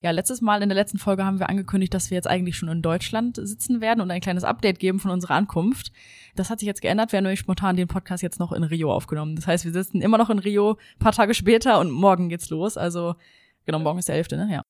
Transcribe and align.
Ja, 0.00 0.12
letztes 0.12 0.40
Mal 0.40 0.62
in 0.62 0.68
der 0.68 0.76
letzten 0.76 0.98
Folge 0.98 1.24
haben 1.24 1.40
wir 1.40 1.48
angekündigt, 1.48 1.92
dass 1.92 2.10
wir 2.10 2.14
jetzt 2.14 2.28
eigentlich 2.28 2.56
schon 2.56 2.68
in 2.68 2.82
Deutschland 2.82 3.34
sitzen 3.36 3.80
werden 3.80 4.00
und 4.00 4.10
ein 4.12 4.20
kleines 4.20 4.44
Update 4.44 4.78
geben 4.78 5.00
von 5.00 5.10
unserer 5.10 5.34
Ankunft. 5.34 5.90
Das 6.36 6.50
hat 6.50 6.60
sich 6.60 6.68
jetzt 6.68 6.82
geändert. 6.82 7.10
Wir 7.10 7.16
haben 7.16 7.24
nämlich 7.24 7.40
spontan 7.40 7.74
den 7.74 7.88
Podcast 7.88 8.22
jetzt 8.22 8.38
noch 8.38 8.52
in 8.52 8.62
Rio 8.62 8.92
aufgenommen. 8.92 9.34
Das 9.34 9.48
heißt, 9.48 9.64
wir 9.64 9.72
sitzen 9.72 10.00
immer 10.00 10.16
noch 10.16 10.30
in 10.30 10.38
Rio, 10.38 10.78
paar 11.00 11.10
Tage 11.10 11.34
später 11.34 11.80
und 11.80 11.90
morgen 11.90 12.28
geht's 12.28 12.48
los. 12.48 12.76
Also, 12.76 13.16
genau, 13.66 13.80
morgen 13.80 13.98
ist 13.98 14.08
der 14.08 14.14
11., 14.14 14.30
ne? 14.30 14.48
Ja. 14.52 14.62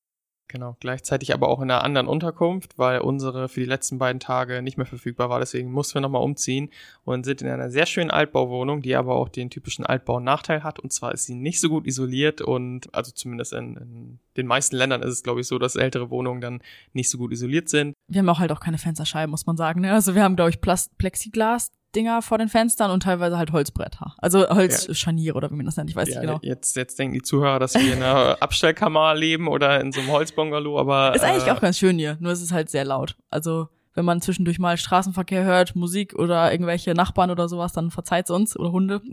Genau, 0.51 0.75
gleichzeitig 0.79 1.31
aber 1.35 1.47
auch 1.47 1.61
in 1.61 1.69
einer 1.69 1.83
anderen 1.83 2.07
Unterkunft, 2.07 2.79
weil 2.79 3.01
unsere 3.01 3.49
für 3.49 3.59
die 3.59 3.67
letzten 3.67 3.99
beiden 3.99 4.19
Tage 4.19 4.63
nicht 4.63 4.77
mehr 4.77 4.87
verfügbar 4.87 5.29
war. 5.29 5.37
Deswegen 5.39 5.71
mussten 5.71 5.93
wir 5.93 6.01
nochmal 6.01 6.23
umziehen 6.23 6.71
und 7.05 7.23
sind 7.23 7.43
in 7.43 7.47
einer 7.47 7.69
sehr 7.69 7.85
schönen 7.85 8.09
Altbauwohnung, 8.09 8.81
die 8.81 8.95
aber 8.95 9.15
auch 9.15 9.29
den 9.29 9.51
typischen 9.51 9.85
Altbau-Nachteil 9.85 10.63
hat. 10.63 10.79
Und 10.79 10.91
zwar 10.91 11.13
ist 11.13 11.27
sie 11.27 11.35
nicht 11.35 11.61
so 11.61 11.69
gut 11.69 11.85
isoliert 11.85 12.41
und, 12.41 12.91
also 12.95 13.11
zumindest 13.11 13.53
in, 13.53 13.77
in 13.77 14.19
den 14.37 14.47
meisten 14.47 14.75
Ländern 14.75 15.03
ist 15.03 15.13
es, 15.13 15.23
glaube 15.23 15.41
ich, 15.41 15.47
so, 15.47 15.59
dass 15.59 15.75
ältere 15.75 16.09
Wohnungen 16.09 16.41
dann 16.41 16.61
nicht 16.93 17.11
so 17.11 17.19
gut 17.19 17.31
isoliert 17.31 17.69
sind. 17.69 17.93
Wir 18.07 18.19
haben 18.19 18.29
auch 18.29 18.39
halt 18.39 18.51
auch 18.51 18.59
keine 18.59 18.79
Fensterscheiben, 18.79 19.29
muss 19.29 19.45
man 19.45 19.55
sagen. 19.55 19.81
Ne? 19.81 19.93
Also 19.93 20.15
wir 20.15 20.23
haben, 20.23 20.35
glaube 20.35 20.49
ich, 20.49 20.59
Plexiglas 20.61 21.69
Dinger 21.95 22.21
vor 22.21 22.37
den 22.37 22.49
Fenstern 22.49 22.91
und 22.91 23.03
teilweise 23.03 23.37
halt 23.37 23.51
Holzbretter. 23.51 24.15
Also 24.17 24.47
Holzscharniere 24.47 25.33
ja. 25.33 25.37
oder 25.37 25.51
wie 25.51 25.55
man 25.55 25.65
das 25.65 25.77
nennt, 25.77 25.89
ich 25.89 25.95
weiß 25.95 26.09
ja, 26.09 26.15
nicht 26.15 26.21
genau. 26.21 26.39
Jetzt, 26.41 26.75
jetzt 26.75 26.99
denken 26.99 27.13
die 27.13 27.21
Zuhörer, 27.21 27.59
dass 27.59 27.73
wir 27.73 27.93
in 27.93 28.03
einer 28.03 28.37
Abstellkammer 28.41 29.15
leben 29.15 29.47
oder 29.47 29.81
in 29.81 29.91
so 29.91 29.99
einem 29.99 30.11
Holzbungalow, 30.11 30.79
aber. 30.79 31.15
Ist 31.15 31.23
eigentlich 31.23 31.47
äh, 31.47 31.51
auch 31.51 31.61
ganz 31.61 31.77
schön 31.77 31.97
hier, 31.97 32.17
nur 32.19 32.31
es 32.31 32.41
ist 32.41 32.51
halt 32.51 32.69
sehr 32.69 32.85
laut. 32.85 33.15
Also 33.29 33.69
wenn 33.95 34.05
man 34.05 34.21
zwischendurch 34.21 34.59
mal 34.59 34.77
Straßenverkehr 34.77 35.43
hört, 35.43 35.75
Musik 35.75 36.13
oder 36.13 36.51
irgendwelche 36.51 36.93
Nachbarn 36.93 37.31
oder 37.31 37.49
sowas, 37.49 37.73
dann 37.73 37.91
verzeiht's 37.91 38.29
uns 38.29 38.57
oder 38.57 38.71
Hunde. 38.71 39.01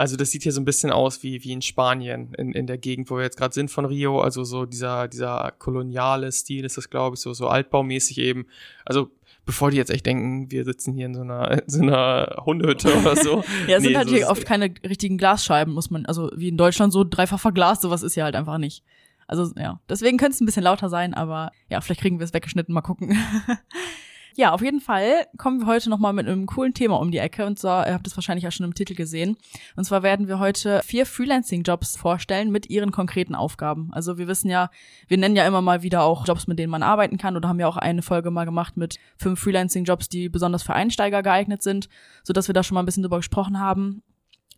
Also 0.00 0.14
das 0.14 0.30
sieht 0.30 0.44
hier 0.44 0.52
so 0.52 0.60
ein 0.60 0.64
bisschen 0.64 0.92
aus 0.92 1.24
wie, 1.24 1.42
wie 1.42 1.50
in 1.50 1.60
Spanien, 1.60 2.32
in, 2.34 2.52
in 2.52 2.68
der 2.68 2.78
Gegend, 2.78 3.10
wo 3.10 3.16
wir 3.16 3.24
jetzt 3.24 3.36
gerade 3.36 3.52
sind 3.52 3.68
von 3.68 3.84
Rio. 3.84 4.20
Also 4.20 4.44
so 4.44 4.64
dieser, 4.64 5.08
dieser 5.08 5.52
koloniale 5.58 6.30
Stil 6.30 6.64
ist 6.64 6.76
das, 6.76 6.88
glaube 6.88 7.16
ich, 7.16 7.20
so, 7.20 7.34
so 7.34 7.48
altbaumäßig 7.48 8.18
eben. 8.18 8.46
Also 8.84 9.10
bevor 9.48 9.70
die 9.70 9.78
jetzt 9.78 9.88
echt 9.88 10.04
denken, 10.04 10.50
wir 10.50 10.62
sitzen 10.66 10.92
hier 10.92 11.06
in 11.06 11.14
so 11.14 11.22
einer, 11.22 11.50
in 11.50 11.62
so 11.66 11.80
einer 11.80 12.36
Hundehütte 12.44 12.94
oder 12.94 13.16
so. 13.16 13.36
ja, 13.66 13.78
es 13.78 13.82
nee, 13.82 13.88
sind 13.88 13.96
halt 13.96 14.10
so 14.10 14.14
hier 14.14 14.28
oft 14.28 14.44
keine 14.44 14.74
richtigen 14.86 15.16
Glasscheiben, 15.16 15.72
muss 15.72 15.88
man, 15.88 16.04
also 16.04 16.30
wie 16.36 16.48
in 16.48 16.58
Deutschland 16.58 16.92
so 16.92 17.02
dreifach 17.02 17.40
verglast, 17.40 17.80
sowas 17.80 18.02
ist 18.02 18.14
ja 18.14 18.24
halt 18.24 18.36
einfach 18.36 18.58
nicht. 18.58 18.84
Also 19.26 19.50
ja, 19.56 19.80
deswegen 19.88 20.18
könnte 20.18 20.34
es 20.34 20.42
ein 20.42 20.44
bisschen 20.44 20.64
lauter 20.64 20.90
sein, 20.90 21.14
aber 21.14 21.50
ja, 21.70 21.80
vielleicht 21.80 22.02
kriegen 22.02 22.18
wir 22.18 22.24
es 22.24 22.34
weggeschnitten, 22.34 22.74
mal 22.74 22.82
gucken. 22.82 23.16
Ja, 24.38 24.52
auf 24.52 24.62
jeden 24.62 24.80
Fall 24.80 25.26
kommen 25.36 25.58
wir 25.58 25.66
heute 25.66 25.90
nochmal 25.90 26.12
mit 26.12 26.28
einem 26.28 26.46
coolen 26.46 26.72
Thema 26.72 27.00
um 27.00 27.10
die 27.10 27.18
Ecke. 27.18 27.44
Und 27.44 27.58
zwar, 27.58 27.88
ihr 27.88 27.92
habt 27.92 28.06
es 28.06 28.16
wahrscheinlich 28.16 28.46
auch 28.46 28.52
schon 28.52 28.66
im 28.66 28.72
Titel 28.72 28.94
gesehen. 28.94 29.36
Und 29.74 29.82
zwar 29.82 30.04
werden 30.04 30.28
wir 30.28 30.38
heute 30.38 30.80
vier 30.84 31.06
Freelancing-Jobs 31.06 31.96
vorstellen 31.96 32.52
mit 32.52 32.70
ihren 32.70 32.92
konkreten 32.92 33.34
Aufgaben. 33.34 33.88
Also 33.90 34.16
wir 34.16 34.28
wissen 34.28 34.48
ja, 34.48 34.70
wir 35.08 35.18
nennen 35.18 35.34
ja 35.34 35.44
immer 35.44 35.60
mal 35.60 35.82
wieder 35.82 36.04
auch 36.04 36.24
Jobs, 36.24 36.46
mit 36.46 36.56
denen 36.60 36.70
man 36.70 36.84
arbeiten 36.84 37.18
kann. 37.18 37.36
Oder 37.36 37.48
haben 37.48 37.58
ja 37.58 37.66
auch 37.66 37.76
eine 37.76 38.02
Folge 38.02 38.30
mal 38.30 38.44
gemacht 38.44 38.76
mit 38.76 39.00
fünf 39.16 39.40
Freelancing-Jobs, 39.40 40.08
die 40.08 40.28
besonders 40.28 40.62
für 40.62 40.72
Einsteiger 40.72 41.24
geeignet 41.24 41.64
sind, 41.64 41.88
sodass 42.22 42.48
wir 42.48 42.52
da 42.52 42.62
schon 42.62 42.76
mal 42.76 42.84
ein 42.84 42.86
bisschen 42.86 43.02
drüber 43.02 43.16
gesprochen 43.16 43.58
haben. 43.58 44.04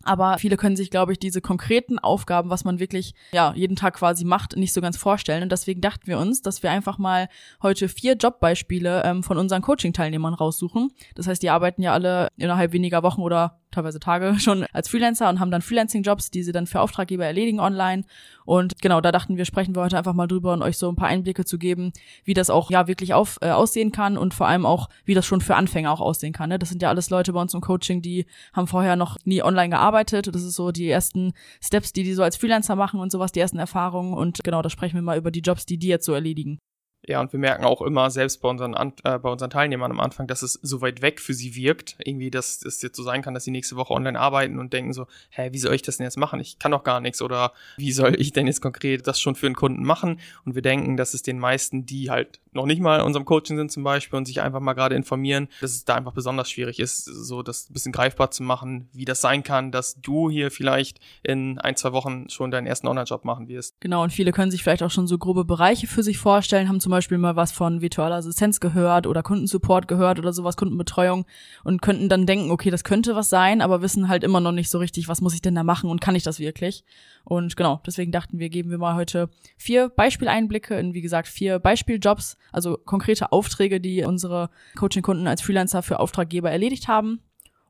Aber 0.03 0.37
viele 0.37 0.57
können 0.57 0.75
sich, 0.75 0.89
glaube 0.89 1.13
ich, 1.13 1.19
diese 1.19 1.41
konkreten 1.41 1.99
Aufgaben, 1.99 2.49
was 2.49 2.63
man 2.63 2.79
wirklich 2.79 3.13
ja 3.31 3.53
jeden 3.55 3.75
Tag 3.75 3.95
quasi 3.95 4.25
macht, 4.25 4.55
nicht 4.57 4.73
so 4.73 4.81
ganz 4.81 4.97
vorstellen. 4.97 5.43
Und 5.43 5.51
deswegen 5.51 5.81
dachten 5.81 6.07
wir 6.07 6.17
uns, 6.17 6.41
dass 6.41 6.63
wir 6.63 6.71
einfach 6.71 6.97
mal 6.97 7.29
heute 7.61 7.87
vier 7.87 8.15
Jobbeispiele 8.15 9.03
ähm, 9.03 9.23
von 9.23 9.37
unseren 9.37 9.61
Coaching-Teilnehmern 9.61 10.33
raussuchen. 10.33 10.91
Das 11.15 11.27
heißt, 11.27 11.41
die 11.41 11.49
arbeiten 11.49 11.81
ja 11.81 11.93
alle 11.93 12.27
innerhalb 12.37 12.73
weniger 12.73 13.03
Wochen 13.03 13.21
oder 13.21 13.60
teilweise 13.71 13.99
Tage 13.99 14.35
schon 14.39 14.65
als 14.73 14.89
Freelancer 14.89 15.29
und 15.29 15.39
haben 15.39 15.51
dann 15.51 15.61
Freelancing-Jobs, 15.61 16.31
die 16.31 16.43
sie 16.43 16.51
dann 16.51 16.67
für 16.67 16.81
Auftraggeber 16.81 17.25
erledigen 17.25 17.59
online. 17.59 18.03
Und 18.45 18.81
genau, 18.81 19.01
da 19.01 19.11
dachten 19.11 19.37
wir, 19.37 19.45
sprechen 19.45 19.75
wir 19.75 19.81
heute 19.81 19.97
einfach 19.97 20.13
mal 20.13 20.27
drüber 20.27 20.53
und 20.53 20.61
euch 20.61 20.77
so 20.77 20.89
ein 20.89 20.95
paar 20.95 21.07
Einblicke 21.07 21.45
zu 21.45 21.57
geben, 21.57 21.93
wie 22.23 22.33
das 22.33 22.49
auch 22.49 22.71
ja 22.71 22.87
wirklich 22.87 23.13
auf, 23.13 23.37
äh, 23.41 23.51
aussehen 23.51 23.91
kann 23.91 24.17
und 24.17 24.33
vor 24.33 24.47
allem 24.47 24.65
auch, 24.65 24.89
wie 25.05 25.13
das 25.13 25.25
schon 25.25 25.41
für 25.41 25.55
Anfänger 25.55 25.91
auch 25.91 26.01
aussehen 26.01 26.33
kann. 26.33 26.49
Ne? 26.49 26.59
Das 26.59 26.69
sind 26.69 26.81
ja 26.81 26.89
alles 26.89 27.09
Leute 27.09 27.33
bei 27.33 27.41
uns 27.41 27.53
im 27.53 27.61
Coaching, 27.61 28.01
die 28.01 28.25
haben 28.53 28.67
vorher 28.67 28.95
noch 28.95 29.17
nie 29.25 29.43
online 29.43 29.69
gearbeitet. 29.69 30.27
Das 30.33 30.43
ist 30.43 30.55
so 30.55 30.71
die 30.71 30.89
ersten 30.89 31.33
Steps, 31.63 31.93
die 31.93 32.03
die 32.03 32.13
so 32.13 32.23
als 32.23 32.37
Freelancer 32.37 32.75
machen 32.75 32.99
und 32.99 33.11
sowas, 33.11 33.31
die 33.31 33.39
ersten 33.39 33.59
Erfahrungen. 33.59 34.13
Und 34.13 34.43
genau, 34.43 34.61
da 34.61 34.69
sprechen 34.69 34.95
wir 34.95 35.01
mal 35.01 35.17
über 35.17 35.31
die 35.31 35.41
Jobs, 35.41 35.65
die 35.65 35.77
die 35.77 35.87
jetzt 35.87 36.05
so 36.05 36.13
erledigen. 36.13 36.59
Ja, 37.07 37.19
und 37.19 37.33
wir 37.33 37.39
merken 37.39 37.65
auch 37.65 37.81
immer, 37.81 38.11
selbst 38.11 38.41
bei 38.41 38.49
unseren, 38.49 38.75
äh, 38.75 39.17
bei 39.17 39.29
unseren 39.29 39.49
Teilnehmern 39.49 39.91
am 39.91 39.99
Anfang, 39.99 40.27
dass 40.27 40.43
es 40.43 40.53
so 40.61 40.81
weit 40.81 41.01
weg 41.01 41.19
für 41.19 41.33
sie 41.33 41.55
wirkt. 41.55 41.95
Irgendwie, 42.03 42.29
dass 42.29 42.63
es 42.63 42.81
jetzt 42.81 42.95
so 42.95 43.01
sein 43.01 43.23
kann, 43.23 43.33
dass 43.33 43.43
sie 43.43 43.51
nächste 43.51 43.75
Woche 43.75 43.93
online 43.93 44.19
arbeiten 44.19 44.59
und 44.59 44.71
denken 44.71 44.93
so, 44.93 45.07
hä, 45.31 45.49
wie 45.51 45.57
soll 45.57 45.73
ich 45.73 45.81
das 45.81 45.97
denn 45.97 46.05
jetzt 46.05 46.17
machen? 46.17 46.39
Ich 46.39 46.59
kann 46.59 46.71
doch 46.71 46.83
gar 46.83 46.99
nichts. 46.99 47.21
Oder 47.21 47.53
wie 47.77 47.91
soll 47.91 48.19
ich 48.21 48.33
denn 48.33 48.45
jetzt 48.45 48.61
konkret 48.61 49.07
das 49.07 49.19
schon 49.19 49.35
für 49.35 49.47
einen 49.47 49.55
Kunden 49.55 49.83
machen? 49.83 50.19
Und 50.45 50.53
wir 50.53 50.61
denken, 50.61 50.95
dass 50.95 51.15
es 51.15 51.23
den 51.23 51.39
meisten, 51.39 51.87
die 51.87 52.11
halt 52.11 52.39
noch 52.53 52.65
nicht 52.65 52.81
mal 52.81 52.99
in 52.99 53.05
unserem 53.05 53.25
Coaching 53.25 53.55
sind 53.57 53.71
zum 53.71 53.83
Beispiel 53.83 54.17
und 54.17 54.25
sich 54.25 54.41
einfach 54.41 54.59
mal 54.59 54.73
gerade 54.73 54.95
informieren, 54.95 55.47
dass 55.61 55.71
es 55.71 55.85
da 55.85 55.95
einfach 55.95 56.11
besonders 56.11 56.49
schwierig 56.49 56.79
ist, 56.79 57.05
so 57.05 57.43
das 57.43 57.69
ein 57.69 57.73
bisschen 57.73 57.91
greifbar 57.93 58.31
zu 58.31 58.43
machen, 58.43 58.89
wie 58.91 59.05
das 59.05 59.21
sein 59.21 59.43
kann, 59.43 59.71
dass 59.71 60.01
du 60.01 60.29
hier 60.29 60.51
vielleicht 60.51 60.99
in 61.23 61.59
ein, 61.59 61.77
zwei 61.77 61.93
Wochen 61.93 62.29
schon 62.29 62.51
deinen 62.51 62.67
ersten 62.67 62.87
Online-Job 62.87 63.23
machen 63.23 63.47
wirst. 63.47 63.79
Genau, 63.79 64.03
und 64.03 64.11
viele 64.11 64.33
können 64.33 64.51
sich 64.51 64.63
vielleicht 64.63 64.83
auch 64.83 64.91
schon 64.91 65.07
so 65.07 65.17
grobe 65.17 65.45
Bereiche 65.45 65.87
für 65.87 66.03
sich 66.03 66.17
vorstellen, 66.17 66.67
haben 66.67 66.81
zum 66.81 66.91
Beispiel 66.91 67.17
mal 67.17 67.37
was 67.37 67.53
von 67.53 67.81
virtualer 67.81 68.15
Assistenz 68.15 68.59
gehört 68.59 69.07
oder 69.07 69.23
Kundensupport 69.23 69.87
gehört 69.87 70.19
oder 70.19 70.33
sowas, 70.33 70.57
Kundenbetreuung 70.57 71.25
und 71.63 71.81
könnten 71.81 72.09
dann 72.09 72.25
denken, 72.25 72.51
okay, 72.51 72.69
das 72.69 72.83
könnte 72.83 73.15
was 73.15 73.29
sein, 73.29 73.61
aber 73.61 73.81
wissen 73.81 74.09
halt 74.09 74.25
immer 74.25 74.41
noch 74.41 74.51
nicht 74.51 74.69
so 74.69 74.77
richtig, 74.77 75.07
was 75.07 75.21
muss 75.21 75.33
ich 75.33 75.41
denn 75.41 75.55
da 75.55 75.63
machen 75.63 75.89
und 75.89 76.01
kann 76.01 76.15
ich 76.15 76.23
das 76.23 76.39
wirklich? 76.39 76.83
Und 77.23 77.55
genau, 77.55 77.81
deswegen 77.85 78.11
dachten 78.11 78.39
wir, 78.39 78.49
geben 78.49 78.71
wir 78.71 78.77
mal 78.77 78.95
heute 78.95 79.29
vier 79.57 79.89
Beispieleinblicke 79.89 80.77
in, 80.77 80.93
wie 80.93 81.01
gesagt, 81.01 81.27
vier 81.27 81.59
Beispieljobs, 81.59 82.37
also 82.51 82.77
konkrete 82.77 83.31
Aufträge, 83.31 83.79
die 83.79 84.03
unsere 84.03 84.49
Coaching-Kunden 84.75 85.27
als 85.27 85.41
Freelancer 85.41 85.81
für 85.81 85.99
Auftraggeber 85.99 86.51
erledigt 86.51 86.87
haben. 86.87 87.21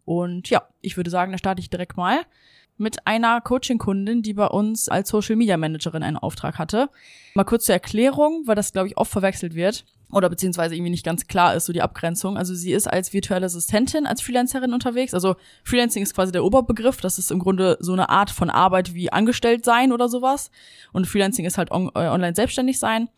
Und 0.06 0.50
ja, 0.50 0.64
ich 0.82 0.98
würde 0.98 1.10
sagen, 1.10 1.32
da 1.32 1.38
starte 1.38 1.62
ich 1.62 1.70
direkt 1.70 1.98
mal 1.98 2.22
mit 2.78 3.06
einer 3.06 3.42
Coaching-Kundin, 3.42 4.24
die 4.24 4.34
bei 4.34 4.48
uns 4.48 4.90
als 4.90 5.10
Social 5.10 5.36
Media 5.36 5.56
Managerin 5.56 6.04
einen 6.04 6.18
Auftrag 6.18 6.58
hatte. 6.58 6.90
Mal 7.36 7.44
kurz 7.44 7.66
zur 7.66 7.74
Erklärung, 7.74 8.44
weil 8.48 8.56
das, 8.56 8.74
glaube 8.74 8.88
ich, 8.88 8.98
oft 8.98 9.12
verwechselt 9.12 9.54
wird 9.54 9.86
oder 10.12 10.30
beziehungsweise 10.30 10.76
irgendwie 10.76 10.92
nicht 10.92 11.06
ganz 11.06 11.28
klar 11.28 11.56
ist, 11.56 11.66
so 11.66 11.74
die 11.74 11.82
Abgrenzung. 11.82 12.38
Also 12.38 12.54
sie 12.54 12.74
ist 12.74 12.88
als 12.88 13.14
virtuelle 13.14 13.46
Assistentin, 13.46 14.06
als 14.06 14.22
Freelancerin 14.22 14.74
unterwegs. 14.74 15.14
Also 15.14 15.36
Freelancing 15.64 16.04
ist 16.04 16.14
quasi 16.14 16.32
der 16.32 16.44
Oberbegriff. 16.44 16.98
Das 16.98 17.18
ist 17.18 17.32
im 17.32 17.40
Grunde 17.40 17.78
so 17.80 17.94
eine 17.94 18.10
Art 18.10 18.30
von 18.30 18.50
Arbeit 18.50 18.94
wie 18.94 19.12
angestellt 19.12 19.64
sein 19.64 19.92
oder 19.94 20.10
sowas. 20.10 20.52
Und 20.92 21.08
Freelancing 21.08 21.46
ist 21.46 21.58
halt 21.58 21.72
on 21.72 21.92
äh, 21.96 22.08
online 22.08 22.36
selbstständig 22.36 22.80
sein 22.80 23.10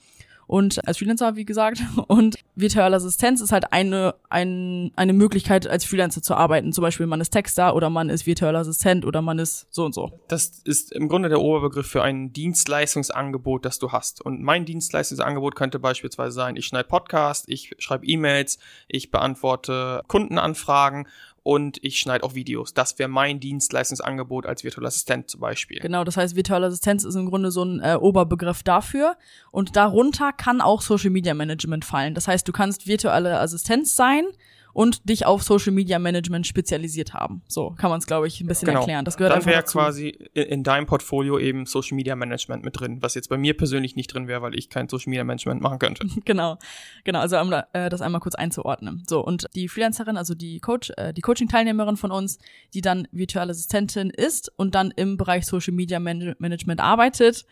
und 0.47 0.85
als 0.87 0.97
Freelancer, 0.97 1.35
wie 1.35 1.45
gesagt. 1.45 1.81
Und 2.07 2.37
virtuelle 2.55 2.95
Assistenz 2.95 3.41
ist 3.41 3.51
halt 3.51 3.71
eine, 3.71 4.15
ein, 4.29 4.91
eine 4.95 5.13
Möglichkeit, 5.13 5.67
als 5.67 5.85
Freelancer 5.85 6.21
zu 6.21 6.35
arbeiten. 6.35 6.73
Zum 6.73 6.81
Beispiel, 6.81 7.07
man 7.07 7.21
ist 7.21 7.31
Texter 7.31 7.75
oder 7.75 7.89
man 7.89 8.09
ist 8.09 8.25
virtueller 8.25 8.59
Assistent 8.59 9.05
oder 9.05 9.21
man 9.21 9.39
ist 9.39 9.67
so 9.69 9.85
und 9.85 9.93
so. 9.95 10.11
Das 10.27 10.61
ist 10.63 10.91
im 10.91 11.07
Grunde 11.07 11.29
der 11.29 11.41
Oberbegriff 11.41 11.87
für 11.87 12.03
ein 12.03 12.33
Dienstleistungsangebot, 12.33 13.65
das 13.65 13.79
du 13.79 13.91
hast. 13.91 14.21
Und 14.21 14.41
mein 14.41 14.65
Dienstleistungsangebot 14.65 15.55
könnte 15.55 15.79
beispielsweise 15.79 16.33
sein, 16.33 16.55
ich 16.55 16.65
schneide 16.65 16.87
Podcast, 16.87 17.45
ich 17.47 17.75
schreibe 17.79 18.05
E-Mails, 18.05 18.59
ich 18.87 19.11
beantworte 19.11 20.01
Kundenanfragen 20.07 21.07
und 21.43 21.77
ich 21.83 21.99
schneide 21.99 22.23
auch 22.23 22.35
Videos. 22.35 22.73
Das 22.73 22.97
wäre 22.97 23.09
mein 23.09 23.39
Dienstleistungsangebot 23.39 24.45
als 24.45 24.63
virtueller 24.63 24.87
Assistent 24.87 25.29
zum 25.29 25.41
Beispiel. 25.41 25.79
Genau, 25.79 26.05
das 26.05 26.17
heißt, 26.17 26.35
virtuelle 26.35 26.67
Assistenz 26.67 27.03
ist 27.03 27.15
im 27.15 27.29
Grunde 27.29 27.51
so 27.51 27.63
ein 27.63 27.81
äh, 27.81 27.97
Oberbegriff 27.99 28.63
dafür. 28.63 29.17
Und 29.51 29.75
darunter 29.75 30.31
kann 30.31 30.61
auch 30.61 30.81
Social 30.81 31.09
Media 31.09 31.33
Management 31.33 31.83
fallen. 31.83 32.15
Das 32.15 32.27
heißt, 32.27 32.47
du 32.47 32.53
kannst 32.53 32.87
virtuelle 32.87 33.39
Assistenz 33.39 33.95
sein 33.95 34.25
und 34.73 35.07
dich 35.07 35.25
auf 35.25 35.43
Social 35.43 35.71
Media 35.71 35.99
Management 35.99 36.47
spezialisiert 36.47 37.13
haben. 37.13 37.43
So 37.47 37.71
kann 37.71 37.91
man 37.91 37.99
es, 37.99 38.07
glaube 38.07 38.27
ich, 38.27 38.41
ein 38.41 38.47
bisschen 38.47 38.65
Genau. 38.67 38.79
erklären. 38.79 39.05
Das 39.05 39.17
gehört 39.17 39.35
Dann 39.35 39.45
wäre 39.45 39.63
quasi 39.63 40.09
in, 40.33 40.43
in 40.43 40.63
deinem 40.63 40.87
Portfolio 40.87 41.37
eben 41.37 41.65
Social 41.67 41.95
Media 41.95 42.15
Management 42.15 42.65
mit 42.65 42.79
drin, 42.79 43.01
was 43.01 43.13
jetzt 43.13 43.29
bei 43.29 43.37
mir 43.37 43.55
persönlich 43.55 43.95
nicht 43.95 44.13
drin 44.13 44.27
wäre, 44.27 44.41
weil 44.41 44.55
ich 44.55 44.69
kein 44.69 44.89
Social 44.89 45.09
Media 45.11 45.23
Management 45.23 45.61
machen 45.61 45.79
könnte. 45.79 46.07
Genau, 46.25 46.57
genau. 47.03 47.19
Also 47.19 47.37
um 47.39 47.51
äh, 47.51 47.89
das 47.89 48.01
einmal 48.01 48.21
kurz 48.21 48.33
einzuordnen. 48.35 49.03
So 49.07 49.23
und 49.23 49.45
die 49.55 49.67
Freelancerin, 49.67 50.17
also 50.17 50.33
die 50.33 50.59
Coach, 50.59 50.91
äh, 50.97 51.13
die 51.13 51.21
Coaching-Teilnehmerin 51.21 51.97
von 51.97 52.11
uns, 52.11 52.39
die 52.73 52.81
dann 52.81 53.07
virtuelle 53.11 53.51
Assistentin 53.51 54.09
ist 54.09 54.51
und 54.57 54.73
dann 54.73 54.91
im 54.91 55.17
Bereich 55.17 55.45
Social 55.45 55.73
Media 55.73 55.99
Man 55.99 56.35
Management 56.39 56.79
arbeitet, 56.81 57.45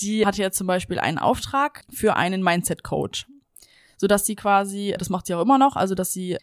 die 0.00 0.24
hat 0.26 0.36
jetzt 0.36 0.58
zum 0.58 0.66
Beispiel 0.66 0.98
einen 0.98 1.18
Auftrag 1.18 1.84
für 1.90 2.16
einen 2.16 2.42
Mindset-Coach, 2.42 3.26
so 3.96 4.06
dass 4.06 4.26
sie 4.26 4.36
quasi, 4.36 4.94
das 4.98 5.10
macht 5.10 5.26
sie 5.26 5.34
auch 5.34 5.42
immer 5.42 5.58
noch, 5.58 5.76
also 5.76 5.94
dass 5.94 6.12
sie 6.12 6.38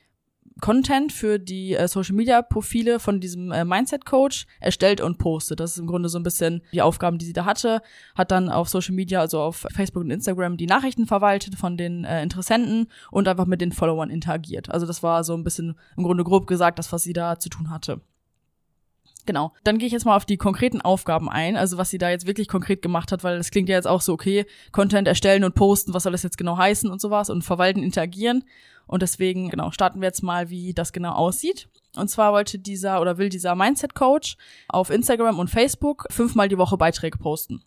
Content 0.59 1.11
für 1.11 1.39
die 1.39 1.75
äh, 1.75 1.87
Social 1.87 2.15
Media 2.15 2.41
Profile 2.41 2.99
von 2.99 3.19
diesem 3.19 3.51
äh, 3.51 3.65
Mindset 3.65 4.05
Coach 4.05 4.45
erstellt 4.59 5.01
und 5.01 5.17
postet. 5.17 5.59
Das 5.59 5.71
ist 5.71 5.77
im 5.77 5.87
Grunde 5.87 6.09
so 6.09 6.19
ein 6.19 6.23
bisschen 6.23 6.61
die 6.73 6.81
Aufgaben, 6.81 7.17
die 7.17 7.25
sie 7.25 7.33
da 7.33 7.45
hatte. 7.45 7.81
Hat 8.15 8.31
dann 8.31 8.49
auf 8.49 8.69
Social 8.69 8.95
Media, 8.95 9.19
also 9.19 9.41
auf 9.41 9.65
Facebook 9.73 10.03
und 10.03 10.11
Instagram, 10.11 10.57
die 10.57 10.67
Nachrichten 10.67 11.05
verwaltet 11.05 11.55
von 11.55 11.77
den 11.77 12.03
äh, 12.03 12.23
Interessenten 12.23 12.87
und 13.11 13.27
einfach 13.27 13.45
mit 13.45 13.61
den 13.61 13.71
Followern 13.71 14.09
interagiert. 14.09 14.69
Also 14.69 14.85
das 14.85 15.03
war 15.03 15.23
so 15.23 15.33
ein 15.33 15.43
bisschen 15.43 15.75
im 15.97 16.03
Grunde 16.03 16.23
grob 16.23 16.47
gesagt, 16.47 16.79
das, 16.79 16.91
was 16.91 17.03
sie 17.03 17.13
da 17.13 17.39
zu 17.39 17.49
tun 17.49 17.69
hatte. 17.69 18.01
Genau. 19.29 19.53
Dann 19.63 19.77
gehe 19.77 19.85
ich 19.85 19.93
jetzt 19.93 20.05
mal 20.05 20.15
auf 20.15 20.25
die 20.25 20.37
konkreten 20.37 20.81
Aufgaben 20.81 21.29
ein, 21.29 21.55
also 21.55 21.77
was 21.77 21.91
sie 21.91 21.99
da 21.99 22.09
jetzt 22.09 22.25
wirklich 22.25 22.47
konkret 22.47 22.81
gemacht 22.81 23.11
hat, 23.11 23.23
weil 23.23 23.37
das 23.37 23.51
klingt 23.51 23.69
ja 23.69 23.75
jetzt 23.75 23.85
auch 23.85 24.01
so, 24.01 24.13
okay, 24.13 24.47
Content 24.71 25.07
erstellen 25.07 25.43
und 25.43 25.53
posten, 25.53 25.93
was 25.93 26.01
soll 26.01 26.13
das 26.13 26.23
jetzt 26.23 26.39
genau 26.39 26.57
heißen 26.57 26.89
und 26.89 26.99
sowas 26.99 27.29
und 27.29 27.43
verwalten, 27.43 27.83
interagieren. 27.83 28.43
Und 28.89 29.03
deswegen, 29.03 29.49
genau, 29.49 29.69
starten 29.69 30.01
wir 30.01 30.07
jetzt 30.07 30.23
mal, 30.23 30.49
wie 30.49 30.73
das 30.73 30.91
genau 30.91 31.11
aussieht. 31.11 31.69
Und 31.95 32.09
zwar 32.09 32.33
wollte 32.33 32.57
dieser 32.57 33.01
oder 33.01 33.19
will 33.19 33.29
dieser 33.29 33.53
Mindset-Coach 33.53 34.35
auf 34.67 34.89
Instagram 34.89 35.37
und 35.37 35.51
Facebook 35.51 36.07
fünfmal 36.09 36.49
die 36.49 36.57
Woche 36.57 36.75
Beiträge 36.75 37.19
posten. 37.19 37.61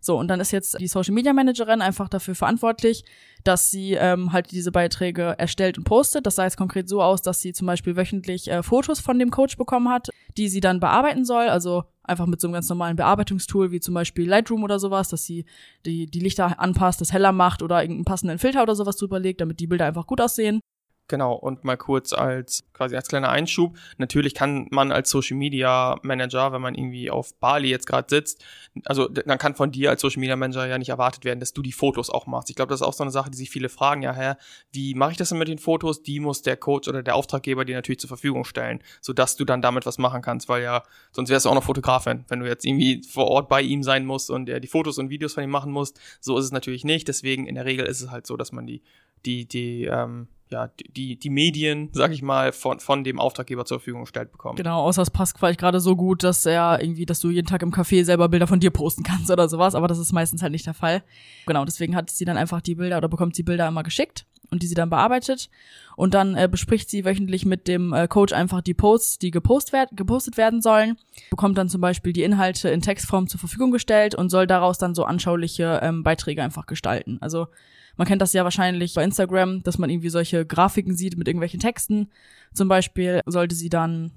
So, 0.00 0.18
und 0.18 0.28
dann 0.28 0.40
ist 0.40 0.52
jetzt 0.52 0.78
die 0.80 0.86
Social 0.88 1.14
Media 1.14 1.32
Managerin 1.32 1.82
einfach 1.82 2.08
dafür 2.08 2.34
verantwortlich, 2.34 3.04
dass 3.44 3.70
sie 3.70 3.94
ähm, 3.94 4.32
halt 4.32 4.50
diese 4.50 4.72
Beiträge 4.72 5.34
erstellt 5.38 5.78
und 5.78 5.84
postet. 5.84 6.26
Das 6.26 6.36
sah 6.36 6.44
jetzt 6.44 6.56
konkret 6.56 6.88
so 6.88 7.02
aus, 7.02 7.22
dass 7.22 7.40
sie 7.40 7.52
zum 7.52 7.66
Beispiel 7.66 7.96
wöchentlich 7.96 8.50
äh, 8.50 8.62
Fotos 8.62 9.00
von 9.00 9.18
dem 9.18 9.30
Coach 9.30 9.56
bekommen 9.56 9.88
hat, 9.88 10.08
die 10.36 10.48
sie 10.48 10.60
dann 10.60 10.80
bearbeiten 10.80 11.24
soll. 11.24 11.48
Also 11.48 11.84
einfach 12.02 12.26
mit 12.26 12.40
so 12.40 12.48
einem 12.48 12.54
ganz 12.54 12.68
normalen 12.68 12.96
Bearbeitungstool 12.96 13.72
wie 13.72 13.80
zum 13.80 13.94
Beispiel 13.94 14.28
Lightroom 14.28 14.64
oder 14.64 14.78
sowas, 14.78 15.08
dass 15.08 15.24
sie 15.24 15.44
die, 15.84 16.06
die 16.06 16.20
Lichter 16.20 16.60
anpasst, 16.60 17.00
das 17.00 17.12
heller 17.12 17.32
macht 17.32 17.62
oder 17.62 17.82
irgendeinen 17.82 18.04
passenden 18.04 18.38
Filter 18.38 18.62
oder 18.62 18.74
sowas 18.74 18.96
drüber 18.96 19.18
legt, 19.18 19.40
damit 19.40 19.60
die 19.60 19.66
Bilder 19.66 19.86
einfach 19.86 20.06
gut 20.06 20.20
aussehen. 20.20 20.60
Genau, 21.08 21.34
und 21.34 21.62
mal 21.62 21.76
kurz 21.76 22.12
als 22.12 22.64
quasi 22.72 22.96
als 22.96 23.08
kleiner 23.08 23.28
Einschub. 23.28 23.76
Natürlich 23.96 24.34
kann 24.34 24.66
man 24.70 24.90
als 24.90 25.08
Social 25.08 25.36
Media 25.36 25.98
Manager, 26.02 26.52
wenn 26.52 26.60
man 26.60 26.74
irgendwie 26.74 27.10
auf 27.10 27.34
Bali 27.38 27.68
jetzt 27.68 27.86
gerade 27.86 28.08
sitzt, 28.10 28.44
also 28.84 29.08
dann 29.08 29.38
kann 29.38 29.54
von 29.54 29.70
dir 29.70 29.90
als 29.90 30.00
Social 30.00 30.20
Media 30.20 30.36
Manager 30.36 30.66
ja 30.66 30.78
nicht 30.78 30.90
erwartet 30.90 31.24
werden, 31.24 31.40
dass 31.40 31.52
du 31.52 31.62
die 31.62 31.72
Fotos 31.72 32.10
auch 32.10 32.26
machst. 32.26 32.50
Ich 32.50 32.56
glaube, 32.56 32.70
das 32.70 32.80
ist 32.80 32.86
auch 32.86 32.92
so 32.92 33.04
eine 33.04 33.10
Sache, 33.10 33.30
die 33.30 33.36
sich 33.36 33.50
viele 33.50 33.68
fragen, 33.68 34.02
ja, 34.02 34.12
hä, 34.12 34.34
wie 34.72 34.94
mache 34.94 35.12
ich 35.12 35.16
das 35.16 35.30
denn 35.30 35.38
mit 35.38 35.48
den 35.48 35.58
Fotos? 35.58 36.02
Die 36.02 36.20
muss 36.20 36.42
der 36.42 36.56
Coach 36.56 36.88
oder 36.88 37.02
der 37.02 37.14
Auftraggeber 37.14 37.64
dir 37.64 37.76
natürlich 37.76 38.00
zur 38.00 38.08
Verfügung 38.08 38.44
stellen, 38.44 38.80
sodass 39.00 39.36
du 39.36 39.44
dann 39.44 39.62
damit 39.62 39.86
was 39.86 39.98
machen 39.98 40.22
kannst, 40.22 40.48
weil 40.48 40.62
ja, 40.62 40.82
sonst 41.12 41.30
wärst 41.30 41.46
du 41.46 41.50
auch 41.50 41.54
noch 41.54 41.64
Fotografin, 41.64 42.24
wenn 42.28 42.40
du 42.40 42.46
jetzt 42.46 42.64
irgendwie 42.64 43.02
vor 43.02 43.28
Ort 43.28 43.48
bei 43.48 43.62
ihm 43.62 43.82
sein 43.82 44.04
musst 44.04 44.30
und 44.30 44.48
er 44.48 44.60
die 44.60 44.68
Fotos 44.68 44.98
und 44.98 45.08
Videos 45.08 45.34
von 45.34 45.44
ihm 45.44 45.50
machen 45.50 45.72
musst. 45.72 45.98
So 46.20 46.36
ist 46.36 46.44
es 46.44 46.52
natürlich 46.52 46.84
nicht. 46.84 47.08
Deswegen 47.08 47.46
in 47.46 47.54
der 47.54 47.64
Regel 47.64 47.86
ist 47.86 48.00
es 48.00 48.10
halt 48.10 48.26
so, 48.26 48.36
dass 48.36 48.52
man 48.52 48.66
die, 48.66 48.82
die, 49.26 49.46
die, 49.46 49.84
ähm, 49.84 50.28
ja, 50.48 50.70
die, 50.96 51.18
die 51.18 51.30
Medien, 51.30 51.90
sag 51.92 52.12
ich 52.12 52.22
mal, 52.22 52.52
von, 52.52 52.78
von 52.78 53.02
dem 53.02 53.18
Auftraggeber 53.18 53.64
zur 53.64 53.80
Verfügung 53.80 54.02
gestellt 54.02 54.30
bekommen. 54.30 54.56
Genau, 54.56 54.82
außer 54.82 55.02
es 55.02 55.10
passt 55.10 55.38
vielleicht 55.38 55.58
gerade 55.58 55.80
so 55.80 55.96
gut, 55.96 56.22
dass 56.22 56.46
er 56.46 56.80
irgendwie, 56.80 57.04
dass 57.04 57.20
du 57.20 57.30
jeden 57.30 57.48
Tag 57.48 57.62
im 57.62 57.72
Café 57.72 58.04
selber 58.04 58.28
Bilder 58.28 58.46
von 58.46 58.60
dir 58.60 58.70
posten 58.70 59.02
kannst 59.02 59.30
oder 59.30 59.48
sowas, 59.48 59.74
aber 59.74 59.88
das 59.88 59.98
ist 59.98 60.12
meistens 60.12 60.42
halt 60.42 60.52
nicht 60.52 60.66
der 60.66 60.74
Fall. 60.74 61.02
Genau, 61.46 61.64
deswegen 61.64 61.96
hat 61.96 62.10
sie 62.10 62.24
dann 62.24 62.36
einfach 62.36 62.60
die 62.60 62.76
Bilder 62.76 62.98
oder 62.98 63.08
bekommt 63.08 63.34
sie 63.34 63.42
Bilder 63.42 63.66
immer 63.66 63.82
geschickt 63.82 64.24
und 64.50 64.62
die 64.62 64.68
sie 64.68 64.76
dann 64.76 64.90
bearbeitet 64.90 65.50
und 65.96 66.14
dann 66.14 66.36
äh, 66.36 66.48
bespricht 66.48 66.88
sie 66.90 67.04
wöchentlich 67.04 67.44
mit 67.44 67.66
dem 67.66 67.92
äh, 67.92 68.06
Coach 68.06 68.32
einfach 68.32 68.60
die 68.60 68.74
Posts, 68.74 69.18
die 69.18 69.32
gepost 69.32 69.72
werd 69.72 69.90
gepostet 69.96 70.36
werden 70.36 70.62
sollen, 70.62 70.96
bekommt 71.30 71.58
dann 71.58 71.68
zum 71.68 71.80
Beispiel 71.80 72.12
die 72.12 72.22
Inhalte 72.22 72.68
in 72.68 72.80
Textform 72.80 73.26
zur 73.26 73.40
Verfügung 73.40 73.72
gestellt 73.72 74.14
und 74.14 74.30
soll 74.30 74.46
daraus 74.46 74.78
dann 74.78 74.94
so 74.94 75.04
anschauliche 75.04 75.80
ähm, 75.82 76.04
Beiträge 76.04 76.44
einfach 76.44 76.66
gestalten. 76.66 77.18
Also 77.20 77.48
man 77.96 78.06
kennt 78.06 78.22
das 78.22 78.32
ja 78.32 78.44
wahrscheinlich 78.44 78.94
bei 78.94 79.04
Instagram, 79.04 79.62
dass 79.62 79.78
man 79.78 79.90
irgendwie 79.90 80.08
solche 80.10 80.44
Grafiken 80.46 80.94
sieht 80.96 81.16
mit 81.16 81.28
irgendwelchen 81.28 81.60
Texten. 81.60 82.08
Zum 82.54 82.68
Beispiel 82.68 83.20
sollte 83.26 83.54
sie 83.54 83.68
dann, 83.68 84.12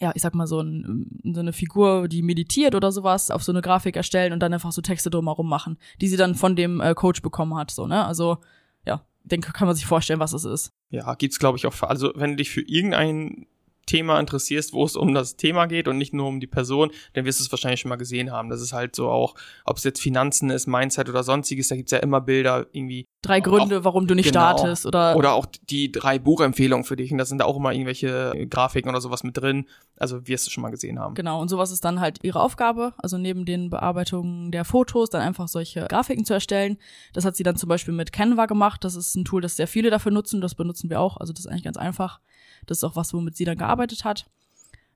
ja, 0.00 0.12
ich 0.14 0.22
sag 0.22 0.34
mal, 0.34 0.46
so, 0.46 0.60
ein, 0.60 1.20
so 1.34 1.40
eine 1.40 1.52
Figur, 1.52 2.06
die 2.08 2.22
meditiert 2.22 2.74
oder 2.74 2.92
sowas, 2.92 3.30
auf 3.30 3.42
so 3.42 3.52
eine 3.52 3.62
Grafik 3.62 3.96
erstellen 3.96 4.32
und 4.32 4.40
dann 4.40 4.52
einfach 4.52 4.72
so 4.72 4.82
Texte 4.82 5.10
drumherum 5.10 5.48
machen, 5.48 5.78
die 6.00 6.08
sie 6.08 6.16
dann 6.16 6.34
von 6.34 6.54
dem 6.56 6.80
äh, 6.80 6.94
Coach 6.94 7.22
bekommen 7.22 7.54
hat, 7.56 7.70
so, 7.70 7.86
ne? 7.86 8.04
Also, 8.04 8.38
ja, 8.86 9.04
denke, 9.24 9.52
kann 9.52 9.66
man 9.66 9.74
sich 9.76 9.86
vorstellen, 9.86 10.20
was 10.20 10.32
es 10.32 10.44
ist. 10.44 10.72
Ja, 10.90 11.14
gibt's 11.14 11.38
glaube 11.38 11.58
ich 11.58 11.66
auch. 11.66 11.72
für- 11.72 11.88
Also 11.88 12.12
wenn 12.14 12.30
du 12.30 12.36
dich 12.36 12.50
für 12.50 12.62
irgendein 12.62 13.46
Thema 13.90 14.20
interessierst, 14.20 14.72
wo 14.72 14.84
es 14.84 14.94
um 14.96 15.12
das 15.14 15.36
Thema 15.36 15.66
geht 15.66 15.88
und 15.88 15.98
nicht 15.98 16.14
nur 16.14 16.28
um 16.28 16.38
die 16.40 16.46
Person, 16.46 16.90
dann 17.14 17.24
wirst 17.24 17.40
du 17.40 17.44
es 17.44 17.50
wahrscheinlich 17.50 17.80
schon 17.80 17.88
mal 17.88 17.96
gesehen 17.96 18.30
haben. 18.30 18.48
Das 18.48 18.60
ist 18.60 18.72
halt 18.72 18.94
so 18.94 19.08
auch, 19.08 19.34
ob 19.64 19.78
es 19.78 19.84
jetzt 19.84 20.00
Finanzen 20.00 20.50
ist, 20.50 20.66
Mindset 20.66 21.08
oder 21.08 21.22
sonstiges, 21.22 21.68
da 21.68 21.76
gibt's 21.76 21.90
ja 21.92 21.98
immer 21.98 22.20
Bilder 22.20 22.66
irgendwie. 22.72 23.06
Drei 23.22 23.40
Auch- 23.40 23.42
Gründe, 23.44 23.84
warum 23.84 24.06
du 24.06 24.14
nicht 24.14 24.26
genau. 24.32 24.40
startest 24.56 24.86
oder, 24.86 25.16
Oder 25.16 25.34
auch 25.34 25.46
die 25.68 25.90
drei 25.92 26.18
Buchempfehlungen 26.18 26.84
für 26.84 26.96
dich. 26.96 27.12
Und 27.12 27.18
da 27.18 27.24
sind 27.24 27.38
da 27.38 27.44
auch 27.44 27.56
immer 27.56 27.72
irgendwelche 27.72 28.46
Grafiken 28.48 28.88
oder 28.88 29.00
sowas 29.00 29.24
mit 29.24 29.36
drin. 29.36 29.66
Also 29.98 30.26
wirst 30.26 30.46
du 30.46 30.50
schon 30.50 30.62
mal 30.62 30.70
gesehen 30.70 30.98
haben. 30.98 31.14
Genau, 31.14 31.40
und 31.40 31.48
sowas 31.48 31.70
ist 31.70 31.84
dann 31.84 32.00
halt 32.00 32.18
ihre 32.22 32.40
Aufgabe, 32.40 32.94
also 32.96 33.18
neben 33.18 33.44
den 33.44 33.68
Bearbeitungen 33.68 34.50
der 34.50 34.64
Fotos, 34.64 35.10
dann 35.10 35.20
einfach 35.20 35.48
solche 35.48 35.86
Grafiken 35.88 36.24
zu 36.24 36.32
erstellen. 36.32 36.78
Das 37.12 37.24
hat 37.26 37.36
sie 37.36 37.42
dann 37.42 37.56
zum 37.56 37.68
Beispiel 37.68 37.92
mit 37.92 38.12
Canva 38.12 38.46
gemacht. 38.46 38.84
Das 38.84 38.94
ist 38.94 39.14
ein 39.16 39.24
Tool, 39.26 39.42
das 39.42 39.56
sehr 39.56 39.66
viele 39.68 39.90
dafür 39.90 40.12
nutzen. 40.12 40.40
Das 40.40 40.54
benutzen 40.54 40.88
wir 40.88 41.00
auch. 41.00 41.16
Also 41.18 41.32
das 41.32 41.40
ist 41.40 41.46
eigentlich 41.50 41.64
ganz 41.64 41.76
einfach. 41.76 42.20
Das 42.66 42.78
ist 42.78 42.84
auch 42.84 42.96
was, 42.96 43.12
womit 43.14 43.36
sie 43.36 43.44
dann 43.44 43.58
gearbeitet 43.58 44.04
hat. 44.04 44.26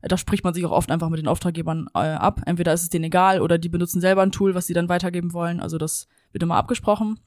Da 0.03 0.19
spricht 0.19 0.45
man 0.45 0.53
sich 0.53 0.67
auch 0.67 0.71
oft 0.71 0.91
einfach 0.91 1.09
mit 1.09 1.19
den 1.19 1.29
Auftraggebern 1.29 1.89
äh, 1.95 1.99
ab. 1.99 2.43
Entweder 2.45 2.75
ist 2.75 2.83
es 2.83 2.91
denen 2.91 3.05
egal 3.05 3.41
oder 3.41 3.57
die 3.57 3.71
benutzen 3.71 4.01
selber 4.01 4.23
ein 4.23 4.33
Tool, 4.33 4.55
was 4.55 4.67
sie 4.67 4.75
dann 4.75 4.89
weitergeben 4.89 5.33
wollen. 5.33 5.61
Also 5.61 5.79
das 5.79 6.09
wird 6.33 6.43
immer 6.43 6.57
abgesprochen. 6.57 7.21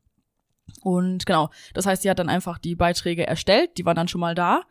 Und 0.82 1.26
genau, 1.26 1.50
das 1.74 1.86
heißt, 1.86 2.04
sie 2.04 2.10
hat 2.10 2.20
dann 2.20 2.30
einfach 2.30 2.58
die 2.58 2.76
Beiträge 2.76 3.26
erstellt, 3.26 3.78
die 3.78 3.86
waren 3.86 3.96
dann 3.96 4.08
schon 4.08 4.22
mal 4.22 4.36
da. 4.36 4.62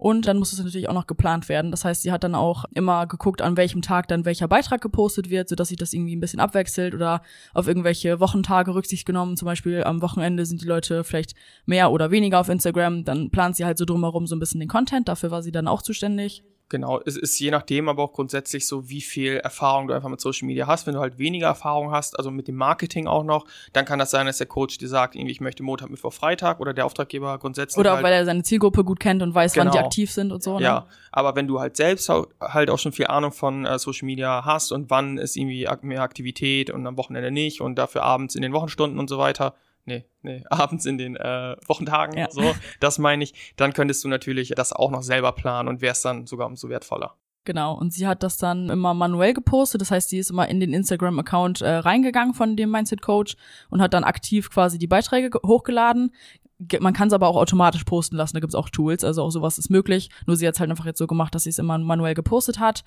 Und 0.00 0.26
dann 0.26 0.38
muss 0.38 0.54
es 0.54 0.58
natürlich 0.58 0.88
auch 0.88 0.94
noch 0.94 1.06
geplant 1.06 1.50
werden. 1.50 1.70
Das 1.70 1.84
heißt, 1.84 2.00
sie 2.00 2.10
hat 2.10 2.24
dann 2.24 2.34
auch 2.34 2.64
immer 2.72 3.06
geguckt, 3.06 3.42
an 3.42 3.58
welchem 3.58 3.82
Tag 3.82 4.08
dann 4.08 4.24
welcher 4.24 4.48
Beitrag 4.48 4.80
gepostet 4.80 5.28
wird, 5.28 5.50
sodass 5.50 5.68
sich 5.68 5.76
das 5.76 5.92
irgendwie 5.92 6.16
ein 6.16 6.20
bisschen 6.20 6.40
abwechselt 6.40 6.94
oder 6.94 7.20
auf 7.52 7.68
irgendwelche 7.68 8.18
Wochentage 8.18 8.74
Rücksicht 8.74 9.04
genommen. 9.04 9.36
Zum 9.36 9.44
Beispiel 9.44 9.84
am 9.84 10.00
Wochenende 10.00 10.46
sind 10.46 10.62
die 10.62 10.66
Leute 10.66 11.04
vielleicht 11.04 11.34
mehr 11.66 11.90
oder 11.90 12.10
weniger 12.10 12.40
auf 12.40 12.48
Instagram. 12.48 13.04
Dann 13.04 13.30
plant 13.30 13.56
sie 13.56 13.66
halt 13.66 13.76
so 13.76 13.84
drumherum 13.84 14.26
so 14.26 14.34
ein 14.34 14.38
bisschen 14.38 14.60
den 14.60 14.70
Content. 14.70 15.06
Dafür 15.06 15.30
war 15.30 15.42
sie 15.42 15.52
dann 15.52 15.68
auch 15.68 15.82
zuständig. 15.82 16.44
Genau, 16.70 17.00
es 17.04 17.16
ist 17.16 17.38
je 17.40 17.50
nachdem 17.50 17.88
aber 17.88 18.04
auch 18.04 18.12
grundsätzlich 18.12 18.64
so, 18.66 18.88
wie 18.88 19.00
viel 19.00 19.38
Erfahrung 19.38 19.88
du 19.88 19.94
einfach 19.94 20.08
mit 20.08 20.20
Social 20.20 20.46
Media 20.46 20.68
hast. 20.68 20.86
Wenn 20.86 20.94
du 20.94 21.00
halt 21.00 21.18
weniger 21.18 21.48
Erfahrung 21.48 21.90
hast, 21.90 22.16
also 22.16 22.30
mit 22.30 22.46
dem 22.46 22.54
Marketing 22.54 23.08
auch 23.08 23.24
noch, 23.24 23.44
dann 23.72 23.84
kann 23.84 23.98
das 23.98 24.12
sein, 24.12 24.26
dass 24.26 24.38
der 24.38 24.46
Coach 24.46 24.78
dir 24.78 24.88
sagt, 24.88 25.16
irgendwie, 25.16 25.32
ich 25.32 25.40
möchte 25.40 25.64
Montag, 25.64 25.90
Mittwoch, 25.90 26.12
Freitag 26.12 26.60
oder 26.60 26.72
der 26.72 26.86
Auftraggeber 26.86 27.38
grundsätzlich. 27.38 27.78
Oder 27.78 27.90
auch, 27.90 27.94
halt, 27.96 28.04
weil 28.04 28.12
er 28.12 28.24
seine 28.24 28.44
Zielgruppe 28.44 28.84
gut 28.84 29.00
kennt 29.00 29.20
und 29.20 29.34
weiß, 29.34 29.56
wann 29.56 29.70
die 29.70 29.76
Genau. 29.76 29.84
aktiv 29.84 30.12
sind 30.12 30.30
und 30.30 30.44
so. 30.44 30.58
Ne? 30.58 30.64
Ja, 30.64 30.86
aber 31.10 31.34
wenn 31.34 31.48
du 31.48 31.58
halt 31.58 31.76
selbst 31.76 32.08
halt 32.40 32.70
auch 32.70 32.78
schon 32.78 32.92
viel 32.92 33.08
Ahnung 33.08 33.32
von 33.32 33.66
äh, 33.66 33.76
Social 33.80 34.06
Media 34.06 34.44
hast 34.44 34.70
und 34.70 34.90
wann 34.90 35.18
ist 35.18 35.36
irgendwie 35.36 35.68
mehr 35.82 36.02
Aktivität 36.02 36.70
und 36.70 36.86
am 36.86 36.96
Wochenende 36.96 37.32
nicht 37.32 37.60
und 37.60 37.74
dafür 37.76 38.04
abends 38.04 38.36
in 38.36 38.42
den 38.42 38.52
Wochenstunden 38.52 39.00
und 39.00 39.08
so 39.08 39.18
weiter, 39.18 39.54
nee, 39.90 40.04
nee, 40.22 40.44
abends 40.50 40.86
in 40.86 40.96
den 40.98 41.16
äh, 41.16 41.56
Wochentagen, 41.66 42.16
Ja. 42.16 42.28
so, 42.30 42.54
das 42.80 42.98
meine 42.98 43.24
ich, 43.24 43.54
dann 43.56 43.72
könntest 43.72 44.02
du 44.04 44.08
natürlich 44.08 44.48
das 44.56 44.72
auch 44.72 44.90
noch 44.90 45.02
selber 45.02 45.32
planen 45.32 45.68
und 45.68 45.80
wärst 45.82 46.04
dann 46.04 46.26
sogar 46.26 46.46
umso 46.46 46.68
wertvoller. 46.68 47.14
Genau, 47.44 47.74
und 47.74 47.92
sie 47.94 48.06
hat 48.06 48.22
das 48.22 48.36
dann 48.36 48.68
immer 48.68 48.92
manuell 48.92 49.32
gepostet. 49.32 49.80
Das 49.80 49.90
heißt, 49.90 50.10
sie 50.10 50.18
ist 50.18 50.30
immer 50.30 50.46
in 50.48 50.60
den 50.60 50.74
Instagram-Account 50.74 51.62
äh, 51.62 51.70
reingegangen 51.76 52.34
von 52.34 52.54
dem 52.54 52.70
Mindset-Coach 52.70 53.34
und 53.70 53.80
hat 53.80 53.94
dann 53.94 54.04
aktiv 54.04 54.50
quasi 54.50 54.78
die 54.78 54.86
Beiträge 54.86 55.30
ge- 55.30 55.40
hochgeladen. 55.44 56.14
Ge- 56.58 56.80
Man 56.80 56.92
kann 56.92 57.08
es 57.08 57.14
aber 57.14 57.28
auch 57.28 57.36
automatisch 57.36 57.84
posten 57.84 58.16
lassen, 58.16 58.34
da 58.34 58.40
gibt's 58.40 58.54
auch 58.54 58.68
Tools, 58.68 59.04
also 59.04 59.22
auch 59.22 59.30
sowas 59.30 59.56
ist 59.56 59.70
möglich. 59.70 60.10
Nur 60.26 60.36
sie 60.36 60.46
hat 60.46 60.60
halt 60.60 60.68
einfach 60.70 60.84
jetzt 60.84 60.98
so 60.98 61.06
gemacht, 61.06 61.34
dass 61.34 61.44
sie 61.44 61.50
es 61.50 61.58
immer 61.58 61.78
manuell 61.78 62.12
gepostet 62.14 62.60
hat. 62.60 62.84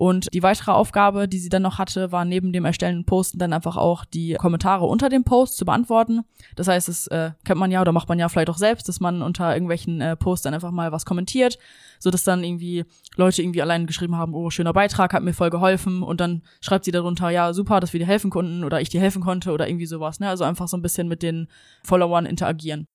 Und 0.00 0.32
die 0.32 0.42
weitere 0.42 0.70
Aufgabe, 0.70 1.28
die 1.28 1.38
sie 1.38 1.50
dann 1.50 1.60
noch 1.60 1.76
hatte, 1.76 2.10
war 2.10 2.24
neben 2.24 2.54
dem 2.54 2.64
Erstellen 2.64 2.96
und 2.96 3.04
Posten 3.04 3.38
dann 3.38 3.52
einfach 3.52 3.76
auch 3.76 4.06
die 4.06 4.32
Kommentare 4.32 4.86
unter 4.86 5.10
dem 5.10 5.24
Post 5.24 5.58
zu 5.58 5.66
beantworten. 5.66 6.22
Das 6.56 6.68
heißt, 6.68 6.88
das 6.88 7.06
äh, 7.08 7.32
kennt 7.44 7.60
man 7.60 7.70
ja 7.70 7.82
oder 7.82 7.92
macht 7.92 8.08
man 8.08 8.18
ja 8.18 8.30
vielleicht 8.30 8.48
auch 8.48 8.56
selbst, 8.56 8.88
dass 8.88 9.00
man 9.00 9.20
unter 9.20 9.52
irgendwelchen 9.52 10.00
äh, 10.00 10.16
Posts 10.16 10.44
dann 10.44 10.54
einfach 10.54 10.70
mal 10.70 10.90
was 10.90 11.04
kommentiert, 11.04 11.58
so 11.98 12.10
dass 12.10 12.24
dann 12.24 12.42
irgendwie 12.42 12.86
Leute 13.16 13.42
irgendwie 13.42 13.60
allein 13.60 13.86
geschrieben 13.86 14.16
haben, 14.16 14.32
oh, 14.32 14.48
schöner 14.48 14.72
Beitrag, 14.72 15.12
hat 15.12 15.22
mir 15.22 15.34
voll 15.34 15.50
geholfen 15.50 16.02
und 16.02 16.18
dann 16.18 16.44
schreibt 16.62 16.86
sie 16.86 16.92
darunter, 16.92 17.28
ja, 17.28 17.52
super, 17.52 17.78
dass 17.80 17.92
wir 17.92 18.00
dir 18.00 18.06
helfen 18.06 18.30
konnten 18.30 18.64
oder 18.64 18.80
ich 18.80 18.88
dir 18.88 19.02
helfen 19.02 19.20
konnte 19.20 19.52
oder 19.52 19.68
irgendwie 19.68 19.84
sowas, 19.84 20.18
ne? 20.18 20.30
Also 20.30 20.44
einfach 20.44 20.66
so 20.66 20.78
ein 20.78 20.82
bisschen 20.82 21.08
mit 21.08 21.22
den 21.22 21.46
Followern 21.84 22.24
interagieren. 22.24 22.86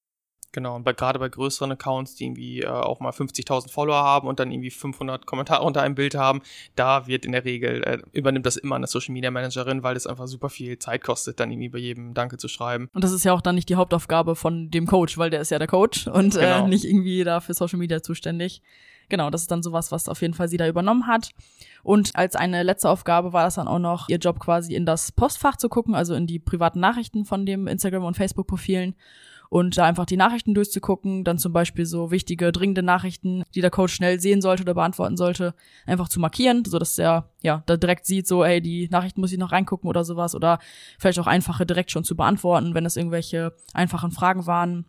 Genau, 0.55 0.77
und 0.77 0.85
bei, 0.85 0.93
gerade 0.93 1.19
bei 1.19 1.27
größeren 1.27 1.73
Accounts, 1.73 2.15
die 2.15 2.23
irgendwie 2.23 2.61
äh, 2.61 2.67
auch 2.67 3.01
mal 3.01 3.11
50.000 3.11 3.69
Follower 3.69 4.01
haben 4.01 4.25
und 4.25 4.39
dann 4.39 4.51
irgendwie 4.51 4.69
500 4.69 5.25
Kommentare 5.25 5.65
unter 5.65 5.81
einem 5.81 5.95
Bild 5.95 6.15
haben, 6.15 6.41
da 6.77 7.07
wird 7.07 7.25
in 7.25 7.33
der 7.33 7.43
Regel, 7.43 7.83
äh, 7.83 7.97
übernimmt 8.13 8.45
das 8.45 8.55
immer 8.55 8.77
eine 8.77 8.87
Social 8.87 9.11
Media 9.11 9.31
Managerin, 9.31 9.83
weil 9.83 9.97
es 9.97 10.07
einfach 10.07 10.27
super 10.27 10.47
viel 10.47 10.79
Zeit 10.79 11.03
kostet, 11.03 11.41
dann 11.41 11.51
irgendwie 11.51 11.67
bei 11.67 11.79
jedem 11.79 12.13
Danke 12.13 12.37
zu 12.37 12.47
schreiben. 12.47 12.89
Und 12.93 13.03
das 13.03 13.11
ist 13.11 13.25
ja 13.25 13.33
auch 13.33 13.41
dann 13.41 13.55
nicht 13.55 13.67
die 13.67 13.75
Hauptaufgabe 13.75 14.37
von 14.37 14.71
dem 14.71 14.87
Coach, 14.87 15.17
weil 15.17 15.29
der 15.29 15.41
ist 15.41 15.51
ja 15.51 15.59
der 15.59 15.67
Coach 15.67 16.07
und 16.07 16.37
äh, 16.37 16.39
genau. 16.39 16.65
äh, 16.65 16.69
nicht 16.69 16.85
irgendwie 16.85 17.25
da 17.25 17.41
für 17.41 17.53
Social 17.53 17.77
Media 17.77 18.01
zuständig. 18.01 18.61
Genau, 19.09 19.29
das 19.29 19.41
ist 19.41 19.51
dann 19.51 19.61
sowas, 19.61 19.91
was 19.91 20.07
auf 20.07 20.21
jeden 20.21 20.35
Fall 20.35 20.47
sie 20.47 20.55
da 20.55 20.69
übernommen 20.69 21.05
hat. 21.05 21.31
Und 21.83 22.15
als 22.15 22.37
eine 22.37 22.63
letzte 22.63 22.89
Aufgabe 22.89 23.33
war 23.33 23.43
das 23.43 23.55
dann 23.55 23.67
auch 23.67 23.77
noch, 23.77 24.07
ihr 24.07 24.19
Job 24.19 24.39
quasi 24.39 24.73
in 24.73 24.85
das 24.85 25.11
Postfach 25.11 25.57
zu 25.57 25.67
gucken, 25.67 25.95
also 25.95 26.15
in 26.15 26.27
die 26.27 26.39
privaten 26.39 26.79
Nachrichten 26.79 27.25
von 27.25 27.45
dem 27.45 27.67
Instagram- 27.67 28.05
und 28.05 28.15
Facebook-Profilen 28.15 28.95
und 29.49 29.77
da 29.77 29.85
einfach 29.85 30.05
die 30.05 30.17
Nachrichten 30.17 30.53
durchzugucken, 30.53 31.23
dann 31.23 31.37
zum 31.37 31.53
Beispiel 31.53 31.85
so 31.85 32.11
wichtige, 32.11 32.51
dringende 32.51 32.83
Nachrichten, 32.83 33.43
die 33.53 33.61
der 33.61 33.71
Coach 33.71 33.93
schnell 33.93 34.19
sehen 34.19 34.41
sollte 34.41 34.63
oder 34.63 34.73
beantworten 34.73 35.17
sollte, 35.17 35.53
einfach 35.85 36.09
zu 36.09 36.19
markieren, 36.19 36.63
so 36.65 36.79
dass 36.79 36.97
er 36.97 37.29
ja 37.41 37.63
da 37.65 37.77
direkt 37.77 38.05
sieht, 38.05 38.27
so 38.27 38.43
ey, 38.43 38.61
die 38.61 38.87
Nachrichten 38.89 39.21
muss 39.21 39.31
ich 39.31 39.37
noch 39.37 39.51
reingucken 39.51 39.89
oder 39.89 40.03
sowas 40.03 40.35
oder 40.35 40.59
vielleicht 40.99 41.19
auch 41.19 41.27
einfache 41.27 41.65
direkt 41.65 41.91
schon 41.91 42.03
zu 42.03 42.15
beantworten, 42.15 42.73
wenn 42.73 42.85
es 42.85 42.97
irgendwelche 42.97 43.53
einfachen 43.73 44.11
Fragen 44.11 44.45
waren 44.47 44.85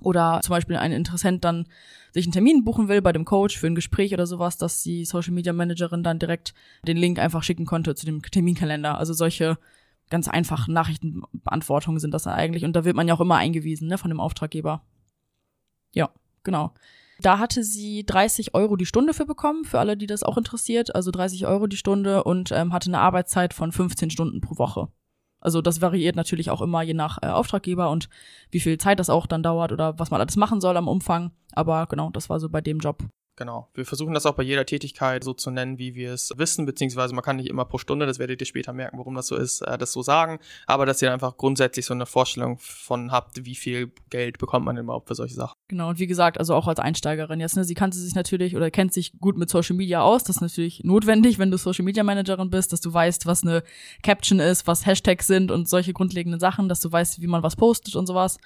oder 0.00 0.40
zum 0.42 0.50
Beispiel 0.50 0.76
ein 0.76 0.92
Interessent 0.92 1.44
dann 1.44 1.66
sich 2.12 2.26
einen 2.26 2.32
Termin 2.32 2.64
buchen 2.64 2.88
will 2.88 3.02
bei 3.02 3.12
dem 3.12 3.24
Coach 3.24 3.58
für 3.58 3.66
ein 3.66 3.74
Gespräch 3.74 4.12
oder 4.12 4.26
sowas, 4.26 4.56
dass 4.56 4.82
die 4.82 5.04
Social 5.04 5.32
Media 5.32 5.52
Managerin 5.52 6.04
dann 6.04 6.18
direkt 6.18 6.54
den 6.86 6.96
Link 6.96 7.18
einfach 7.18 7.42
schicken 7.42 7.66
konnte 7.66 7.94
zu 7.94 8.06
dem 8.06 8.22
Terminkalender. 8.22 8.98
Also 8.98 9.12
solche 9.12 9.58
ganz 10.10 10.28
einfachen 10.28 10.74
Nachrichtenbeantwortungen 10.74 12.00
sind 12.00 12.12
das 12.12 12.26
eigentlich. 12.26 12.64
Und 12.64 12.74
da 12.74 12.84
wird 12.84 12.96
man 12.96 13.08
ja 13.08 13.14
auch 13.14 13.20
immer 13.20 13.36
eingewiesen, 13.36 13.88
ne, 13.88 13.98
von 13.98 14.10
dem 14.10 14.20
Auftraggeber. 14.20 14.82
Ja, 15.92 16.10
genau. 16.42 16.72
Da 17.20 17.38
hatte 17.38 17.62
sie 17.62 18.04
30 18.04 18.54
Euro 18.54 18.76
die 18.76 18.86
Stunde 18.86 19.14
für 19.14 19.24
bekommen, 19.24 19.64
für 19.64 19.78
alle, 19.78 19.96
die 19.96 20.06
das 20.06 20.22
auch 20.22 20.36
interessiert. 20.36 20.94
Also 20.94 21.10
30 21.10 21.46
Euro 21.46 21.66
die 21.66 21.76
Stunde 21.76 22.24
und 22.24 22.50
ähm, 22.52 22.72
hatte 22.72 22.90
eine 22.90 23.00
Arbeitszeit 23.00 23.54
von 23.54 23.72
15 23.72 24.10
Stunden 24.10 24.40
pro 24.40 24.58
Woche. 24.58 24.88
Also 25.40 25.60
das 25.60 25.80
variiert 25.80 26.16
natürlich 26.16 26.50
auch 26.50 26.62
immer 26.62 26.82
je 26.82 26.94
nach 26.94 27.18
äh, 27.22 27.26
Auftraggeber 27.26 27.90
und 27.90 28.08
wie 28.50 28.60
viel 28.60 28.78
Zeit 28.78 28.98
das 28.98 29.10
auch 29.10 29.26
dann 29.26 29.42
dauert 29.42 29.72
oder 29.72 29.98
was 29.98 30.10
man 30.10 30.20
alles 30.20 30.36
machen 30.36 30.60
soll 30.60 30.76
am 30.76 30.88
Umfang. 30.88 31.32
Aber 31.52 31.86
genau, 31.86 32.10
das 32.10 32.30
war 32.30 32.40
so 32.40 32.48
bei 32.48 32.60
dem 32.60 32.78
Job. 32.78 33.04
Genau. 33.36 33.68
Wir 33.74 33.84
versuchen 33.84 34.14
das 34.14 34.26
auch 34.26 34.34
bei 34.34 34.44
jeder 34.44 34.64
Tätigkeit 34.64 35.24
so 35.24 35.34
zu 35.34 35.50
nennen, 35.50 35.78
wie 35.78 35.94
wir 35.96 36.12
es 36.12 36.32
wissen, 36.36 36.66
beziehungsweise 36.66 37.14
man 37.14 37.24
kann 37.24 37.36
nicht 37.36 37.48
immer 37.48 37.64
pro 37.64 37.78
Stunde, 37.78 38.06
das 38.06 38.20
werdet 38.20 38.40
ihr 38.40 38.46
später 38.46 38.72
merken, 38.72 38.98
warum 38.98 39.14
das 39.16 39.26
so 39.26 39.36
ist, 39.36 39.62
äh, 39.62 39.76
das 39.76 39.92
so 39.92 40.02
sagen, 40.02 40.38
aber 40.66 40.86
dass 40.86 41.02
ihr 41.02 41.12
einfach 41.12 41.36
grundsätzlich 41.36 41.84
so 41.84 41.94
eine 41.94 42.06
Vorstellung 42.06 42.58
von 42.60 43.10
habt, 43.10 43.44
wie 43.44 43.56
viel 43.56 43.92
Geld 44.10 44.38
bekommt 44.38 44.66
man 44.66 44.76
überhaupt 44.76 45.08
für 45.08 45.16
solche 45.16 45.34
Sachen. 45.34 45.54
Genau, 45.66 45.88
und 45.88 45.98
wie 45.98 46.06
gesagt, 46.06 46.38
also 46.38 46.54
auch 46.54 46.68
als 46.68 46.78
Einsteigerin 46.78 47.40
jetzt, 47.40 47.56
ne, 47.56 47.64
sie 47.64 47.74
kannte 47.74 47.98
sich 47.98 48.14
natürlich 48.14 48.54
oder 48.54 48.70
kennt 48.70 48.92
sich 48.92 49.18
gut 49.18 49.36
mit 49.36 49.50
Social 49.50 49.74
Media 49.74 50.00
aus, 50.00 50.22
das 50.22 50.36
ist 50.36 50.42
natürlich 50.42 50.84
notwendig, 50.84 51.40
wenn 51.40 51.50
du 51.50 51.58
Social 51.58 51.84
Media 51.84 52.04
Managerin 52.04 52.50
bist, 52.50 52.72
dass 52.72 52.80
du 52.80 52.92
weißt, 52.92 53.26
was 53.26 53.42
eine 53.42 53.64
Caption 54.04 54.38
ist, 54.38 54.68
was 54.68 54.86
Hashtags 54.86 55.26
sind 55.26 55.50
und 55.50 55.68
solche 55.68 55.92
grundlegenden 55.92 56.38
Sachen, 56.38 56.68
dass 56.68 56.80
du 56.80 56.92
weißt, 56.92 57.20
wie 57.20 57.26
man 57.26 57.42
was 57.42 57.56
postet 57.56 57.96
und 57.96 58.06
sowas. 58.06 58.38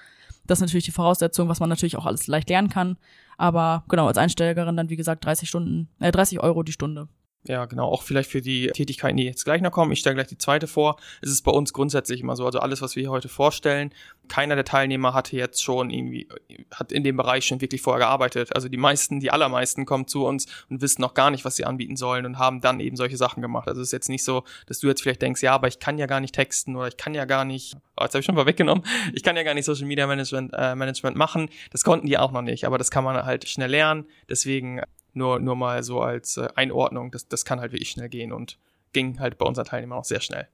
Das 0.47 0.57
ist 0.57 0.61
natürlich 0.61 0.85
die 0.85 0.91
Voraussetzung, 0.91 1.47
was 1.47 1.59
man 1.59 1.69
natürlich 1.69 1.95
auch 1.95 2.07
alles 2.07 2.25
leicht 2.25 2.49
lernen 2.49 2.69
kann. 2.69 2.97
Aber 3.39 3.85
genau, 3.87 4.07
als 4.07 4.17
Einsteigerin 4.17 4.75
dann, 4.75 4.89
wie 4.89 4.97
gesagt, 4.97 5.23
30 5.23 5.47
Stunden, 5.47 5.87
äh, 6.01 6.11
30 6.11 6.41
Euro 6.41 6.61
die 6.61 6.73
Stunde. 6.73 7.07
Ja, 7.47 7.65
genau. 7.65 7.87
Auch 7.87 8.03
vielleicht 8.03 8.29
für 8.29 8.41
die 8.41 8.67
Tätigkeiten, 8.67 9.15
die 9.15 9.23
jetzt 9.23 9.45
gleich 9.45 9.61
noch 9.61 9.71
kommen. 9.71 9.93
Ich 9.93 9.99
stelle 9.99 10.15
gleich 10.15 10.27
die 10.27 10.37
zweite 10.37 10.67
vor. 10.67 10.97
Es 11.21 11.29
ist 11.29 11.43
bei 11.43 11.51
uns 11.51 11.71
grundsätzlich 11.71 12.19
immer 12.19 12.35
so. 12.35 12.45
Also 12.45 12.59
alles, 12.59 12.81
was 12.81 12.97
wir 12.97 13.01
hier 13.01 13.11
heute 13.11 13.29
vorstellen, 13.29 13.93
keiner 14.27 14.55
der 14.55 14.65
Teilnehmer 14.65 15.13
hatte 15.13 15.37
jetzt 15.37 15.63
schon 15.63 15.89
irgendwie, 15.89 16.27
hat 16.73 16.91
in 16.91 17.03
dem 17.03 17.15
Bereich 17.15 17.45
schon 17.45 17.61
wirklich 17.61 17.81
vorher 17.81 17.99
gearbeitet. 17.99 18.53
Also 18.55 18.67
die 18.67 18.77
meisten, 18.77 19.21
die 19.21 19.31
allermeisten 19.31 19.85
kommen 19.85 20.05
zu 20.05 20.25
uns 20.25 20.47
und 20.69 20.81
wissen 20.81 21.01
noch 21.01 21.13
gar 21.13 21.31
nicht, 21.31 21.45
was 21.45 21.55
sie 21.55 21.63
anbieten 21.63 21.95
sollen 21.95 22.25
und 22.25 22.37
haben 22.37 22.59
dann 22.59 22.81
eben 22.81 22.97
solche 22.97 23.15
Sachen 23.15 23.41
gemacht. 23.41 23.69
Also 23.69 23.81
es 23.81 23.87
ist 23.87 23.93
jetzt 23.93 24.09
nicht 24.09 24.25
so, 24.25 24.43
dass 24.67 24.79
du 24.79 24.87
jetzt 24.87 25.01
vielleicht 25.01 25.21
denkst, 25.21 25.41
ja, 25.41 25.53
aber 25.53 25.69
ich 25.69 25.79
kann 25.79 25.97
ja 25.97 26.07
gar 26.07 26.19
nicht 26.19 26.35
texten 26.35 26.75
oder 26.75 26.89
ich 26.89 26.97
kann 26.97 27.13
ja 27.13 27.23
gar 27.23 27.45
nicht, 27.45 27.77
oh, 27.95 28.03
jetzt 28.03 28.13
habe 28.13 28.19
ich 28.19 28.25
schon 28.25 28.35
mal 28.35 28.47
weggenommen, 28.47 28.83
ich 29.13 29.23
kann 29.23 29.37
ja 29.37 29.43
gar 29.43 29.53
nicht 29.53 29.65
Social 29.65 29.85
Media 29.85 30.07
Management, 30.07 30.51
äh, 30.53 30.75
Management 30.75 31.15
machen. 31.15 31.49
Das 31.71 31.85
konnten 31.85 32.05
die 32.05 32.17
auch 32.17 32.33
noch 32.33 32.41
nicht, 32.41 32.65
aber 32.65 32.77
das 32.77 32.91
kann 32.91 33.05
man 33.05 33.25
halt 33.25 33.47
schnell 33.47 33.71
lernen. 33.71 34.05
Deswegen 34.29 34.81
nur, 35.19 35.39
nur 35.39 35.55
mal 35.55 35.83
so 35.83 36.01
als 36.01 36.37
äh, 36.37 36.47
Einordnung, 36.55 37.11
das, 37.11 37.27
das 37.27 37.45
kann 37.45 37.59
halt 37.59 37.71
wirklich 37.71 37.91
schnell 37.91 38.09
gehen 38.09 38.33
und 38.33 38.57
ging 38.93 39.19
halt 39.19 39.37
bei 39.37 39.45
unseren 39.45 39.65
Teilnehmern 39.65 39.99
auch 39.99 40.05
sehr 40.05 40.21
schnell. 40.21 40.47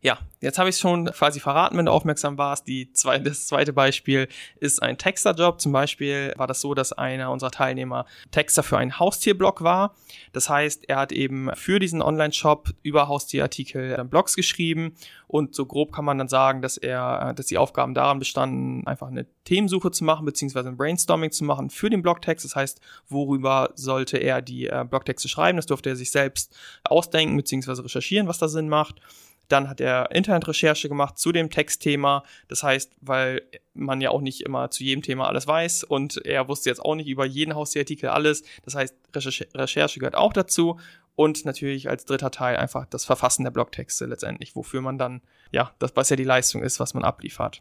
Ja, 0.00 0.18
jetzt 0.40 0.60
habe 0.60 0.68
ich 0.68 0.78
schon 0.78 1.06
quasi 1.06 1.40
verraten, 1.40 1.76
wenn 1.76 1.86
du 1.86 1.90
aufmerksam 1.90 2.38
warst. 2.38 2.68
Die 2.68 2.92
zwei, 2.92 3.18
das 3.18 3.48
zweite 3.48 3.72
Beispiel 3.72 4.28
ist 4.60 4.80
ein 4.80 4.96
Texterjob. 4.96 5.60
Zum 5.60 5.72
Beispiel 5.72 6.32
war 6.36 6.46
das 6.46 6.60
so, 6.60 6.72
dass 6.74 6.92
einer 6.92 7.32
unserer 7.32 7.50
Teilnehmer 7.50 8.06
Texter 8.30 8.62
für 8.62 8.78
einen 8.78 9.00
Haustierblog 9.00 9.62
war. 9.62 9.96
Das 10.32 10.48
heißt, 10.48 10.88
er 10.88 10.98
hat 10.98 11.10
eben 11.10 11.50
für 11.54 11.80
diesen 11.80 12.00
Online-Shop 12.00 12.68
über 12.84 13.08
Haustierartikel 13.08 14.04
Blogs 14.04 14.36
geschrieben 14.36 14.94
und 15.26 15.56
so 15.56 15.66
grob 15.66 15.92
kann 15.92 16.04
man 16.04 16.16
dann 16.16 16.28
sagen, 16.28 16.62
dass 16.62 16.76
er, 16.76 17.34
dass 17.34 17.46
die 17.46 17.58
Aufgaben 17.58 17.92
daran 17.92 18.20
bestanden, 18.20 18.86
einfach 18.86 19.08
eine 19.08 19.26
Themensuche 19.42 19.90
zu 19.90 20.04
machen 20.04 20.24
beziehungsweise 20.24 20.68
ein 20.68 20.76
Brainstorming 20.76 21.32
zu 21.32 21.42
machen 21.44 21.70
für 21.70 21.90
den 21.90 22.02
Blogtext. 22.02 22.44
Das 22.44 22.54
heißt, 22.54 22.80
worüber 23.08 23.72
sollte 23.74 24.18
er 24.18 24.42
die 24.42 24.68
äh, 24.68 24.86
Blogtexte 24.88 25.28
schreiben? 25.28 25.56
Das 25.56 25.66
durfte 25.66 25.90
er 25.90 25.96
sich 25.96 26.12
selbst 26.12 26.56
ausdenken 26.84 27.36
beziehungsweise 27.36 27.84
recherchieren, 27.84 28.28
was 28.28 28.38
da 28.38 28.46
Sinn 28.46 28.68
macht. 28.68 29.00
Dann 29.48 29.68
hat 29.68 29.80
er 29.80 30.10
Internetrecherche 30.10 30.88
gemacht 30.88 31.18
zu 31.18 31.32
dem 31.32 31.50
Textthema. 31.50 32.22
Das 32.48 32.62
heißt, 32.62 32.92
weil 33.00 33.42
man 33.74 34.00
ja 34.00 34.10
auch 34.10 34.20
nicht 34.20 34.42
immer 34.42 34.70
zu 34.70 34.84
jedem 34.84 35.02
Thema 35.02 35.26
alles 35.26 35.46
weiß 35.46 35.84
und 35.84 36.24
er 36.24 36.48
wusste 36.48 36.70
jetzt 36.70 36.80
auch 36.80 36.94
nicht 36.94 37.08
über 37.08 37.24
jeden 37.24 37.54
Haustierartikel 37.54 38.10
alles. 38.10 38.42
Das 38.64 38.74
heißt, 38.74 38.94
Recherche, 39.14 39.48
Recherche 39.54 39.98
gehört 40.00 40.16
auch 40.16 40.32
dazu. 40.32 40.78
Und 41.14 41.44
natürlich 41.44 41.88
als 41.88 42.04
dritter 42.04 42.30
Teil 42.30 42.58
einfach 42.58 42.86
das 42.86 43.04
Verfassen 43.04 43.42
der 43.42 43.50
Blogtexte 43.50 44.06
letztendlich, 44.06 44.54
wofür 44.54 44.82
man 44.82 44.98
dann, 44.98 45.20
ja, 45.50 45.72
das, 45.80 45.96
was 45.96 46.10
ja 46.10 46.16
die 46.16 46.22
Leistung 46.22 46.62
ist, 46.62 46.78
was 46.78 46.94
man 46.94 47.02
abliefert. 47.02 47.60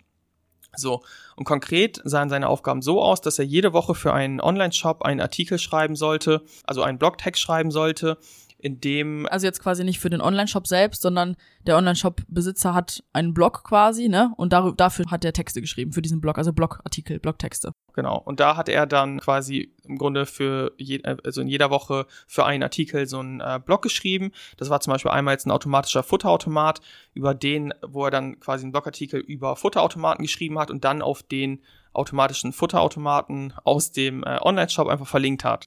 So, 0.75 1.01
und 1.35 1.45
konkret 1.45 1.99
sahen 2.03 2.29
seine 2.29 2.49
Aufgaben 2.49 2.83
so 2.83 3.01
aus, 3.01 3.21
dass 3.21 3.39
er 3.39 3.45
jede 3.45 3.73
Woche 3.73 3.95
für 3.95 4.13
einen 4.13 4.41
Online-Shop 4.41 5.01
einen 5.01 5.21
Artikel 5.21 5.57
schreiben 5.57 5.95
sollte, 5.95 6.43
also 6.65 6.83
einen 6.83 6.99
Blogtext 6.99 7.41
schreiben 7.41 7.71
sollte, 7.71 8.19
in 8.59 8.79
dem. 8.81 9.27
Also 9.27 9.45
jetzt 9.45 9.61
quasi 9.61 9.83
nicht 9.83 9.99
für 9.99 10.09
den 10.09 10.21
Online-Shop 10.21 10.67
selbst, 10.67 11.01
sondern 11.01 11.35
der 11.65 11.77
Online-Shop-Besitzer 11.77 12.73
hat 12.73 13.03
einen 13.13 13.33
Blog 13.33 13.63
quasi, 13.63 14.09
ne? 14.09 14.33
Und 14.37 14.53
dar 14.53 14.73
dafür 14.73 15.05
hat 15.11 15.23
er 15.23 15.33
Texte 15.33 15.61
geschrieben, 15.61 15.91
für 15.91 16.01
diesen 16.01 16.21
Blog, 16.21 16.37
also 16.37 16.53
Blogartikel, 16.53 17.19
Blogtexte. 17.19 17.71
Genau. 17.93 18.17
Und 18.17 18.39
da 18.39 18.57
hat 18.57 18.69
er 18.69 18.85
dann 18.85 19.19
quasi 19.19 19.73
im 19.83 19.97
Grunde 19.97 20.25
für 20.25 20.71
je, 20.77 21.01
also 21.03 21.41
in 21.41 21.47
jeder 21.47 21.69
Woche 21.69 22.05
für 22.27 22.45
einen 22.45 22.63
Artikel 22.63 23.07
so 23.07 23.19
einen 23.19 23.41
äh, 23.41 23.59
Blog 23.63 23.81
geschrieben. 23.81 24.31
Das 24.57 24.69
war 24.69 24.79
zum 24.79 24.93
Beispiel 24.93 25.11
einmal 25.11 25.33
jetzt 25.33 25.45
ein 25.45 25.51
automatischer 25.51 26.03
Futterautomat, 26.03 26.81
über 27.13 27.33
den, 27.33 27.73
wo 27.85 28.05
er 28.05 28.11
dann 28.11 28.39
quasi 28.39 28.63
einen 28.63 28.71
Blogartikel 28.71 29.19
über 29.19 29.55
Futterautomaten 29.55 30.23
geschrieben 30.23 30.59
hat 30.59 30.71
und 30.71 30.83
dann 30.83 31.01
auf 31.01 31.23
den 31.23 31.61
automatischen 31.93 32.53
Futterautomaten 32.53 33.53
aus 33.63 33.91
dem 33.91 34.23
äh, 34.23 34.39
Online-Shop 34.41 34.87
einfach 34.87 35.07
verlinkt 35.07 35.43
hat. 35.43 35.65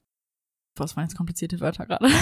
Was 0.77 0.95
waren 0.95 1.03
jetzt 1.03 1.17
komplizierte 1.17 1.59
Wörter 1.59 1.85
gerade? 1.85 2.07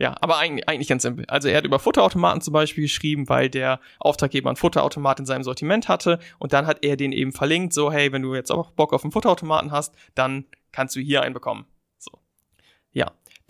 Ja, 0.00 0.16
aber 0.22 0.38
eigentlich, 0.38 0.66
eigentlich 0.66 0.88
ganz 0.88 1.02
simpel. 1.02 1.26
Also 1.26 1.48
er 1.48 1.58
hat 1.58 1.66
über 1.66 1.78
Futterautomaten 1.78 2.40
zum 2.40 2.54
Beispiel 2.54 2.84
geschrieben, 2.84 3.28
weil 3.28 3.50
der 3.50 3.80
Auftraggeber 3.98 4.48
einen 4.48 4.56
Futterautomat 4.56 5.20
in 5.20 5.26
seinem 5.26 5.42
Sortiment 5.42 5.88
hatte 5.88 6.18
und 6.38 6.54
dann 6.54 6.66
hat 6.66 6.82
er 6.82 6.96
den 6.96 7.12
eben 7.12 7.32
verlinkt, 7.32 7.74
so 7.74 7.92
hey, 7.92 8.10
wenn 8.10 8.22
du 8.22 8.34
jetzt 8.34 8.50
auch 8.50 8.70
Bock 8.70 8.94
auf 8.94 9.04
einen 9.04 9.12
Futterautomaten 9.12 9.72
hast, 9.72 9.94
dann 10.14 10.46
kannst 10.72 10.96
du 10.96 11.00
hier 11.00 11.20
einen 11.20 11.34
bekommen. 11.34 11.66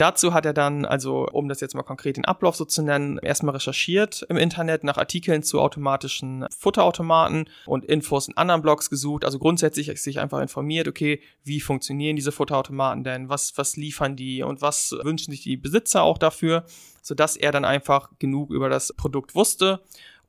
Dazu 0.01 0.33
hat 0.33 0.47
er 0.47 0.55
dann, 0.55 0.87
also 0.87 1.29
um 1.31 1.47
das 1.47 1.61
jetzt 1.61 1.75
mal 1.75 1.83
konkret 1.83 2.17
den 2.17 2.25
Ablauf 2.25 2.57
so 2.57 2.65
zu 2.65 2.81
nennen, 2.81 3.19
erstmal 3.19 3.55
recherchiert 3.55 4.25
im 4.31 4.39
Internet 4.39 4.83
nach 4.83 4.97
Artikeln 4.97 5.43
zu 5.43 5.61
automatischen 5.61 6.47
Futterautomaten 6.59 7.51
und 7.67 7.85
Infos 7.85 8.27
in 8.27 8.35
anderen 8.39 8.63
Blogs 8.63 8.89
gesucht. 8.89 9.27
Also 9.27 9.39
grundsätzlich 9.39 9.89
sich 10.01 10.19
einfach 10.19 10.41
informiert, 10.41 10.89
okay, 10.89 11.21
wie 11.45 11.61
funktionieren 11.61 12.17
diese 12.17 12.33
Futterautomaten 12.33 13.05
denn? 13.05 13.29
Was, 13.29 13.59
was 13.59 13.77
liefern 13.77 14.17
die 14.17 14.43
und 14.43 14.63
was 14.63 14.97
wünschen 15.03 15.33
sich 15.33 15.43
die 15.43 15.59
Besitzer 15.59 16.03
auch 16.03 16.17
dafür? 16.17 16.65
sodass 17.03 17.37
er 17.37 17.53
dann 17.53 17.65
einfach 17.65 18.11
genug 18.19 18.51
über 18.51 18.69
das 18.69 18.93
Produkt 18.93 19.35
wusste 19.35 19.81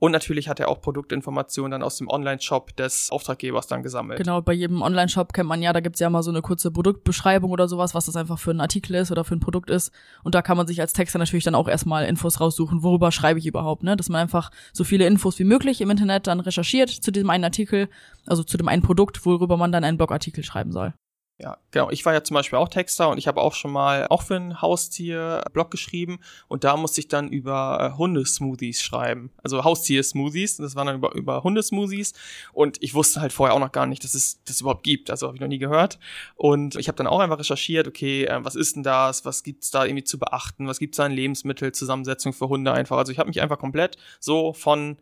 und 0.01 0.11
natürlich 0.11 0.49
hat 0.49 0.59
er 0.59 0.67
auch 0.67 0.81
Produktinformationen 0.81 1.69
dann 1.69 1.83
aus 1.83 1.97
dem 1.97 2.09
Online-Shop 2.09 2.75
des 2.75 3.11
Auftraggebers 3.11 3.67
dann 3.67 3.83
gesammelt. 3.83 4.17
Genau, 4.17 4.41
bei 4.41 4.51
jedem 4.51 4.81
Online-Shop 4.81 5.31
kennt 5.31 5.47
man 5.47 5.61
ja, 5.61 5.73
da 5.73 5.79
gibt's 5.79 5.99
ja 5.99 6.09
mal 6.09 6.23
so 6.23 6.31
eine 6.31 6.41
kurze 6.41 6.71
Produktbeschreibung 6.71 7.51
oder 7.51 7.67
sowas, 7.67 7.93
was 7.93 8.07
das 8.07 8.15
einfach 8.15 8.39
für 8.39 8.49
ein 8.49 8.61
Artikel 8.61 8.95
ist 8.95 9.11
oder 9.11 9.23
für 9.23 9.35
ein 9.35 9.39
Produkt 9.39 9.69
ist. 9.69 9.91
Und 10.23 10.33
da 10.33 10.41
kann 10.41 10.57
man 10.57 10.65
sich 10.65 10.81
als 10.81 10.93
Texter 10.93 11.19
natürlich 11.19 11.43
dann 11.43 11.53
auch 11.53 11.67
erstmal 11.67 12.05
Infos 12.05 12.41
raussuchen, 12.41 12.81
worüber 12.81 13.11
schreibe 13.11 13.37
ich 13.37 13.45
überhaupt, 13.45 13.83
ne? 13.83 13.95
Dass 13.95 14.09
man 14.09 14.21
einfach 14.21 14.49
so 14.73 14.83
viele 14.83 15.05
Infos 15.05 15.37
wie 15.37 15.43
möglich 15.43 15.81
im 15.81 15.91
Internet 15.91 16.25
dann 16.25 16.39
recherchiert 16.39 16.89
zu 16.89 17.11
diesem 17.11 17.29
einen 17.29 17.43
Artikel, 17.43 17.87
also 18.25 18.43
zu 18.43 18.57
dem 18.57 18.69
einen 18.69 18.81
Produkt, 18.81 19.23
worüber 19.23 19.55
man 19.55 19.71
dann 19.71 19.83
einen 19.83 19.97
Blogartikel 19.97 20.43
schreiben 20.43 20.71
soll. 20.71 20.95
Ja, 21.41 21.57
genau. 21.71 21.89
Ich 21.89 22.05
war 22.05 22.13
ja 22.13 22.23
zum 22.23 22.35
Beispiel 22.35 22.59
auch 22.59 22.69
Texter 22.69 23.09
und 23.09 23.17
ich 23.17 23.27
habe 23.27 23.41
auch 23.41 23.55
schon 23.55 23.71
mal 23.71 24.05
auch 24.09 24.21
für 24.21 24.35
ein 24.35 24.61
Haustier-Blog 24.61 25.71
geschrieben 25.71 26.19
und 26.47 26.63
da 26.63 26.77
musste 26.77 27.01
ich 27.01 27.07
dann 27.07 27.29
über 27.29 27.93
äh, 27.93 27.97
Hundesmoothies 27.97 28.83
schreiben. 28.83 29.31
Also 29.41 29.63
Haustier-Smoothies, 29.63 30.57
das 30.57 30.75
waren 30.75 30.85
dann 30.85 30.97
über, 30.97 31.15
über 31.15 31.43
Hundesmoothies 31.43 32.13
und 32.53 32.77
ich 32.83 32.93
wusste 32.93 33.21
halt 33.21 33.33
vorher 33.33 33.55
auch 33.55 33.59
noch 33.59 33.71
gar 33.71 33.87
nicht, 33.87 34.03
dass 34.03 34.13
es 34.13 34.43
das 34.43 34.61
überhaupt 34.61 34.83
gibt. 34.83 35.09
Also 35.09 35.25
habe 35.25 35.35
ich 35.35 35.41
noch 35.41 35.47
nie 35.47 35.57
gehört. 35.57 35.97
Und 36.35 36.75
ich 36.75 36.87
habe 36.87 36.97
dann 36.97 37.07
auch 37.07 37.19
einfach 37.19 37.39
recherchiert, 37.39 37.87
okay, 37.87 38.25
äh, 38.25 38.45
was 38.45 38.53
ist 38.53 38.75
denn 38.75 38.83
das? 38.83 39.25
Was 39.25 39.41
gibt's 39.41 39.71
da 39.71 39.83
irgendwie 39.83 40.03
zu 40.03 40.19
beachten? 40.19 40.67
Was 40.67 40.77
gibt's 40.77 40.97
da 40.97 41.07
in 41.07 41.13
Lebensmittelzusammensetzung 41.13 42.33
für 42.33 42.49
Hunde 42.49 42.71
einfach? 42.71 42.97
Also 42.97 43.11
ich 43.11 43.17
habe 43.17 43.29
mich 43.29 43.41
einfach 43.41 43.57
komplett 43.57 43.97
so 44.19 44.53
von 44.53 44.97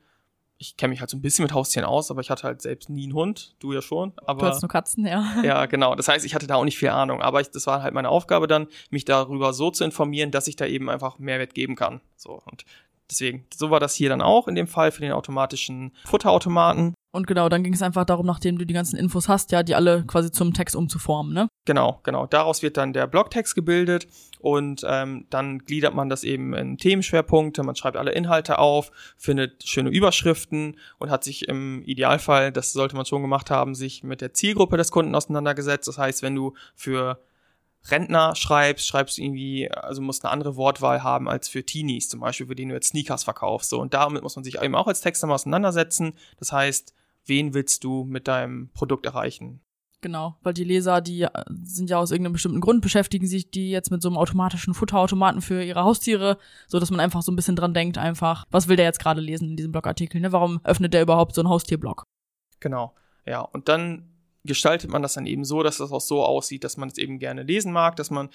ich 0.62 0.76
kenne 0.76 0.92
mich 0.92 1.00
halt 1.00 1.10
so 1.10 1.16
ein 1.16 1.22
bisschen 1.22 1.44
mit 1.44 1.54
Haustieren 1.54 1.88
aus, 1.88 2.12
aber 2.12 2.20
ich 2.20 2.30
hatte 2.30 2.44
halt 2.44 2.62
selbst 2.62 2.90
nie 2.90 3.04
einen 3.04 3.14
Hund, 3.14 3.56
du 3.60 3.72
ja 3.72 3.82
schon. 3.82 4.12
Aber, 4.26 4.42
du 4.42 4.48
hast 4.48 4.62
nur 4.62 4.68
Katzen, 4.68 5.06
ja. 5.06 5.26
Ja, 5.44 5.66
genau. 5.68 5.96
Das 5.96 6.10
heißt, 6.10 6.26
ich 6.26 6.36
hatte 6.36 6.48
da 6.48 6.56
auch 6.56 6.66
nicht 6.66 6.78
viel 6.78 6.90
Ahnung, 6.90 7.22
aber 7.22 7.40
ich, 7.40 7.50
das 7.50 7.66
war 7.66 7.82
halt 7.82 7.94
meine 7.94 8.10
Aufgabe 8.10 8.46
dann, 8.46 8.68
mich 8.90 9.06
darüber 9.06 9.54
so 9.54 9.72
zu 9.72 9.86
informieren, 9.86 10.32
dass 10.32 10.48
ich 10.48 10.58
da 10.58 10.66
eben 10.66 10.90
einfach 10.90 11.18
Mehrwert 11.18 11.54
geben 11.54 11.78
kann. 11.78 12.02
So 12.18 12.42
und 12.52 12.66
deswegen, 13.10 13.46
so 13.54 13.72
war 13.72 13.80
das 13.80 13.96
hier 13.96 14.10
dann 14.10 14.22
auch 14.22 14.48
in 14.48 14.56
dem 14.56 14.68
Fall 14.68 14.92
für 14.92 15.02
den 15.02 15.12
automatischen 15.12 15.92
Futterautomaten. 16.06 16.94
Und 17.12 17.26
genau, 17.26 17.50
dann 17.50 17.64
ging 17.64 17.74
es 17.74 17.82
einfach 17.82 18.06
darum, 18.06 18.28
nachdem 18.28 18.60
du 18.60 18.66
die 18.66 18.74
ganzen 18.74 18.96
Infos 18.96 19.28
hast, 19.28 19.52
ja, 19.52 19.64
die 19.64 19.74
alle 19.74 20.06
quasi 20.06 20.32
zum 20.32 20.54
Text 20.54 20.76
umzuformen, 20.76 21.34
ne? 21.34 21.48
Genau, 21.66 22.00
genau. 22.04 22.28
Daraus 22.28 22.62
wird 22.62 22.78
dann 22.78 22.94
der 22.94 23.08
Blogtext 23.08 23.56
gebildet 23.56 24.08
und 24.40 24.86
ähm, 24.88 25.26
dann 25.32 25.60
gliedert 25.60 25.96
man 25.96 26.10
das 26.10 26.24
eben 26.24 26.54
in 26.54 26.78
Themenschwerpunkte, 26.78 27.64
man 27.64 27.76
schreibt 27.76 27.98
alle 27.98 28.12
Inhalte 28.12 28.60
auf, 28.60 28.92
findet 29.18 29.68
schöne 29.68 29.90
Überschriften 29.90 30.78
und 31.00 31.10
hat 31.10 31.24
sich 31.24 31.48
im 31.48 31.82
Idealfall, 31.84 32.52
das 32.52 32.74
sollte 32.74 32.96
man 32.96 33.06
schon 33.06 33.24
gemacht 33.24 33.50
haben, 33.50 33.74
sich 33.74 34.04
mit 34.04 34.22
der 34.22 34.34
Zielgruppe 34.34 34.78
des 34.78 34.92
Kunden 34.92 35.16
auseinandergesetzt. 35.16 35.88
Das 35.88 35.98
heißt, 35.98 36.22
wenn 36.22 36.36
du 36.36 36.54
für 36.76 37.20
Rentner 37.88 38.36
schreibst, 38.36 38.88
schreibst 38.88 39.18
du 39.18 39.22
irgendwie, 39.22 39.72
also 39.72 40.02
musst 40.02 40.26
eine 40.26 40.32
andere 40.32 40.56
Wortwahl 40.56 41.04
haben 41.04 41.30
als 41.30 41.48
für 41.48 41.66
Teenies, 41.66 42.10
zum 42.10 42.20
Beispiel, 42.20 42.48
für 42.48 42.56
die 42.56 42.66
du 42.66 42.74
jetzt 42.74 42.90
Sneakers 42.90 43.24
verkaufst. 43.24 43.70
So, 43.70 43.80
und 43.80 43.94
damit 43.94 44.24
muss 44.24 44.36
man 44.36 44.44
sich 44.44 44.62
eben 44.62 44.76
auch 44.76 44.88
als 44.88 45.02
Texter 45.02 45.28
mal 45.28 45.36
auseinandersetzen. 45.36 46.14
Das 46.38 46.52
heißt, 46.52 46.94
wen 47.26 47.54
willst 47.54 47.84
du 47.84 48.04
mit 48.04 48.28
deinem 48.28 48.70
Produkt 48.74 49.06
erreichen? 49.06 49.62
Genau, 50.02 50.38
weil 50.44 50.54
die 50.54 50.64
Leser, 50.64 51.02
die 51.02 51.24
äh, 51.24 51.30
sind 51.64 51.90
ja 51.90 51.98
aus 51.98 52.12
irgendeinem 52.12 52.34
bestimmten 52.34 52.62
Grund, 52.62 52.82
beschäftigen 52.82 53.28
sich 53.28 53.52
die 53.52 53.70
jetzt 53.70 53.92
mit 53.92 54.02
so 54.02 54.08
einem 54.08 54.18
automatischen 54.18 54.74
Futterautomaten 54.74 55.42
für 55.42 55.62
ihre 55.62 55.84
Haustiere, 55.84 56.38
so 56.68 56.80
dass 56.80 56.90
man 56.90 57.02
einfach 57.02 57.22
so 57.22 57.32
ein 57.34 57.36
bisschen 57.36 57.58
dran 57.58 57.74
denkt, 57.74 57.98
einfach, 57.98 58.46
was 58.50 58.70
will 58.70 58.78
der 58.78 58.86
jetzt 58.86 59.00
gerade 59.00 59.20
lesen 59.20 59.50
in 59.50 59.58
diesem 59.58 59.74
Blogartikel, 59.74 60.22
ne? 60.22 60.32
Warum 60.32 60.62
öffnet 60.64 60.94
der 60.94 61.02
überhaupt 61.02 61.36
so 61.36 61.42
einen 61.42 61.50
Haustierblog? 61.50 62.04
Genau, 62.62 62.96
ja. 63.26 63.42
Und 63.42 63.68
dann 63.68 64.10
gestaltet 64.46 64.90
man 64.90 65.02
das 65.02 65.14
dann 65.14 65.26
eben 65.26 65.44
so, 65.44 65.64
dass 65.64 65.78
das 65.78 65.92
auch 65.92 66.02
so 66.02 66.24
aussieht, 66.24 66.64
dass 66.64 66.78
man 66.78 66.90
es 66.90 66.98
eben 66.98 67.20
gerne 67.20 67.44
lesen 67.44 67.72
mag, 67.72 67.96
dass 67.96 68.10
man 68.10 68.30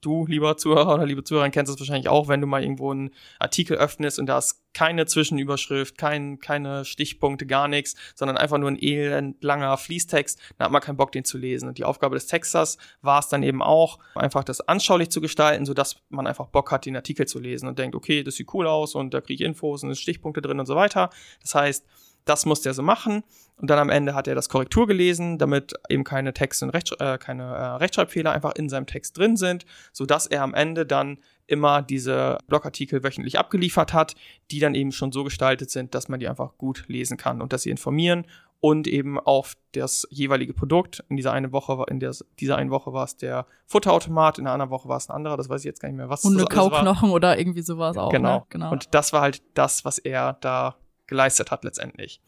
du, 0.00 0.26
lieber 0.26 0.56
Zuhörer 0.56 0.94
oder 0.94 1.06
liebe 1.06 1.24
Zuhörerin, 1.24 1.52
kennst 1.52 1.72
das 1.72 1.78
wahrscheinlich 1.78 2.08
auch, 2.08 2.28
wenn 2.28 2.40
du 2.40 2.46
mal 2.46 2.62
irgendwo 2.62 2.90
einen 2.90 3.10
Artikel 3.38 3.76
öffnest 3.76 4.18
und 4.18 4.26
da 4.26 4.38
ist 4.38 4.62
keine 4.74 5.06
Zwischenüberschrift, 5.06 5.96
kein, 5.96 6.38
keine 6.38 6.84
Stichpunkte, 6.84 7.46
gar 7.46 7.66
nichts, 7.68 7.94
sondern 8.14 8.36
einfach 8.36 8.58
nur 8.58 8.70
ein 8.70 8.82
elend 8.82 9.42
langer 9.42 9.76
Fließtext, 9.76 10.38
dann 10.58 10.66
hat 10.66 10.72
man 10.72 10.82
keinen 10.82 10.96
Bock, 10.96 11.12
den 11.12 11.24
zu 11.24 11.38
lesen. 11.38 11.68
Und 11.68 11.78
die 11.78 11.84
Aufgabe 11.84 12.14
des 12.14 12.26
Texters 12.26 12.76
war 13.00 13.20
es 13.20 13.28
dann 13.28 13.42
eben 13.42 13.62
auch, 13.62 13.98
einfach 14.14 14.44
das 14.44 14.60
anschaulich 14.60 15.10
zu 15.10 15.20
gestalten, 15.20 15.64
sodass 15.64 15.96
man 16.10 16.26
einfach 16.26 16.48
Bock 16.48 16.70
hat, 16.72 16.84
den 16.84 16.96
Artikel 16.96 17.26
zu 17.26 17.38
lesen 17.38 17.68
und 17.68 17.78
denkt, 17.78 17.94
okay, 17.94 18.22
das 18.22 18.34
sieht 18.34 18.52
cool 18.52 18.66
aus 18.66 18.94
und 18.94 19.14
da 19.14 19.20
kriege 19.20 19.42
ich 19.42 19.48
Infos 19.48 19.82
und 19.82 19.90
es 19.90 20.00
Stichpunkte 20.00 20.42
drin 20.42 20.60
und 20.60 20.66
so 20.66 20.76
weiter. 20.76 21.10
Das 21.40 21.54
heißt, 21.54 21.86
das 22.26 22.44
musste 22.44 22.68
er 22.68 22.74
so 22.74 22.82
machen. 22.82 23.22
Und 23.58 23.70
dann 23.70 23.78
am 23.78 23.88
Ende 23.88 24.14
hat 24.14 24.28
er 24.28 24.34
das 24.34 24.50
Korrektur 24.50 24.86
gelesen, 24.86 25.38
damit 25.38 25.72
eben 25.88 26.04
keine 26.04 26.34
Text- 26.34 26.62
und 26.62 26.70
Rechtsch 26.70 26.92
äh, 27.00 27.16
keine 27.16 27.44
äh, 27.44 27.64
Rechtschreibfehler 27.76 28.32
einfach 28.32 28.54
in 28.56 28.68
seinem 28.68 28.86
Text 28.86 29.16
drin 29.16 29.36
sind, 29.36 29.64
so 29.92 30.04
dass 30.04 30.26
er 30.26 30.42
am 30.42 30.52
Ende 30.52 30.84
dann 30.84 31.18
immer 31.46 31.80
diese 31.80 32.38
Blogartikel 32.48 33.02
wöchentlich 33.02 33.38
abgeliefert 33.38 33.94
hat, 33.94 34.14
die 34.50 34.58
dann 34.58 34.74
eben 34.74 34.92
schon 34.92 35.12
so 35.12 35.24
gestaltet 35.24 35.70
sind, 35.70 35.94
dass 35.94 36.08
man 36.08 36.20
die 36.20 36.28
einfach 36.28 36.58
gut 36.58 36.84
lesen 36.88 37.16
kann 37.16 37.40
und 37.40 37.52
dass 37.52 37.62
sie 37.62 37.70
informieren 37.70 38.26
und 38.60 38.88
eben 38.88 39.18
auf 39.18 39.54
das 39.72 40.06
jeweilige 40.10 40.52
Produkt. 40.52 41.04
In 41.08 41.16
dieser 41.16 41.32
eine 41.32 41.52
Woche, 41.52 41.84
in 41.88 42.00
der, 42.00 42.14
dieser 42.40 42.56
einen 42.56 42.70
Woche 42.70 42.92
war 42.92 43.04
es 43.04 43.16
der 43.16 43.46
Futterautomat, 43.66 44.38
in 44.38 44.44
der 44.44 44.52
anderen 44.52 44.70
Woche 44.70 44.88
war 44.88 44.96
es 44.96 45.08
ein 45.08 45.14
anderer, 45.14 45.36
das 45.36 45.48
weiß 45.48 45.60
ich 45.60 45.66
jetzt 45.66 45.80
gar 45.80 45.88
nicht 45.88 45.96
mehr, 45.96 46.08
was 46.08 46.24
Hundekauknochen 46.24 47.10
oder 47.10 47.38
irgendwie 47.38 47.62
sowas 47.62 47.96
auch. 47.96 48.10
Genau. 48.10 48.38
Ne? 48.38 48.46
genau. 48.48 48.72
Und 48.72 48.92
das 48.94 49.12
war 49.12 49.20
halt 49.20 49.42
das, 49.54 49.84
was 49.84 49.98
er 49.98 50.34
da 50.40 50.76
geleistet 51.06 51.50
hat 51.50 51.64
letztendlich. 51.64 52.20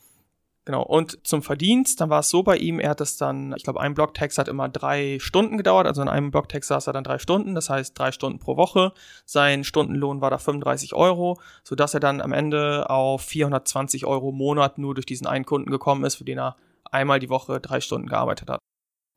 Genau. 0.68 0.82
Und 0.82 1.26
zum 1.26 1.42
Verdienst, 1.42 1.98
dann 1.98 2.10
war 2.10 2.20
es 2.20 2.28
so 2.28 2.42
bei 2.42 2.58
ihm, 2.58 2.78
er 2.78 2.90
hat 2.90 3.00
das 3.00 3.16
dann, 3.16 3.54
ich 3.56 3.64
glaube, 3.64 3.80
ein 3.80 3.94
Blogtext 3.94 4.36
hat 4.36 4.48
immer 4.48 4.68
drei 4.68 5.18
Stunden 5.18 5.56
gedauert, 5.56 5.86
also 5.86 6.02
in 6.02 6.08
einem 6.08 6.30
Blogtext 6.30 6.68
saß 6.68 6.88
er 6.88 6.92
dann 6.92 7.04
drei 7.04 7.18
Stunden, 7.18 7.54
das 7.54 7.70
heißt 7.70 7.98
drei 7.98 8.12
Stunden 8.12 8.38
pro 8.38 8.58
Woche. 8.58 8.92
Sein 9.24 9.64
Stundenlohn 9.64 10.20
war 10.20 10.28
da 10.28 10.36
35 10.36 10.92
Euro, 10.92 11.40
sodass 11.64 11.94
er 11.94 12.00
dann 12.00 12.20
am 12.20 12.34
Ende 12.34 12.90
auf 12.90 13.22
420 13.22 14.04
Euro 14.04 14.28
im 14.28 14.36
Monat 14.36 14.76
nur 14.76 14.92
durch 14.94 15.06
diesen 15.06 15.26
einen 15.26 15.46
Kunden 15.46 15.70
gekommen 15.70 16.04
ist, 16.04 16.16
für 16.16 16.24
den 16.24 16.38
er 16.38 16.54
einmal 16.90 17.18
die 17.18 17.30
Woche 17.30 17.60
drei 17.60 17.80
Stunden 17.80 18.06
gearbeitet 18.06 18.50
hat. 18.50 18.58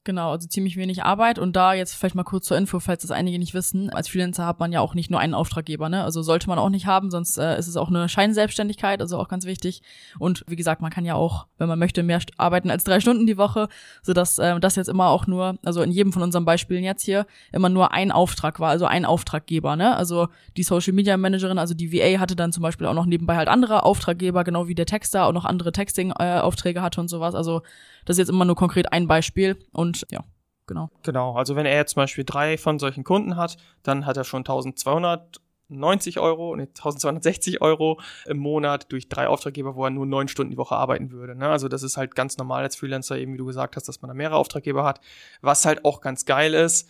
Genau, 0.04 0.32
also 0.32 0.48
ziemlich 0.48 0.78
wenig 0.78 1.04
Arbeit 1.04 1.38
und 1.38 1.56
da 1.56 1.76
jetzt 1.76 1.94
vielleicht 1.94 2.16
mal 2.16 2.24
kurz 2.24 2.48
zur 2.48 2.58
Info, 2.58 2.80
falls 2.80 3.04
das 3.04 3.12
einige 3.12 3.38
nicht 3.38 3.54
wissen. 3.54 3.92
Als 3.92 4.10
Freelancer 4.10 4.48
hat 4.48 4.60
man 4.60 4.72
ja 4.72 4.80
auch 4.80 4.96
nicht 4.96 5.12
nur 5.12 5.20
einen 5.20 5.36
Auftraggeber, 5.36 5.90
ne? 5.90 6.04
Also 6.04 6.24
sollte 6.24 6.48
man 6.48 6.58
auch 6.58 6.70
nicht 6.70 6.88
haben, 6.88 7.12
sonst 7.12 7.38
äh, 7.38 7.60
ist 7.60 7.68
es 7.68 7.78
auch 7.78 7.90
eine 7.90 8.10
Scheinselbstständigkeit, 8.10 9.00
also 9.00 9.20
auch 9.20 9.28
ganz 9.28 9.46
wichtig. 9.46 9.84
Und 10.18 10.44
wie 10.48 10.56
gesagt, 10.56 10.82
man 10.82 10.90
kann 10.90 11.06
ja 11.06 11.14
auch, 11.14 11.46
wenn 11.60 11.68
man 11.68 11.78
möchte, 11.78 12.02
mehr 12.02 12.20
arbeiten 12.38 12.72
als 12.72 12.84
drei 12.84 13.00
Stunden 13.00 13.28
die 13.28 13.38
Woche, 13.38 13.68
sodass 14.02 14.40
äh, 14.40 14.60
das 14.60 14.76
jetzt 14.76 14.88
immer 14.88 15.10
auch 15.10 15.28
nur, 15.28 15.60
also 15.64 15.84
in 15.84 15.92
jedem 15.92 16.12
von 16.14 16.24
unseren 16.24 16.46
Beispielen 16.46 16.84
jetzt 16.84 17.04
hier, 17.04 17.28
immer 17.52 17.70
nur 17.70 17.92
ein 17.92 18.12
Auftrag 18.12 18.60
war, 18.60 18.72
also 18.72 18.88
ein 18.88 19.06
Auftraggeber, 19.06 19.76
ne? 19.76 19.96
Also 19.96 20.30
die 20.58 20.64
Social 20.64 20.94
Media 20.94 21.16
Managerin, 21.16 21.60
also 21.60 21.76
die 21.76 21.94
VA 21.94 22.20
hatte 22.20 22.36
dann 22.36 22.52
zum 22.52 22.64
Beispiel 22.64 22.88
auch 22.88 22.96
noch 22.96 23.06
nebenbei 23.06 23.36
halt 23.36 23.50
andere 23.50 23.84
Auftraggeber, 23.84 24.44
genau 24.46 24.68
wie 24.68 24.74
der 24.74 24.88
Texter 24.88 25.28
auch 25.28 25.32
noch 25.32 25.46
andere 25.46 25.72
Texting-Aufträge 25.72 26.82
hatte 26.82 27.02
und 27.02 27.08
sowas. 27.08 27.36
Also 27.36 27.62
das 28.06 28.16
ist 28.16 28.20
jetzt 28.20 28.30
immer 28.30 28.46
nur 28.46 28.56
konkret 28.56 28.92
ein 28.92 29.08
Beispiel 29.08 29.58
und 29.72 30.06
ja, 30.10 30.24
genau. 30.68 30.90
Genau, 31.04 31.36
also 31.36 31.56
wenn 31.56 31.66
er 31.66 31.76
jetzt 31.76 31.94
zum 31.94 32.02
Beispiel 32.02 32.24
drei 32.24 32.58
von 32.58 32.80
solchen 32.80 33.04
Kunden 33.04 33.36
hat, 33.36 33.58
dann 33.84 34.06
hat 34.06 34.18
er 34.18 34.24
schon 34.24 34.40
1290 34.40 36.20
Euro, 36.20 36.56
nee, 36.56 36.64
1260 36.64 37.62
Euro 37.62 38.00
im 38.26 38.38
Monat 38.38 38.92
durch 38.92 39.10
drei 39.10 39.28
Auftraggeber, 39.28 39.76
wo 39.76 39.86
er 39.86 39.92
nur 39.92 40.06
neun 40.06 40.28
Stunden 40.28 40.52
die 40.52 40.58
Woche 40.58 40.76
arbeiten 40.76 41.12
würde. 41.12 41.36
Ne? 41.36 41.50
Also 41.50 41.68
das 41.68 41.84
ist 41.84 41.98
halt 41.98 42.16
ganz 42.16 42.38
normal 42.38 42.64
als 42.64 42.76
Freelancer, 42.76 43.18
eben 43.18 43.34
wie 43.34 43.38
du 43.38 43.46
gesagt 43.46 43.76
hast, 43.76 43.88
dass 43.88 44.02
man 44.02 44.10
da 44.10 44.14
mehrere 44.14 44.38
Auftraggeber 44.38 44.84
hat. 44.84 45.02
Was 45.42 45.66
halt 45.66 45.86
auch 45.86 46.02
ganz 46.02 46.26
geil 46.26 46.54
ist, 46.54 46.90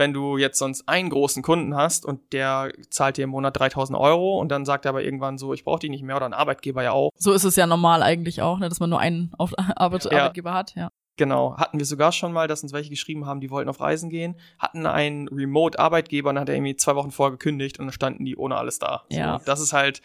wenn 0.00 0.14
du 0.14 0.38
jetzt 0.38 0.58
sonst 0.58 0.88
einen 0.88 1.10
großen 1.10 1.42
Kunden 1.42 1.76
hast 1.76 2.04
und 2.06 2.32
der 2.32 2.72
zahlt 2.88 3.18
dir 3.18 3.24
im 3.24 3.30
Monat 3.30 3.56
3000 3.58 3.96
Euro 3.96 4.40
und 4.40 4.48
dann 4.48 4.64
sagt 4.64 4.86
er 4.86 4.88
aber 4.88 5.04
irgendwann 5.04 5.36
so, 5.38 5.52
ich 5.52 5.62
brauche 5.62 5.78
die 5.78 5.90
nicht 5.90 6.02
mehr 6.02 6.16
oder 6.16 6.24
ein 6.24 6.32
Arbeitgeber 6.32 6.82
ja 6.82 6.92
auch. 6.92 7.10
So 7.16 7.32
ist 7.32 7.44
es 7.44 7.54
ja 7.54 7.66
normal 7.66 8.02
eigentlich 8.02 8.40
auch, 8.40 8.58
ne, 8.58 8.68
dass 8.70 8.80
man 8.80 8.90
nur 8.90 8.98
einen 8.98 9.30
Auf 9.36 9.52
Arbeit 9.76 10.06
ja. 10.06 10.12
Arbeitgeber 10.12 10.54
hat, 10.54 10.74
ja. 10.74 10.90
Genau, 11.16 11.58
hatten 11.58 11.78
wir 11.78 11.84
sogar 11.84 12.12
schon 12.12 12.32
mal, 12.32 12.48
dass 12.48 12.62
uns 12.62 12.72
welche 12.72 12.88
geschrieben 12.88 13.26
haben, 13.26 13.42
die 13.42 13.50
wollten 13.50 13.68
auf 13.68 13.78
Reisen 13.78 14.08
gehen, 14.08 14.36
hatten 14.58 14.86
einen 14.86 15.28
Remote-Arbeitgeber 15.28 16.30
und 16.30 16.36
dann 16.36 16.42
hat 16.42 16.48
er 16.48 16.54
irgendwie 16.54 16.76
zwei 16.76 16.96
Wochen 16.96 17.10
vorher 17.10 17.32
gekündigt 17.32 17.78
und 17.78 17.86
dann 17.86 17.92
standen 17.92 18.24
die 18.24 18.36
ohne 18.36 18.56
alles 18.56 18.78
da. 18.78 19.04
Ja. 19.10 19.38
So, 19.38 19.44
das 19.44 19.60
ist 19.60 19.74
halt 19.74 20.00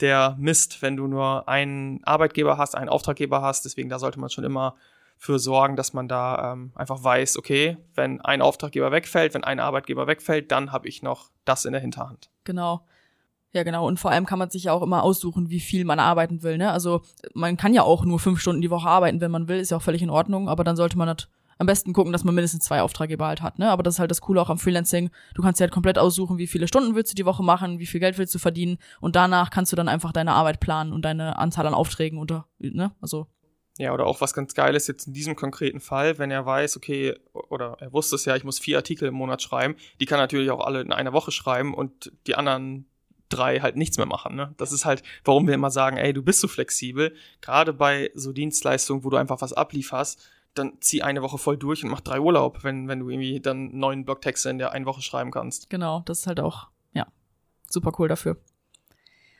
der 0.00 0.36
Mist, 0.38 0.80
wenn 0.80 0.96
du 0.96 1.06
nur 1.06 1.46
einen 1.48 2.02
Arbeitgeber 2.04 2.56
hast, 2.56 2.74
einen 2.74 2.88
Auftraggeber 2.88 3.42
hast. 3.42 3.66
Deswegen, 3.66 3.90
da 3.90 3.98
sollte 3.98 4.18
man 4.20 4.30
schon 4.30 4.44
immer 4.44 4.76
für 5.18 5.38
sorgen, 5.38 5.76
dass 5.76 5.92
man 5.92 6.08
da 6.08 6.52
ähm, 6.52 6.72
einfach 6.76 7.02
weiß, 7.02 7.36
okay, 7.38 7.76
wenn 7.94 8.20
ein 8.20 8.40
Auftraggeber 8.40 8.92
wegfällt, 8.92 9.34
wenn 9.34 9.44
ein 9.44 9.60
Arbeitgeber 9.60 10.06
wegfällt, 10.06 10.52
dann 10.52 10.72
habe 10.72 10.88
ich 10.88 11.02
noch 11.02 11.30
das 11.44 11.64
in 11.64 11.72
der 11.72 11.80
Hinterhand. 11.80 12.30
Genau. 12.44 12.86
Ja, 13.52 13.64
genau. 13.64 13.86
Und 13.86 13.98
vor 13.98 14.10
allem 14.10 14.26
kann 14.26 14.38
man 14.38 14.50
sich 14.50 14.64
ja 14.64 14.72
auch 14.72 14.82
immer 14.82 15.02
aussuchen, 15.02 15.50
wie 15.50 15.60
viel 15.60 15.84
man 15.84 15.98
arbeiten 15.98 16.42
will. 16.42 16.58
Ne? 16.58 16.70
Also 16.70 17.02
man 17.34 17.56
kann 17.56 17.74
ja 17.74 17.82
auch 17.82 18.04
nur 18.04 18.20
fünf 18.20 18.40
Stunden 18.40 18.62
die 18.62 18.70
Woche 18.70 18.88
arbeiten, 18.88 19.20
wenn 19.20 19.30
man 19.30 19.48
will, 19.48 19.58
ist 19.58 19.70
ja 19.70 19.78
auch 19.78 19.82
völlig 19.82 20.02
in 20.02 20.10
Ordnung. 20.10 20.48
Aber 20.48 20.64
dann 20.64 20.76
sollte 20.76 20.96
man 20.96 21.08
halt 21.08 21.28
am 21.58 21.66
besten 21.66 21.92
gucken, 21.92 22.12
dass 22.12 22.24
man 22.24 22.34
mindestens 22.34 22.64
zwei 22.64 22.82
Auftraggeber 22.82 23.26
halt 23.26 23.42
hat. 23.42 23.58
Ne? 23.58 23.70
Aber 23.70 23.82
das 23.82 23.94
ist 23.94 23.98
halt 23.98 24.10
das 24.10 24.20
Coole 24.20 24.40
auch 24.40 24.50
am 24.50 24.58
Freelancing. 24.58 25.10
Du 25.34 25.42
kannst 25.42 25.58
dir 25.58 25.64
halt 25.64 25.72
komplett 25.72 25.98
aussuchen, 25.98 26.38
wie 26.38 26.46
viele 26.46 26.68
Stunden 26.68 26.94
willst 26.94 27.10
du 27.10 27.16
die 27.16 27.24
Woche 27.24 27.42
machen, 27.42 27.80
wie 27.80 27.86
viel 27.86 28.00
Geld 28.00 28.18
willst 28.18 28.34
du 28.34 28.38
verdienen. 28.38 28.78
Und 29.00 29.16
danach 29.16 29.50
kannst 29.50 29.72
du 29.72 29.76
dann 29.76 29.88
einfach 29.88 30.12
deine 30.12 30.34
Arbeit 30.34 30.60
planen 30.60 30.92
und 30.92 31.04
deine 31.04 31.38
Anzahl 31.38 31.66
an 31.66 31.74
Aufträgen 31.74 32.18
unter, 32.18 32.46
ne? 32.58 32.92
Also 33.00 33.26
ja, 33.78 33.94
oder 33.94 34.06
auch 34.06 34.20
was 34.20 34.34
ganz 34.34 34.54
Geiles 34.54 34.88
jetzt 34.88 35.06
in 35.06 35.12
diesem 35.12 35.36
konkreten 35.36 35.78
Fall, 35.78 36.18
wenn 36.18 36.32
er 36.32 36.44
weiß, 36.44 36.76
okay, 36.76 37.14
oder 37.32 37.76
er 37.78 37.92
wusste 37.92 38.16
es 38.16 38.24
ja, 38.24 38.34
ich 38.34 38.42
muss 38.42 38.58
vier 38.58 38.76
Artikel 38.76 39.08
im 39.08 39.14
Monat 39.14 39.40
schreiben, 39.40 39.76
die 40.00 40.06
kann 40.06 40.18
natürlich 40.18 40.50
auch 40.50 40.66
alle 40.66 40.80
in 40.80 40.92
einer 40.92 41.12
Woche 41.12 41.30
schreiben 41.30 41.74
und 41.74 42.12
die 42.26 42.34
anderen 42.34 42.86
drei 43.28 43.60
halt 43.60 43.76
nichts 43.76 43.96
mehr 43.96 44.06
machen. 44.06 44.34
Ne? 44.34 44.52
Das 44.56 44.72
ist 44.72 44.84
halt, 44.84 45.04
warum 45.24 45.46
wir 45.46 45.54
immer 45.54 45.70
sagen, 45.70 45.96
ey, 45.96 46.12
du 46.12 46.22
bist 46.22 46.40
so 46.40 46.48
flexibel. 46.48 47.14
Gerade 47.40 47.72
bei 47.72 48.10
so 48.14 48.32
Dienstleistungen, 48.32 49.04
wo 49.04 49.10
du 49.10 49.16
einfach 49.16 49.40
was 49.42 49.52
ablieferst, 49.52 50.28
dann 50.54 50.78
zieh 50.80 51.02
eine 51.02 51.22
Woche 51.22 51.38
voll 51.38 51.56
durch 51.56 51.84
und 51.84 51.90
mach 51.90 52.00
drei 52.00 52.18
Urlaub, 52.18 52.64
wenn, 52.64 52.88
wenn 52.88 52.98
du 52.98 53.10
irgendwie 53.10 53.38
dann 53.38 53.78
neun 53.78 54.04
Blogtexte 54.04 54.50
in 54.50 54.58
der 54.58 54.72
einen 54.72 54.86
Woche 54.86 55.02
schreiben 55.02 55.30
kannst. 55.30 55.70
Genau, 55.70 56.02
das 56.06 56.20
ist 56.20 56.26
halt 56.26 56.40
auch, 56.40 56.68
ja, 56.94 57.06
super 57.68 57.92
cool 57.98 58.08
dafür. 58.08 58.38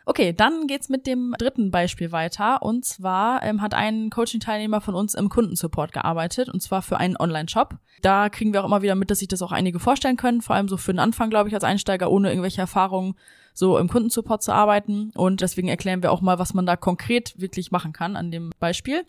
Okay, 0.09 0.33
dann 0.33 0.67
geht's 0.67 0.89
mit 0.89 1.07
dem 1.07 1.35
dritten 1.39 1.71
Beispiel 1.71 2.13
weiter. 2.13 2.63
Und 2.63 2.87
zwar 2.87 3.43
ähm, 3.43 3.61
hat 3.61 3.75
ein 3.75 4.09
Coaching-Teilnehmer 4.09 4.81
von 4.81 4.95
uns 4.95 5.13
im 5.13 5.29
Kundensupport 5.29 5.93
gearbeitet, 5.93 6.49
und 6.49 6.63
zwar 6.63 6.81
für 6.81 6.97
einen 6.97 7.19
Online-Shop. 7.19 7.75
Da 8.01 8.31
kriegen 8.31 8.55
wir 8.55 8.63
auch 8.63 8.67
immer 8.67 8.81
wieder 8.81 8.95
mit, 8.95 9.11
dass 9.11 9.19
sich 9.19 9.29
das 9.29 9.43
auch 9.43 9.53
einige 9.53 9.79
vorstellen 9.79 10.17
können, 10.17 10.41
vor 10.41 10.57
allem 10.57 10.67
so 10.67 10.79
für 10.79 10.95
den 10.95 10.99
Anfang, 10.99 11.29
glaube 11.29 11.51
ich, 11.51 11.55
als 11.55 11.63
Einsteiger, 11.63 12.11
ohne 12.11 12.31
irgendwelche 12.31 12.63
Erfahrungen 12.63 13.17
so 13.53 13.77
im 13.77 13.91
Kundensupport 13.91 14.43
zu 14.43 14.51
arbeiten. 14.51 15.11
Und 15.15 15.43
deswegen 15.43 15.69
erklären 15.69 16.03
wir 16.03 16.11
auch 16.11 16.23
mal, 16.23 16.39
was 16.39 16.55
man 16.55 16.65
da 16.65 16.77
konkret 16.77 17.39
wirklich 17.39 17.71
machen 17.71 17.93
kann 17.93 18.17
an 18.17 18.31
dem 18.31 18.53
Beispiel. 18.59 19.05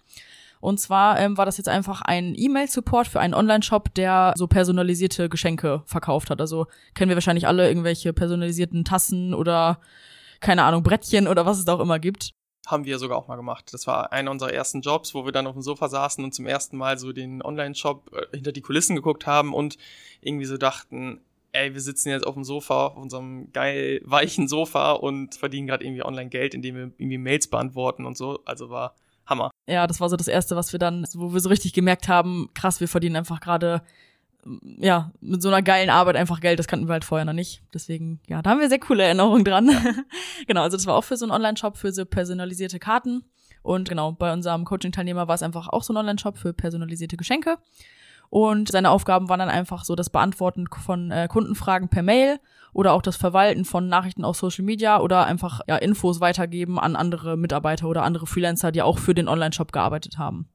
Und 0.59 0.81
zwar 0.81 1.17
ähm, 1.17 1.38
war 1.38 1.45
das 1.45 1.55
jetzt 1.55 1.69
einfach 1.69 2.01
ein 2.01 2.35
E-Mail-Support 2.35 3.07
für 3.07 3.21
einen 3.21 3.35
Online-Shop, 3.35 3.93
der 3.93 4.33
so 4.35 4.47
personalisierte 4.47 5.29
Geschenke 5.29 5.81
verkauft 5.85 6.29
hat. 6.29 6.41
Also 6.41 6.67
kennen 6.93 7.07
wir 7.07 7.15
wahrscheinlich 7.15 7.47
alle 7.47 7.69
irgendwelche 7.69 8.12
personalisierten 8.12 8.83
Tassen 8.83 9.33
oder 9.33 9.79
keine 10.39 10.63
Ahnung, 10.63 10.84
Brettchen 10.84 11.28
oder 11.28 11.45
was 11.45 11.60
es 11.60 11.67
auch 11.67 11.80
immer 11.80 11.99
gibt. 11.99 12.32
Haben 12.67 12.86
wir 12.86 12.99
sogar 12.99 13.17
auch 13.17 13.28
mal 13.28 13.36
gemacht. 13.36 13.73
Das 13.73 13.88
war 13.88 14.12
einer 14.12 14.30
unserer 14.30 14.54
ersten 14.54 14.82
Jobs, 14.82 15.15
wo 15.15 15.25
wir 15.25 15.32
dann 15.32 15.47
auf 15.47 15.54
dem 15.54 15.62
Sofa 15.62 15.88
saßen 15.88 16.23
und 16.23 16.34
zum 16.34 16.45
ersten 16.45 16.78
Mal 16.78 16.99
so 16.99 17.12
den 17.12 17.41
Online-Shop 17.41 18.12
äh, 18.13 18.36
hinter 18.36 18.52
die 18.52 18.62
Kulissen 18.62 18.95
geguckt 18.95 19.25
haben 19.25 19.54
und 19.54 19.78
irgendwie 20.21 20.45
so 20.45 20.58
dachten, 20.58 21.21
ey, 21.52 21.73
wir 21.73 21.82
sitzen 21.82 22.10
jetzt 22.10 22.28
auf 22.28 22.36
dem 22.36 22.43
Sofa, 22.43 22.88
auf 22.88 22.97
unserem 22.97 23.52
geil 23.54 24.02
weichen 24.04 24.47
Sofa 24.47 24.91
und 24.91 25.36
verdienen 25.36 25.67
gerade 25.67 25.84
irgendwie 25.84 26.04
online 26.04 26.30
Geld, 26.30 26.54
indem 26.54 26.75
wir 26.75 26.84
irgendwie 26.97 27.17
Mails 27.17 27.47
beantworten 27.47 28.06
und 28.06 28.17
so. 28.17 28.39
Also 28.45 28.69
war 28.69 28.95
Hammer. 29.25 29.52
Ja, 29.67 29.88
das 29.88 29.99
war 29.99 30.10
so 30.10 30.15
das 30.15 30.28
erste, 30.28 30.56
was 30.56 30.71
wir 30.71 30.80
dann, 30.80 31.08
wo 31.13 31.34
wir 31.34 31.39
so 31.39 31.49
richtig 31.49 31.73
gemerkt 31.73 32.08
haben, 32.08 32.49
krass, 32.54 32.80
wir 32.80 32.88
verdienen 32.88 33.15
einfach 33.15 33.39
gerade 33.39 33.82
ja, 34.78 35.12
mit 35.19 35.41
so 35.41 35.49
einer 35.49 35.62
geilen 35.62 35.89
Arbeit 35.89 36.15
einfach 36.15 36.39
Geld, 36.39 36.60
das 36.60 36.67
kannten 36.67 36.88
wir 36.88 36.93
halt 36.93 37.06
vorher 37.06 37.25
noch 37.25 37.34
nicht. 37.34 37.62
Deswegen, 37.73 38.19
ja, 38.28 38.41
da 38.41 38.52
haben 38.52 38.60
wir 38.60 38.69
sehr 38.69 38.80
coole 38.80 39.04
Erinnerungen 39.04 39.43
dran. 39.43 39.69
genau, 40.47 40.62
also 40.62 40.78
das 40.78 40.86
war 40.88 40.95
auch 40.95 41.04
für 41.04 41.17
so 41.17 41.25
einen 41.25 41.32
Online-Shop 41.32 41.78
für 41.78 41.91
so 41.91 42.06
personalisierte 42.06 42.80
Karten. 42.80 43.23
Und 43.62 43.89
genau, 43.89 44.13
bei 44.13 44.32
unserem 44.32 44.63
Coaching-Teilnehmer 44.63 45.28
war 45.28 45.36
es 45.36 45.43
einfach 45.43 45.67
auch 45.67 45.84
so 45.84 45.93
ein 45.93 45.97
Online-Shop 45.97 46.38
für 46.38 46.54
personalisierte 46.54 47.17
Geschenke. 47.17 47.58
Und 48.30 48.69
seine 48.69 48.91
Aufgaben 48.91 49.28
waren 49.28 49.39
dann 49.39 49.49
einfach 49.49 49.84
so 49.84 49.95
das 49.95 50.10
Beantworten 50.10 50.67
von 50.67 51.12
äh, 51.12 51.28
Kundenfragen 51.28 51.89
per 51.89 52.04
Mail 52.04 52.39
oder 52.73 52.93
auch 52.93 53.02
das 53.02 53.17
Verwalten 53.17 53.65
von 53.65 53.88
Nachrichten 53.88 54.23
auf 54.23 54.38
Social 54.38 54.63
Media 54.63 54.99
oder 54.99 55.25
einfach 55.25 55.62
ja, 55.67 55.78
Infos 55.78 56.21
weitergeben 56.21 56.80
an 56.80 56.95
andere 56.95 57.38
Mitarbeiter 57.38 57.88
oder 57.88 58.04
andere 58.04 58.28
Freelancer, 58.28 58.71
die 58.71 58.84
auch 58.84 58.99
für 58.99 59.15
den 59.15 59.28
Online-Shop 59.28 59.71
gearbeitet 59.71 60.19
haben. 60.19 60.47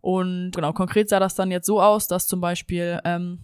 Und 0.00 0.52
genau, 0.52 0.72
konkret 0.72 1.08
sah 1.08 1.20
das 1.20 1.34
dann 1.34 1.50
jetzt 1.50 1.66
so 1.66 1.80
aus, 1.80 2.06
dass 2.08 2.28
zum 2.28 2.40
Beispiel 2.40 3.00
ähm, 3.04 3.40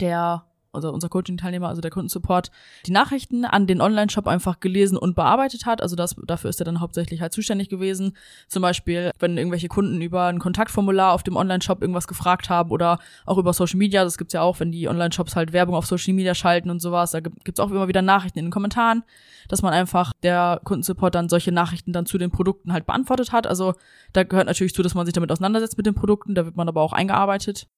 der 0.00 0.44
also 0.74 0.90
unser 0.90 1.08
Coaching-Teilnehmer, 1.08 1.68
also 1.68 1.80
der 1.80 1.90
Kundensupport, 1.90 2.50
die 2.86 2.92
Nachrichten 2.92 3.44
an 3.44 3.66
den 3.66 3.80
Online-Shop 3.80 4.26
einfach 4.26 4.60
gelesen 4.60 4.96
und 4.96 5.14
bearbeitet 5.14 5.66
hat. 5.66 5.82
Also 5.82 5.96
das, 5.96 6.16
dafür 6.26 6.50
ist 6.50 6.60
er 6.60 6.64
dann 6.64 6.80
hauptsächlich 6.80 7.20
halt 7.20 7.32
zuständig 7.32 7.68
gewesen. 7.68 8.16
Zum 8.48 8.62
Beispiel, 8.62 9.10
wenn 9.18 9.36
irgendwelche 9.38 9.68
Kunden 9.68 10.00
über 10.00 10.26
ein 10.26 10.38
Kontaktformular 10.38 11.12
auf 11.12 11.22
dem 11.22 11.36
Online-Shop 11.36 11.80
irgendwas 11.80 12.06
gefragt 12.06 12.48
haben 12.48 12.70
oder 12.70 12.98
auch 13.26 13.38
über 13.38 13.52
Social 13.52 13.78
Media, 13.78 14.04
das 14.04 14.18
gibt's 14.18 14.34
ja 14.34 14.42
auch, 14.42 14.60
wenn 14.60 14.72
die 14.72 14.88
Online-Shops 14.88 15.36
halt 15.36 15.52
Werbung 15.52 15.74
auf 15.74 15.86
Social 15.86 16.14
Media 16.14 16.34
schalten 16.34 16.70
und 16.70 16.80
sowas, 16.80 17.12
da 17.12 17.20
gibt's 17.20 17.60
auch 17.60 17.70
immer 17.70 17.88
wieder 17.88 18.02
Nachrichten 18.02 18.38
in 18.38 18.46
den 18.46 18.52
Kommentaren, 18.52 19.04
dass 19.48 19.62
man 19.62 19.72
einfach 19.72 20.12
der 20.22 20.60
Kundensupport 20.64 21.14
dann 21.14 21.28
solche 21.28 21.52
Nachrichten 21.52 21.92
dann 21.92 22.06
zu 22.06 22.18
den 22.18 22.30
Produkten 22.30 22.72
halt 22.72 22.86
beantwortet 22.86 23.32
hat. 23.32 23.46
Also 23.46 23.74
da 24.12 24.22
gehört 24.24 24.46
natürlich 24.46 24.74
zu, 24.74 24.82
dass 24.82 24.94
man 24.94 25.06
sich 25.06 25.12
damit 25.12 25.30
auseinandersetzt 25.30 25.76
mit 25.76 25.86
den 25.86 25.94
Produkten, 25.94 26.34
da 26.34 26.44
wird 26.44 26.56
man 26.56 26.68
aber 26.68 26.80
auch 26.80 26.92
eingearbeitet. 26.92 27.68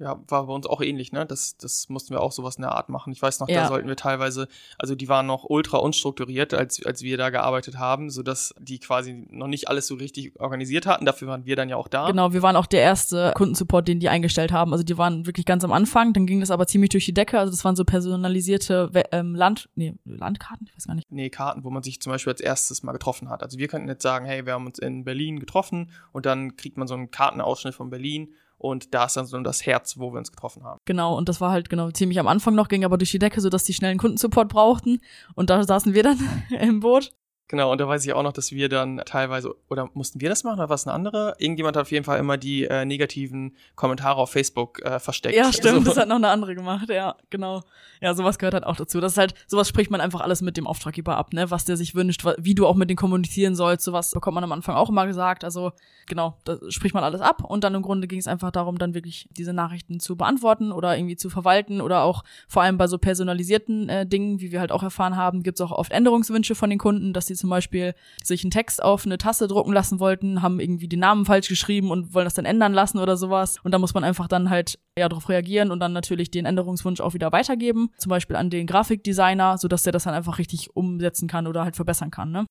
Ja, 0.00 0.20
war 0.26 0.46
bei 0.46 0.52
uns 0.52 0.66
auch 0.66 0.80
ähnlich, 0.80 1.12
ne? 1.12 1.24
Das, 1.24 1.56
das 1.56 1.88
mussten 1.88 2.12
wir 2.12 2.20
auch 2.20 2.32
sowas 2.32 2.56
in 2.56 2.62
der 2.62 2.72
Art 2.72 2.88
machen. 2.88 3.12
Ich 3.12 3.22
weiß 3.22 3.38
noch, 3.38 3.48
ja. 3.48 3.62
da 3.62 3.68
sollten 3.68 3.86
wir 3.86 3.94
teilweise, 3.94 4.48
also 4.76 4.96
die 4.96 5.08
waren 5.08 5.26
noch 5.26 5.44
ultra 5.44 5.78
unstrukturiert, 5.78 6.52
als, 6.52 6.84
als 6.84 7.02
wir 7.02 7.16
da 7.16 7.30
gearbeitet 7.30 7.78
haben, 7.78 8.10
sodass 8.10 8.54
die 8.58 8.80
quasi 8.80 9.24
noch 9.30 9.46
nicht 9.46 9.68
alles 9.68 9.86
so 9.86 9.94
richtig 9.94 10.38
organisiert 10.40 10.86
hatten. 10.86 11.04
Dafür 11.04 11.28
waren 11.28 11.46
wir 11.46 11.54
dann 11.54 11.68
ja 11.68 11.76
auch 11.76 11.86
da. 11.86 12.08
Genau, 12.08 12.32
wir 12.32 12.42
waren 12.42 12.56
auch 12.56 12.66
der 12.66 12.82
erste 12.82 13.32
Kundensupport, 13.36 13.86
den 13.86 14.00
die 14.00 14.08
eingestellt 14.08 14.50
haben. 14.50 14.72
Also 14.72 14.82
die 14.82 14.98
waren 14.98 15.26
wirklich 15.26 15.46
ganz 15.46 15.62
am 15.62 15.70
Anfang, 15.70 16.12
dann 16.12 16.26
ging 16.26 16.40
das 16.40 16.50
aber 16.50 16.66
ziemlich 16.66 16.90
durch 16.90 17.04
die 17.04 17.14
Decke. 17.14 17.38
Also 17.38 17.52
das 17.52 17.64
waren 17.64 17.76
so 17.76 17.84
personalisierte 17.84 18.90
ähm, 19.12 19.36
Land, 19.36 19.68
nee, 19.76 19.94
Landkarten, 20.04 20.66
ich 20.66 20.76
weiß 20.76 20.88
gar 20.88 20.96
nicht. 20.96 21.06
Nee, 21.08 21.30
Karten, 21.30 21.62
wo 21.62 21.70
man 21.70 21.84
sich 21.84 22.00
zum 22.00 22.10
Beispiel 22.10 22.32
als 22.32 22.40
erstes 22.40 22.82
mal 22.82 22.92
getroffen 22.92 23.30
hat. 23.30 23.44
Also 23.44 23.58
wir 23.58 23.68
könnten 23.68 23.86
jetzt 23.88 24.02
sagen, 24.02 24.26
hey, 24.26 24.44
wir 24.44 24.54
haben 24.54 24.66
uns 24.66 24.80
in 24.80 25.04
Berlin 25.04 25.38
getroffen 25.38 25.92
und 26.10 26.26
dann 26.26 26.56
kriegt 26.56 26.78
man 26.78 26.88
so 26.88 26.94
einen 26.94 27.12
Kartenausschnitt 27.12 27.76
von 27.76 27.90
Berlin 27.90 28.34
und 28.58 28.94
da 28.94 29.04
ist 29.04 29.16
dann 29.16 29.26
so 29.26 29.38
das 29.40 29.66
Herz, 29.66 29.98
wo 29.98 30.12
wir 30.12 30.18
uns 30.18 30.30
getroffen 30.30 30.64
haben. 30.64 30.80
Genau, 30.84 31.16
und 31.16 31.28
das 31.28 31.40
war 31.40 31.50
halt 31.50 31.68
genau 31.68 31.90
ziemlich 31.90 32.18
am 32.18 32.28
Anfang 32.28 32.54
noch, 32.54 32.68
ging 32.68 32.84
aber 32.84 32.98
durch 32.98 33.10
die 33.10 33.18
Decke, 33.18 33.40
sodass 33.40 33.64
die 33.64 33.74
schnellen 33.74 33.98
Kundensupport 33.98 34.48
brauchten. 34.48 35.00
Und 35.34 35.50
da 35.50 35.62
saßen 35.62 35.94
wir 35.94 36.02
dann 36.02 36.18
im 36.60 36.80
Boot 36.80 37.12
Genau, 37.48 37.70
und 37.70 37.78
da 37.78 37.86
weiß 37.86 38.06
ich 38.06 38.12
auch 38.14 38.22
noch, 38.22 38.32
dass 38.32 38.52
wir 38.52 38.70
dann 38.70 39.02
teilweise, 39.04 39.54
oder 39.68 39.90
mussten 39.92 40.22
wir 40.22 40.30
das 40.30 40.44
machen 40.44 40.60
oder 40.60 40.70
was 40.70 40.86
eine 40.86 40.94
andere? 40.94 41.34
Irgendjemand 41.38 41.76
hat 41.76 41.82
auf 41.82 41.92
jeden 41.92 42.04
Fall 42.04 42.18
immer 42.18 42.38
die 42.38 42.64
äh, 42.64 42.86
negativen 42.86 43.54
Kommentare 43.74 44.16
auf 44.16 44.30
Facebook 44.30 44.80
äh, 44.82 44.98
versteckt. 44.98 45.36
Ja, 45.36 45.52
stimmt, 45.52 45.84
so. 45.84 45.90
das 45.90 45.98
hat 45.98 46.08
noch 46.08 46.16
eine 46.16 46.28
andere 46.28 46.54
gemacht, 46.54 46.88
ja, 46.88 47.16
genau. 47.28 47.62
Ja, 48.00 48.14
sowas 48.14 48.38
gehört 48.38 48.54
halt 48.54 48.64
auch 48.64 48.76
dazu. 48.76 48.98
Das 48.98 49.12
ist 49.12 49.18
halt, 49.18 49.34
sowas 49.46 49.68
spricht 49.68 49.90
man 49.90 50.00
einfach 50.00 50.22
alles 50.22 50.40
mit 50.40 50.56
dem 50.56 50.66
Auftraggeber 50.66 51.18
ab, 51.18 51.34
ne, 51.34 51.50
was 51.50 51.66
der 51.66 51.76
sich 51.76 51.94
wünscht, 51.94 52.24
wie 52.38 52.54
du 52.54 52.66
auch 52.66 52.76
mit 52.76 52.88
denen 52.88 52.96
kommunizieren 52.96 53.54
sollst, 53.54 53.84
sowas 53.84 54.12
bekommt 54.12 54.36
man 54.36 54.44
am 54.44 54.52
Anfang 54.52 54.74
auch 54.74 54.88
immer 54.88 55.06
gesagt. 55.06 55.44
Also, 55.44 55.72
genau, 56.06 56.38
da 56.44 56.56
spricht 56.70 56.94
man 56.94 57.04
alles 57.04 57.20
ab 57.20 57.44
und 57.44 57.62
dann 57.62 57.74
im 57.74 57.82
Grunde 57.82 58.08
ging 58.08 58.18
es 58.18 58.26
einfach 58.26 58.52
darum, 58.52 58.78
dann 58.78 58.94
wirklich 58.94 59.28
diese 59.32 59.52
Nachrichten 59.52 60.00
zu 60.00 60.16
beantworten 60.16 60.72
oder 60.72 60.96
irgendwie 60.96 61.16
zu 61.16 61.28
verwalten 61.28 61.82
oder 61.82 62.04
auch 62.04 62.24
vor 62.48 62.62
allem 62.62 62.78
bei 62.78 62.86
so 62.86 62.96
personalisierten 62.96 63.90
äh, 63.90 64.06
Dingen, 64.06 64.40
wie 64.40 64.50
wir 64.50 64.60
halt 64.60 64.72
auch 64.72 64.82
erfahren 64.82 65.16
haben, 65.16 65.42
gibt's 65.42 65.60
auch 65.60 65.72
oft 65.72 65.92
Änderungswünsche 65.92 66.54
von 66.54 66.70
den 66.70 66.78
Kunden, 66.78 67.12
dass 67.12 67.26
die 67.26 67.33
die 67.34 67.38
zum 67.38 67.50
Beispiel 67.50 67.94
sich 68.22 68.42
einen 68.44 68.50
Text 68.50 68.82
auf 68.82 69.04
eine 69.04 69.18
Tasse 69.18 69.48
drucken 69.48 69.72
lassen 69.72 70.00
wollten, 70.00 70.42
haben 70.42 70.60
irgendwie 70.60 70.88
den 70.88 71.00
Namen 71.00 71.24
falsch 71.24 71.48
geschrieben 71.48 71.90
und 71.90 72.14
wollen 72.14 72.24
das 72.24 72.34
dann 72.34 72.44
ändern 72.44 72.72
lassen 72.72 72.98
oder 72.98 73.16
sowas. 73.16 73.56
Und 73.62 73.72
da 73.72 73.78
muss 73.78 73.94
man 73.94 74.04
einfach 74.04 74.28
dann 74.28 74.50
halt 74.50 74.78
ja 74.98 75.08
darauf 75.08 75.28
reagieren 75.28 75.70
und 75.70 75.80
dann 75.80 75.92
natürlich 75.92 76.30
den 76.30 76.46
Änderungswunsch 76.46 77.00
auch 77.00 77.14
wieder 77.14 77.32
weitergeben. 77.32 77.90
Zum 77.98 78.10
Beispiel 78.10 78.36
an 78.36 78.50
den 78.50 78.66
Grafikdesigner, 78.66 79.58
sodass 79.58 79.82
der 79.82 79.92
das 79.92 80.04
dann 80.04 80.14
einfach 80.14 80.38
richtig 80.38 80.74
umsetzen 80.76 81.28
kann 81.28 81.46
oder 81.46 81.64
halt 81.64 81.76
verbessern 81.76 82.10
kann, 82.10 82.30
ne? 82.30 82.46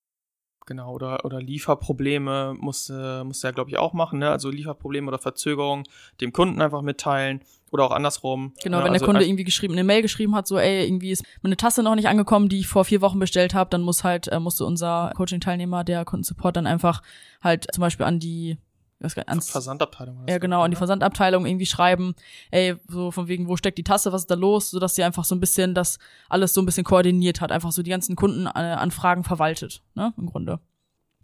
Genau, 0.65 0.93
oder, 0.93 1.25
oder 1.25 1.41
Lieferprobleme 1.41 2.55
musste, 2.57 3.23
musste 3.25 3.47
er, 3.47 3.53
glaube 3.53 3.69
ich, 3.69 3.77
auch 3.77 3.93
machen, 3.93 4.19
ne? 4.19 4.29
Also 4.29 4.49
Lieferprobleme 4.49 5.07
oder 5.07 5.19
Verzögerungen 5.19 5.83
dem 6.21 6.31
Kunden 6.31 6.61
einfach 6.61 6.81
mitteilen 6.81 7.41
oder 7.71 7.85
auch 7.85 7.91
andersrum. 7.91 8.53
Genau, 8.63 8.77
ne? 8.77 8.85
wenn 8.85 8.91
also 8.91 9.05
der 9.05 9.13
Kunde 9.13 9.25
irgendwie 9.25 9.43
geschrieben, 9.43 9.73
eine 9.73 9.83
Mail 9.83 10.01
geschrieben 10.01 10.35
hat, 10.35 10.47
so, 10.47 10.57
ey, 10.57 10.85
irgendwie 10.85 11.11
ist 11.11 11.25
meine 11.41 11.57
Tasse 11.57 11.83
noch 11.83 11.95
nicht 11.95 12.07
angekommen, 12.07 12.47
die 12.47 12.59
ich 12.59 12.67
vor 12.67 12.85
vier 12.85 13.01
Wochen 13.01 13.19
bestellt 13.19 13.53
habe, 13.53 13.69
dann 13.69 13.81
muss 13.81 14.03
halt, 14.03 14.27
äh, 14.27 14.39
musste 14.39 14.65
unser 14.65 15.11
Coaching-Teilnehmer, 15.15 15.83
der 15.83 16.05
Kundensupport, 16.05 16.55
dann 16.55 16.67
einfach 16.67 17.01
halt 17.41 17.67
zum 17.73 17.81
Beispiel 17.81 18.05
an 18.05 18.19
die 18.19 18.57
ans, 19.03 19.49
Versandabteilung. 19.49 20.25
Ja, 20.27 20.37
genau, 20.37 20.61
an 20.61 20.71
die 20.71 20.77
Versandabteilung 20.77 21.45
irgendwie 21.45 21.65
schreiben, 21.65 22.15
ey, 22.51 22.75
so 22.87 23.11
von 23.11 23.27
wegen, 23.27 23.47
wo 23.47 23.57
steckt 23.57 23.77
die 23.77 23.83
Tasse, 23.83 24.11
was 24.11 24.23
ist 24.23 24.31
da 24.31 24.35
los, 24.35 24.69
so 24.69 24.79
dass 24.79 24.95
sie 24.95 25.03
einfach 25.03 25.25
so 25.25 25.35
ein 25.35 25.39
bisschen 25.39 25.73
das 25.73 25.99
alles 26.29 26.53
so 26.53 26.61
ein 26.61 26.65
bisschen 26.65 26.83
koordiniert 26.83 27.41
hat, 27.41 27.51
einfach 27.51 27.71
so 27.71 27.83
die 27.83 27.89
ganzen 27.89 28.15
Kundenanfragen 28.15 29.23
verwaltet, 29.23 29.81
ne, 29.95 30.13
im 30.17 30.27
Grunde. 30.27 30.59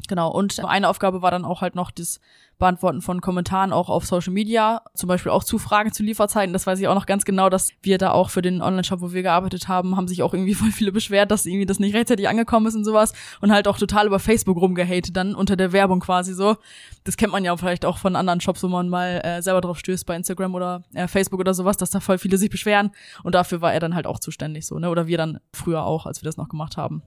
Genau, 0.07 0.31
und 0.31 0.63
eine 0.63 0.87
Aufgabe 0.87 1.21
war 1.21 1.29
dann 1.29 1.45
auch 1.45 1.61
halt 1.61 1.75
noch 1.75 1.91
das 1.91 2.19
Beantworten 2.57 3.01
von 3.01 3.21
Kommentaren 3.21 3.71
auch 3.71 3.89
auf 3.89 4.05
Social 4.05 4.33
Media, 4.33 4.81
zum 4.93 5.07
Beispiel 5.07 5.31
auch 5.31 5.43
zu 5.43 5.57
Fragen 5.59 5.93
zu 5.93 6.03
Lieferzeiten. 6.03 6.51
Das 6.51 6.67
weiß 6.67 6.79
ich 6.79 6.87
auch 6.87 6.95
noch 6.95 7.05
ganz 7.05 7.25
genau, 7.25 7.49
dass 7.49 7.71
wir 7.81 7.97
da 7.97 8.11
auch 8.11 8.29
für 8.29 8.41
den 8.41 8.61
Online-Shop, 8.61 9.01
wo 9.01 9.13
wir 9.13 9.23
gearbeitet 9.23 9.67
haben, 9.67 9.95
haben 9.95 10.07
sich 10.07 10.23
auch 10.23 10.33
irgendwie 10.33 10.53
voll 10.55 10.71
viele 10.71 10.91
beschwert, 10.91 11.31
dass 11.31 11.45
irgendwie 11.45 11.65
das 11.65 11.79
nicht 11.79 11.95
rechtzeitig 11.95 12.27
angekommen 12.27 12.65
ist 12.65 12.75
und 12.75 12.85
sowas 12.85 13.13
und 13.39 13.51
halt 13.51 13.67
auch 13.67 13.77
total 13.77 14.07
über 14.07 14.19
Facebook 14.19 14.57
rumgehatet 14.57 15.15
dann 15.15 15.35
unter 15.35 15.55
der 15.55 15.71
Werbung 15.71 15.99
quasi 15.99 16.33
so. 16.33 16.57
Das 17.03 17.17
kennt 17.17 17.31
man 17.31 17.45
ja 17.45 17.55
vielleicht 17.55 17.85
auch 17.85 17.97
von 17.97 18.15
anderen 18.15 18.41
Shops, 18.41 18.63
wo 18.63 18.67
man 18.67 18.89
mal 18.89 19.21
äh, 19.23 19.41
selber 19.41 19.61
drauf 19.61 19.79
stößt 19.79 20.05
bei 20.05 20.15
Instagram 20.15 20.53
oder 20.53 20.83
äh, 20.93 21.07
Facebook 21.07 21.39
oder 21.39 21.53
sowas, 21.53 21.77
dass 21.77 21.91
da 21.91 21.99
voll 21.99 22.17
viele 22.17 22.37
sich 22.37 22.49
beschweren 22.49 22.91
und 23.23 23.35
dafür 23.35 23.61
war 23.61 23.73
er 23.73 23.79
dann 23.79 23.95
halt 23.95 24.07
auch 24.07 24.19
zuständig 24.19 24.65
so, 24.65 24.79
ne? 24.79 24.89
Oder 24.89 25.07
wir 25.07 25.17
dann 25.17 25.39
früher 25.53 25.83
auch, 25.83 26.05
als 26.05 26.21
wir 26.21 26.25
das 26.25 26.37
noch 26.37 26.49
gemacht 26.49 26.77
haben. 26.77 27.03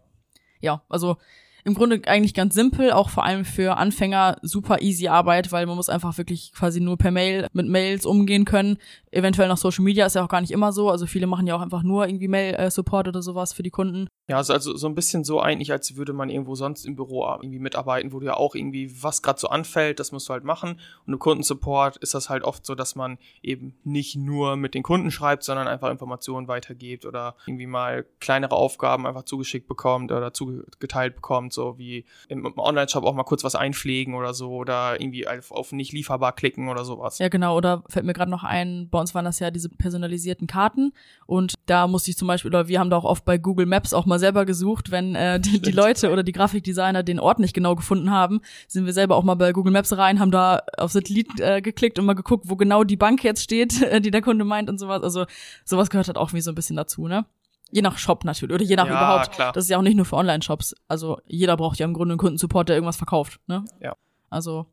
Ja, 0.61 0.83
also 0.89 1.17
im 1.65 1.75
Grunde 1.75 2.01
eigentlich 2.07 2.35
ganz 2.35 2.55
simpel, 2.55 2.91
auch 2.91 3.09
vor 3.09 3.25
allem 3.25 3.45
für 3.45 3.77
Anfänger 3.77 4.39
super 4.43 4.81
easy 4.81 5.09
Arbeit, 5.09 5.53
weil 5.53 5.67
man 5.67 5.77
muss 5.77 5.89
einfach 5.89 6.19
wirklich 6.19 6.53
quasi 6.53 6.81
nur 6.81 6.97
per 6.97 7.11
Mail 7.13 7.47
mit 7.53 7.69
Mails 7.69 8.05
umgehen 8.05 8.45
können. 8.45 8.79
Eventuell 9.13 9.49
noch 9.49 9.59
Social 9.59 9.85
Media 9.85 10.07
ist 10.07 10.15
ja 10.15 10.25
auch 10.25 10.29
gar 10.29 10.41
nicht 10.41 10.51
immer 10.51 10.73
so. 10.73 10.91
Also 10.91 11.07
viele 11.07 11.27
machen 11.27 11.47
ja 11.47 11.55
auch 11.55 11.61
einfach 11.61 11.83
nur 11.83 12.07
irgendwie 12.07 12.29
Mail-Support 12.29 13.09
oder 13.09 13.23
sowas 13.23 13.53
für 13.53 13.63
die 13.63 13.71
Kunden. 13.71 14.09
Ja, 14.29 14.39
also, 14.39 14.53
also 14.55 14.77
so 14.77 14.87
ein 14.89 14.95
bisschen 14.95 15.25
so 15.25 15.41
eigentlich, 15.41 15.71
als 15.71 15.97
würde 15.97 16.13
man 16.13 16.31
irgendwo 16.31 16.55
sonst 16.55 16.85
im 16.85 16.97
Büro 16.97 17.27
irgendwie 17.41 17.59
mitarbeiten, 17.59 18.13
wo 18.13 18.21
du 18.21 18.27
ja 18.27 18.35
auch 18.35 18.55
irgendwie, 18.55 19.03
was 19.03 19.23
gerade 19.23 19.39
so 19.39 19.49
anfällt, 19.49 20.01
das 20.01 20.11
musst 20.11 20.29
du 20.29 20.33
halt 20.33 20.45
machen. 20.45 20.81
Und 21.07 21.13
im 21.13 21.19
Kundensupport 21.19 21.97
ist 21.99 22.15
das 22.15 22.29
halt 22.29 22.43
oft 22.43 22.65
so, 22.65 22.75
dass 22.75 22.97
man 22.97 23.19
eben 23.43 23.75
nicht 23.85 24.17
nur 24.17 24.57
mit 24.57 24.75
den 24.75 24.83
Kunden 24.83 25.11
schreibt, 25.11 25.45
sondern 25.45 25.69
einfach 25.69 25.91
Informationen 25.91 26.49
weitergibt 26.49 27.05
oder 27.05 27.37
irgendwie 27.47 27.67
mal 27.67 28.07
kleinere 28.19 28.57
Aufgaben 28.57 29.07
einfach 29.07 29.25
zugeschickt 29.25 29.69
bekommt 29.69 30.11
oder 30.11 30.33
zugeteilt 30.33 31.17
bekommt 31.17 31.52
und 31.53 31.55
so, 31.55 31.79
wie 31.79 32.05
im, 32.29 32.47
Online-Shop 32.57 33.05
auch 33.05 33.15
mal 33.15 33.25
kurz 33.25 33.45
was 33.45 33.55
einpflegen 33.55 34.15
oder 34.15 34.35
so 34.35 34.51
oder 34.51 35.01
irgendwie 35.01 35.29
auf, 35.29 35.51
auf 35.51 35.73
nicht 35.73 35.93
lieferbar 35.93 36.33
klicken 36.33 36.69
oder 36.69 36.85
sowas. 36.85 37.19
Ja, 37.19 37.29
genau. 37.29 37.57
Oder 37.57 37.85
fällt 37.89 38.07
mir 38.07 38.13
gerade 38.13 38.31
noch 38.31 38.45
ein, 38.45 38.89
bei 38.91 38.99
uns 38.99 39.15
waren 39.15 39.25
das 39.25 39.39
ja 39.39 39.51
diese 39.51 39.69
personalisierten 39.69 40.47
Karten 40.47 40.93
und 41.27 41.55
da 41.67 41.87
musste 41.87 42.11
ich 42.11 42.17
zum 42.17 42.29
Beispiel, 42.29 42.51
oder 42.51 42.69
wir 42.69 42.81
haben 42.81 42.91
da 42.91 42.97
auch 42.97 43.05
oft 43.05 43.25
bei 43.25 43.39
Google 43.39 43.67
Maps 43.67 43.93
auch 43.93 44.07
mal 44.07 44.19
selber 44.19 44.45
gesucht, 44.45 44.91
wenn 44.91 45.15
äh, 45.15 45.39
die, 45.41 45.61
die 45.61 45.73
Leute 45.73 46.11
oder 46.11 46.23
die 46.23 46.33
Grafikdesigner 46.33 47.03
den 47.03 47.21
Ort 47.21 47.39
nicht 47.39 47.55
genau 47.55 47.75
gefunden 47.75 48.11
haben, 48.11 48.41
sind 48.69 48.87
wir 48.87 48.93
selber 48.93 49.17
auch 49.17 49.25
mal 49.25 49.35
bei 49.35 49.53
Google 49.53 49.73
Maps 49.73 49.97
rein, 49.97 50.21
haben 50.21 50.31
da 50.31 50.63
auf 50.79 50.93
Satellit 50.93 51.41
äh, 51.41 51.61
geklickt 51.61 51.99
und 51.99 52.07
mal 52.07 52.15
geguckt, 52.15 52.45
wo 52.49 52.57
genau 52.57 52.85
die 52.85 52.97
Bank 52.97 53.23
jetzt 53.25 53.43
steht, 53.43 53.75
die 54.05 54.11
der 54.11 54.23
Kunde 54.23 54.45
meint 54.45 54.71
und 54.71 54.79
sowas. 54.79 55.03
Also 55.03 55.27
sowas 55.65 55.91
gehört 55.91 56.07
halt 56.07 56.19
auch 56.19 56.33
wie 56.33 56.41
so 56.41 56.51
ein 56.51 56.55
bisschen 56.55 56.77
dazu, 56.77 57.09
ne? 57.09 57.27
Je 57.73 57.83
nach 57.83 57.99
Shop 57.99 58.25
natürlich 58.25 58.55
oder 58.55 58.65
je 58.65 58.77
nach 58.77 58.87
Ja, 58.87 58.93
überhaupt. 58.93 59.33
klar. 59.33 59.53
Das 59.53 59.65
ist 59.65 59.71
ja 59.71 59.79
auch 59.79 59.83
nicht 59.83 59.97
nur 59.97 60.05
für 60.05 60.17
Online-Shops. 60.17 60.75
Also 60.89 61.19
jeder 61.27 61.57
braucht 61.57 61.79
ja 61.79 61.87
im 61.87 61.95
Grunde 61.95 62.13
einen 62.13 62.19
Kundensupport, 62.19 62.69
der 62.69 62.77
irgendwas 62.77 62.97
verkauft, 62.97 63.41
ne? 63.49 63.65
Ja. 63.81 63.97
Also 64.31 64.67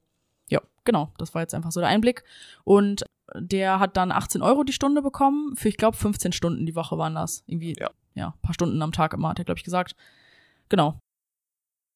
ja, 0.50 0.60
genau. 0.84 1.12
Das 1.18 1.34
war 1.34 1.42
jetzt 1.42 1.56
einfach 1.56 1.72
so 1.72 1.80
der 1.80 1.90
Einblick. 1.90 2.24
Und 2.66 3.06
der 3.36 3.80
hat 3.80 3.96
dann 3.98 4.12
18 4.12 4.42
Euro 4.42 4.64
die 4.64 4.74
Stunde 4.74 5.02
bekommen. 5.02 5.56
Für, 5.56 5.70
ich 5.70 5.78
glaube, 5.78 5.96
15 5.98 6.32
Stunden 6.34 6.66
die 6.66 6.76
Woche 6.76 6.98
waren 6.98 7.16
das. 7.16 7.44
Irgendwie, 7.48 7.76
Ja. 7.80 7.90
ja, 8.16 8.34
paar 8.42 8.54
Stunden 8.54 8.82
am 8.82 8.92
Tag 8.92 9.14
immer, 9.14 9.30
hat 9.30 9.40
er, 9.40 9.46
glaube 9.46 9.60
ich, 9.60 9.64
gesagt. 9.64 9.96
Genau. 10.68 11.00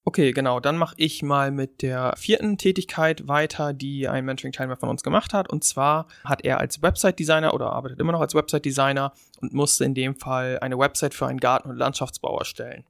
Okay, 0.06 0.34
genau. 0.34 0.60
Dann 0.60 0.78
mache 0.78 0.96
ich 0.98 1.24
mal 1.24 1.52
mit 1.52 1.82
der 1.82 2.14
vierten 2.18 2.58
Tätigkeit 2.58 3.28
weiter, 3.30 3.72
die 3.72 4.10
ein 4.10 4.26
Mentoring-Teilnehmer 4.26 4.76
von 4.76 4.90
uns 4.90 5.02
gemacht 5.02 5.34
hat. 5.34 5.50
Und 5.50 5.64
zwar 5.64 6.08
hat 6.26 6.44
er 6.44 6.60
als 6.60 6.82
Website-Designer 6.82 7.54
oder 7.54 7.72
arbeitet 7.72 8.02
immer 8.02 8.12
noch 8.12 8.20
als 8.20 8.36
Website-Designer 8.36 9.14
und 9.40 9.54
musste 9.54 9.86
in 9.86 9.94
dem 9.94 10.16
Fall 10.16 10.60
eine 10.60 10.78
Website 10.78 11.14
für 11.14 11.28
einen 11.28 11.40
Garten- 11.40 11.70
und 11.70 11.78
Landschaftsbau 11.78 12.38
erstellen. 12.38 12.84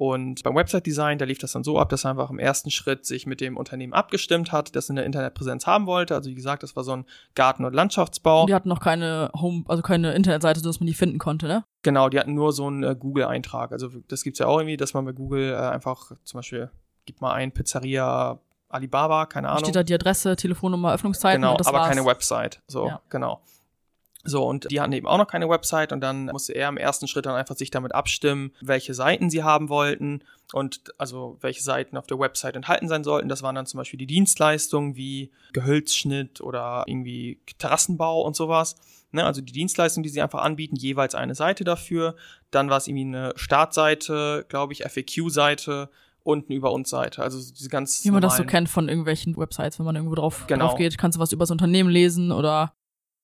Und 0.00 0.42
beim 0.44 0.54
Website-Design, 0.54 1.18
da 1.18 1.26
lief 1.26 1.36
das 1.36 1.52
dann 1.52 1.62
so 1.62 1.78
ab, 1.78 1.90
dass 1.90 2.06
er 2.06 2.12
einfach 2.12 2.30
im 2.30 2.38
ersten 2.38 2.70
Schritt 2.70 3.04
sich 3.04 3.26
mit 3.26 3.42
dem 3.42 3.58
Unternehmen 3.58 3.92
abgestimmt 3.92 4.50
hat, 4.50 4.74
das 4.74 4.88
eine 4.88 5.02
Internetpräsenz 5.02 5.66
haben 5.66 5.84
wollte. 5.86 6.14
Also 6.14 6.30
wie 6.30 6.34
gesagt, 6.34 6.62
das 6.62 6.74
war 6.74 6.84
so 6.84 6.92
ein 6.92 7.04
Garten- 7.34 7.66
und 7.66 7.74
Landschaftsbau. 7.74 8.46
Die 8.46 8.54
hatten 8.54 8.70
noch 8.70 8.80
keine 8.80 9.30
Home, 9.38 9.64
also 9.68 9.82
keine 9.82 10.14
Internetseite, 10.14 10.60
sodass 10.60 10.80
man 10.80 10.86
die 10.86 10.94
finden 10.94 11.18
konnte, 11.18 11.48
ne? 11.48 11.64
Genau, 11.82 12.08
die 12.08 12.18
hatten 12.18 12.32
nur 12.32 12.54
so 12.54 12.66
einen 12.66 12.82
äh, 12.82 12.96
Google-Eintrag. 12.98 13.72
Also 13.72 13.90
das 14.08 14.22
gibt's 14.22 14.38
ja 14.38 14.46
auch 14.46 14.56
irgendwie, 14.60 14.78
dass 14.78 14.94
man 14.94 15.04
bei 15.04 15.12
Google 15.12 15.52
äh, 15.52 15.56
einfach 15.56 16.12
zum 16.24 16.38
Beispiel, 16.38 16.70
gibt 17.04 17.20
mal 17.20 17.34
ein 17.34 17.52
Pizzeria 17.52 18.40
Alibaba, 18.70 19.26
keine 19.26 19.48
Da 19.48 19.52
Ahnung. 19.52 19.64
steht 19.64 19.76
da 19.76 19.82
die 19.82 19.92
Adresse, 19.92 20.34
Telefonnummer, 20.34 20.94
Öffnungszeiten 20.94 21.42
genau, 21.42 21.50
und 21.52 21.60
das 21.60 21.66
aber 21.66 21.80
war's. 21.80 21.88
keine 21.88 22.06
Website. 22.06 22.62
So, 22.68 22.86
Ja. 22.86 23.02
genau. 23.10 23.42
So, 24.24 24.46
und 24.46 24.70
die 24.70 24.80
hatten 24.80 24.92
eben 24.92 25.06
auch 25.06 25.16
noch 25.16 25.26
keine 25.26 25.48
Website 25.48 25.92
und 25.92 26.00
dann 26.00 26.26
musste 26.26 26.52
er 26.52 26.68
im 26.68 26.76
ersten 26.76 27.08
Schritt 27.08 27.24
dann 27.26 27.34
einfach 27.34 27.56
sich 27.56 27.70
damit 27.70 27.94
abstimmen, 27.94 28.52
welche 28.60 28.92
Seiten 28.92 29.30
sie 29.30 29.42
haben 29.42 29.68
wollten 29.70 30.22
und 30.52 30.92
also 30.98 31.38
welche 31.40 31.62
Seiten 31.62 31.96
auf 31.96 32.06
der 32.06 32.18
Website 32.18 32.56
enthalten 32.56 32.88
sein 32.88 33.02
sollten. 33.02 33.28
Das 33.28 33.42
waren 33.42 33.54
dann 33.54 33.66
zum 33.66 33.78
Beispiel 33.78 33.98
die 33.98 34.06
Dienstleistungen 34.06 34.94
wie 34.94 35.30
Gehölzschnitt 35.54 36.40
oder 36.40 36.84
irgendwie 36.86 37.40
Terrassenbau 37.58 38.20
und 38.22 38.36
sowas. 38.36 38.76
Ne, 39.12 39.24
also 39.24 39.40
die 39.40 39.52
Dienstleistungen, 39.52 40.04
die 40.04 40.08
sie 40.08 40.22
einfach 40.22 40.42
anbieten, 40.42 40.76
jeweils 40.76 41.14
eine 41.14 41.34
Seite 41.34 41.64
dafür. 41.64 42.14
Dann 42.50 42.70
war 42.70 42.76
es 42.76 42.86
irgendwie 42.86 43.06
eine 43.06 43.32
Startseite, 43.36 44.44
glaube 44.48 44.72
ich, 44.72 44.84
FAQ-Seite 44.84 45.88
und 46.22 46.48
eine 46.48 46.56
Über 46.56 46.72
uns 46.72 46.90
Seite. 46.90 47.22
Also 47.22 47.38
diese 47.38 47.68
ganz 47.68 48.04
Wie 48.04 48.10
man 48.10 48.22
das 48.22 48.36
so 48.36 48.44
kennt 48.44 48.68
von 48.68 48.88
irgendwelchen 48.88 49.36
Websites, 49.36 49.78
wenn 49.78 49.86
man 49.86 49.96
irgendwo 49.96 50.14
drauf, 50.14 50.44
Genau. 50.46 50.68
drauf 50.68 50.78
geht, 50.78 50.96
kannst 50.98 51.16
du 51.16 51.20
was 51.20 51.32
über 51.32 51.42
das 51.42 51.50
Unternehmen 51.50 51.90
lesen 51.90 52.30
oder 52.30 52.72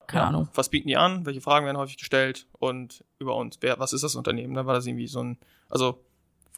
keine 0.06 0.24
Ja, 0.24 0.28
Ahnung. 0.28 0.48
Was 0.54 0.68
bieten 0.68 0.88
die 0.88 0.96
an? 0.96 1.26
Welche 1.26 1.40
Fragen 1.40 1.66
werden 1.66 1.76
häufig 1.76 1.98
gestellt? 1.98 2.46
Und 2.52 3.04
über 3.18 3.36
uns. 3.36 3.58
Wer, 3.60 3.78
was 3.78 3.92
ist 3.92 4.04
das 4.04 4.14
Unternehmen? 4.16 4.54
Dann 4.54 4.66
war 4.66 4.74
das 4.74 4.86
irgendwie 4.86 5.06
so 5.06 5.22
ein, 5.22 5.38
also, 5.68 6.02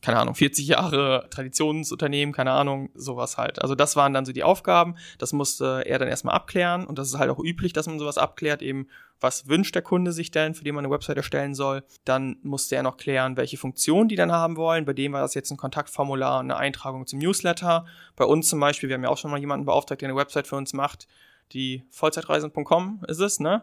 keine 0.00 0.18
Ahnung, 0.20 0.36
40 0.36 0.68
Jahre 0.68 1.26
Traditionsunternehmen, 1.30 2.32
keine 2.32 2.52
Ahnung, 2.52 2.90
sowas 2.94 3.36
halt. 3.36 3.60
Also 3.60 3.74
das 3.74 3.96
waren 3.96 4.14
dann 4.14 4.24
so 4.24 4.32
die 4.32 4.44
Aufgaben. 4.44 4.94
Das 5.18 5.32
musste 5.32 5.82
er 5.86 5.98
dann 5.98 6.06
erstmal 6.06 6.36
abklären. 6.36 6.86
Und 6.86 6.98
das 7.00 7.08
ist 7.08 7.18
halt 7.18 7.30
auch 7.30 7.40
üblich, 7.40 7.72
dass 7.72 7.88
man 7.88 7.98
sowas 7.98 8.16
abklärt, 8.16 8.62
eben, 8.62 8.86
was 9.20 9.48
wünscht 9.48 9.74
der 9.74 9.82
Kunde 9.82 10.12
sich 10.12 10.30
denn, 10.30 10.54
für 10.54 10.62
den 10.62 10.76
man 10.76 10.84
eine 10.84 10.94
Website 10.94 11.16
erstellen 11.16 11.56
soll. 11.56 11.82
Dann 12.04 12.36
musste 12.44 12.76
er 12.76 12.84
noch 12.84 12.96
klären, 12.96 13.36
welche 13.36 13.56
Funktionen 13.56 14.08
die 14.08 14.14
dann 14.14 14.30
haben 14.30 14.56
wollen. 14.56 14.84
Bei 14.84 14.92
dem 14.92 15.12
war 15.12 15.22
das 15.22 15.34
jetzt 15.34 15.50
ein 15.50 15.56
Kontaktformular, 15.56 16.38
eine 16.38 16.56
Eintragung 16.56 17.06
zum 17.08 17.18
Newsletter. 17.18 17.84
Bei 18.14 18.24
uns 18.24 18.48
zum 18.48 18.60
Beispiel, 18.60 18.88
wir 18.88 18.94
haben 18.94 19.02
ja 19.02 19.10
auch 19.10 19.18
schon 19.18 19.32
mal 19.32 19.40
jemanden 19.40 19.66
beauftragt, 19.66 20.00
der 20.00 20.10
eine 20.10 20.16
Website 20.16 20.46
für 20.46 20.54
uns 20.54 20.72
macht. 20.74 21.08
Die 21.52 21.84
Vollzeitreisen.com 21.90 23.04
ist 23.08 23.20
es, 23.20 23.40
ne? 23.40 23.62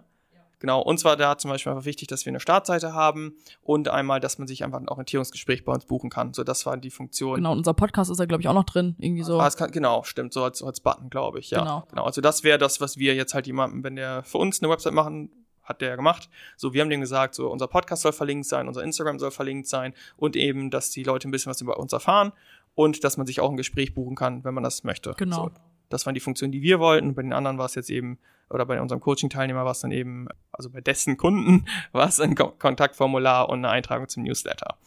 Genau, 0.60 0.82
uns 0.82 1.04
war 1.04 1.18
da 1.18 1.38
zum 1.38 1.52
Beispiel 1.52 1.72
einfach 1.72 1.86
wichtig, 1.86 2.08
dass 2.08 2.26
wir 2.26 2.32
eine 2.32 2.40
Startseite 2.40 2.94
haben 2.94 3.36
und 3.62 3.90
einmal, 3.90 4.20
dass 4.20 4.40
man 4.40 4.48
sich 4.48 4.64
einfach 4.64 4.80
ein 4.80 4.88
Orientierungsgespräch 4.88 5.66
bei 5.66 5.74
uns 5.74 5.86
buchen 5.86 6.10
kann. 6.10 6.34
So, 6.34 6.44
das 6.44 6.66
waren 6.66 6.82
die 6.82 6.90
Funktionen. 6.90 7.36
Genau, 7.36 7.52
und 7.52 7.60
unser 7.60 7.74
Podcast 7.74 8.10
ist 8.10 8.20
da, 8.20 8.26
glaube 8.26 8.42
ich, 8.42 8.48
auch 8.48 8.54
noch 8.54 8.64
drin. 8.64 8.96
Irgendwie 8.98 9.24
so. 9.24 9.40
Ah, 9.40 9.50
kann, 9.50 9.72
genau, 9.72 10.04
stimmt, 10.04 10.34
so 10.34 10.44
als, 10.44 10.64
als 10.64 10.80
Button, 10.80 11.10
glaube 11.10 11.40
ich, 11.40 11.52
ja. 11.52 11.60
Genau. 11.60 11.84
genau. 11.90 12.04
Also 12.06 12.22
das 12.22 12.44
wäre 12.44 12.58
das, 12.58 12.80
was 12.82 12.98
wir 12.98 13.16
jetzt 13.16 13.34
halt 13.34 13.48
jemandem, 13.48 13.84
wenn 13.84 13.96
der 13.96 14.24
für 14.24 14.38
uns 14.38 14.62
eine 14.62 14.72
Website 14.72 14.94
machen, 14.94 15.30
hat 15.62 15.82
der 15.82 15.90
ja 15.90 15.96
gemacht. 15.96 16.30
So, 16.58 16.74
wir 16.74 16.82
haben 16.82 16.90
dem 16.90 17.02
gesagt, 17.02 17.36
so 17.36 17.52
unser 17.52 17.68
Podcast 17.68 18.04
soll 18.04 18.14
verlinkt 18.14 18.48
sein, 18.48 18.68
unser 18.68 18.84
Instagram 18.84 19.20
soll 19.20 19.32
verlinkt 19.32 19.68
sein 19.68 19.94
und 20.16 20.36
eben, 20.36 20.72
dass 20.72 20.92
die 20.92 21.04
Leute 21.04 21.28
ein 21.28 21.32
bisschen 21.32 21.50
was 21.50 21.60
über 21.60 21.78
uns 21.80 21.92
erfahren 21.92 22.32
und 22.76 23.04
dass 23.04 23.18
man 23.18 23.28
sich 23.28 23.42
auch 23.42 23.50
ein 23.50 23.58
Gespräch 23.58 23.94
buchen 23.94 24.16
kann, 24.16 24.44
wenn 24.44 24.54
man 24.54 24.64
das 24.64 24.84
möchte. 24.84 25.14
Genau. 25.18 25.36
So, 25.36 25.52
das 25.90 26.06
waren 26.06 26.14
die 26.14 26.20
Funktionen, 26.20 26.52
die 26.52 26.62
wir 26.62 26.80
wollten. 26.80 27.16
Bei 27.16 27.22
den 27.22 27.34
anderen 27.34 27.58
war 27.58 27.66
es 27.66 27.76
jetzt 27.76 27.90
eben, 27.90 28.18
oder 28.50 28.66
bei 28.66 28.80
unserem 28.82 29.02
Coaching-Teilnehmer 29.02 29.66
war 29.66 29.72
es 29.72 29.80
dann 29.80 29.92
eben, 29.92 30.28
also 30.52 30.70
bei 30.70 30.82
dessen 30.82 31.18
Kunden 31.18 31.66
war 31.92 32.08
es 32.08 32.20
ein 32.20 32.36
Ko 32.36 32.52
Kontaktformular 32.52 33.50
und 33.50 33.60
eine 33.60 33.70
Eintragung 33.70 34.08
zum 34.08 34.24
Newsletter. 34.24 34.78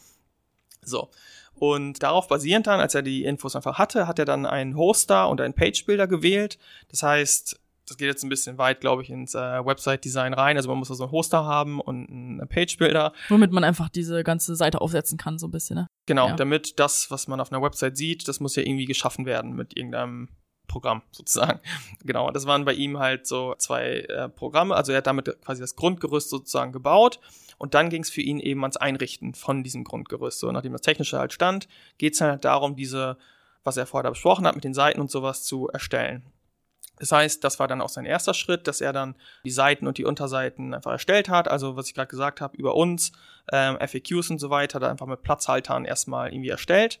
So. 0.81 1.09
Und 1.55 2.01
darauf 2.03 2.27
basierend 2.29 2.67
dann, 2.67 2.79
als 2.79 2.95
er 2.95 3.01
die 3.01 3.25
Infos 3.25 3.55
einfach 3.55 3.77
hatte, 3.77 4.07
hat 4.07 4.17
er 4.17 4.25
dann 4.25 4.45
einen 4.45 4.77
Hoster 4.77 5.27
und 5.29 5.41
einen 5.41 5.53
Page-Builder 5.53 6.07
gewählt. 6.07 6.57
Das 6.89 7.03
heißt, 7.03 7.59
das 7.85 7.97
geht 7.97 8.07
jetzt 8.07 8.23
ein 8.23 8.29
bisschen 8.29 8.57
weit, 8.57 8.79
glaube 8.79 9.01
ich, 9.01 9.09
ins 9.09 9.33
äh, 9.35 9.39
Website-Design 9.65 10.33
rein. 10.33 10.55
Also 10.55 10.69
man 10.69 10.77
muss 10.77 10.87
so 10.87 11.03
einen 11.03 11.11
Hoster 11.11 11.43
haben 11.43 11.81
und 11.81 12.09
einen 12.09 12.47
Page-Builder. 12.47 13.11
Womit 13.27 13.51
man 13.51 13.63
einfach 13.65 13.89
diese 13.89 14.23
ganze 14.23 14.55
Seite 14.55 14.79
aufsetzen 14.79 15.17
kann, 15.17 15.37
so 15.37 15.47
ein 15.47 15.51
bisschen, 15.51 15.75
ne? 15.75 15.87
Genau, 16.05 16.29
Ja. 16.29 16.35
damit 16.35 16.79
das, 16.79 17.11
was 17.11 17.27
man 17.27 17.41
auf 17.41 17.51
einer 17.51 17.61
Website 17.61 17.97
sieht, 17.97 18.27
das 18.27 18.39
muss 18.39 18.55
ja 18.55 18.63
irgendwie 18.63 18.85
geschaffen 18.85 19.25
werden 19.25 19.53
mit 19.53 19.75
irgendeinem 19.75 20.29
Programm 20.69 21.01
sozusagen. 21.11 21.59
Genau, 22.05 22.31
das 22.31 22.45
waren 22.45 22.63
bei 22.63 22.73
ihm 22.73 22.97
halt 22.99 23.27
so 23.27 23.55
zwei 23.57 23.99
äh, 24.01 24.29
Programme. 24.29 24.75
Also 24.75 24.93
er 24.93 24.99
hat 24.99 25.07
damit 25.07 25.41
quasi 25.43 25.59
das 25.59 25.75
Grundgerüst 25.75 26.29
sozusagen 26.29 26.71
gebaut 26.71 27.19
und 27.57 27.73
dann 27.73 27.89
ging 27.89 28.03
es 28.03 28.09
für 28.09 28.21
ihn 28.21 28.39
eben 28.39 28.63
ans 28.63 28.77
Einrichten 28.77 29.33
von 29.33 29.63
diesem 29.63 29.83
Grundgerüst. 29.83 30.39
So, 30.39 30.51
nachdem 30.51 30.71
das 30.71 30.81
Technische 30.81 31.19
halt 31.19 31.33
stand, 31.33 31.67
geht 31.97 32.13
es 32.13 32.21
halt 32.21 32.45
darum, 32.45 32.77
diese, 32.77 33.17
was 33.65 33.75
er 33.75 33.85
vorher 33.85 34.11
besprochen 34.11 34.47
hat, 34.47 34.55
mit 34.55 34.63
den 34.63 34.73
Seiten 34.73 35.01
und 35.01 35.11
sowas 35.11 35.43
zu 35.43 35.67
erstellen. 35.67 36.23
Das 36.99 37.11
heißt, 37.13 37.43
das 37.43 37.59
war 37.59 37.67
dann 37.67 37.81
auch 37.81 37.89
sein 37.89 38.05
erster 38.05 38.33
Schritt, 38.33 38.67
dass 38.67 38.81
er 38.81 38.93
dann 38.93 39.15
die 39.45 39.51
Seiten 39.51 39.87
und 39.87 39.97
die 39.97 40.05
Unterseiten 40.05 40.73
einfach 40.73 40.91
erstellt 40.91 41.29
hat. 41.29 41.47
Also 41.47 41.75
was 41.75 41.87
ich 41.87 41.93
gerade 41.93 42.09
gesagt 42.09 42.41
habe, 42.41 42.57
über 42.57 42.75
uns, 42.75 43.13
ähm, 43.51 43.77
FAQs 43.77 44.29
und 44.29 44.39
so 44.39 44.49
weiter, 44.49 44.79
da 44.79 44.89
einfach 44.89 45.05
mit 45.05 45.23
Platzhaltern 45.23 45.85
erstmal 45.85 46.33
irgendwie 46.33 46.49
erstellt. 46.49 46.99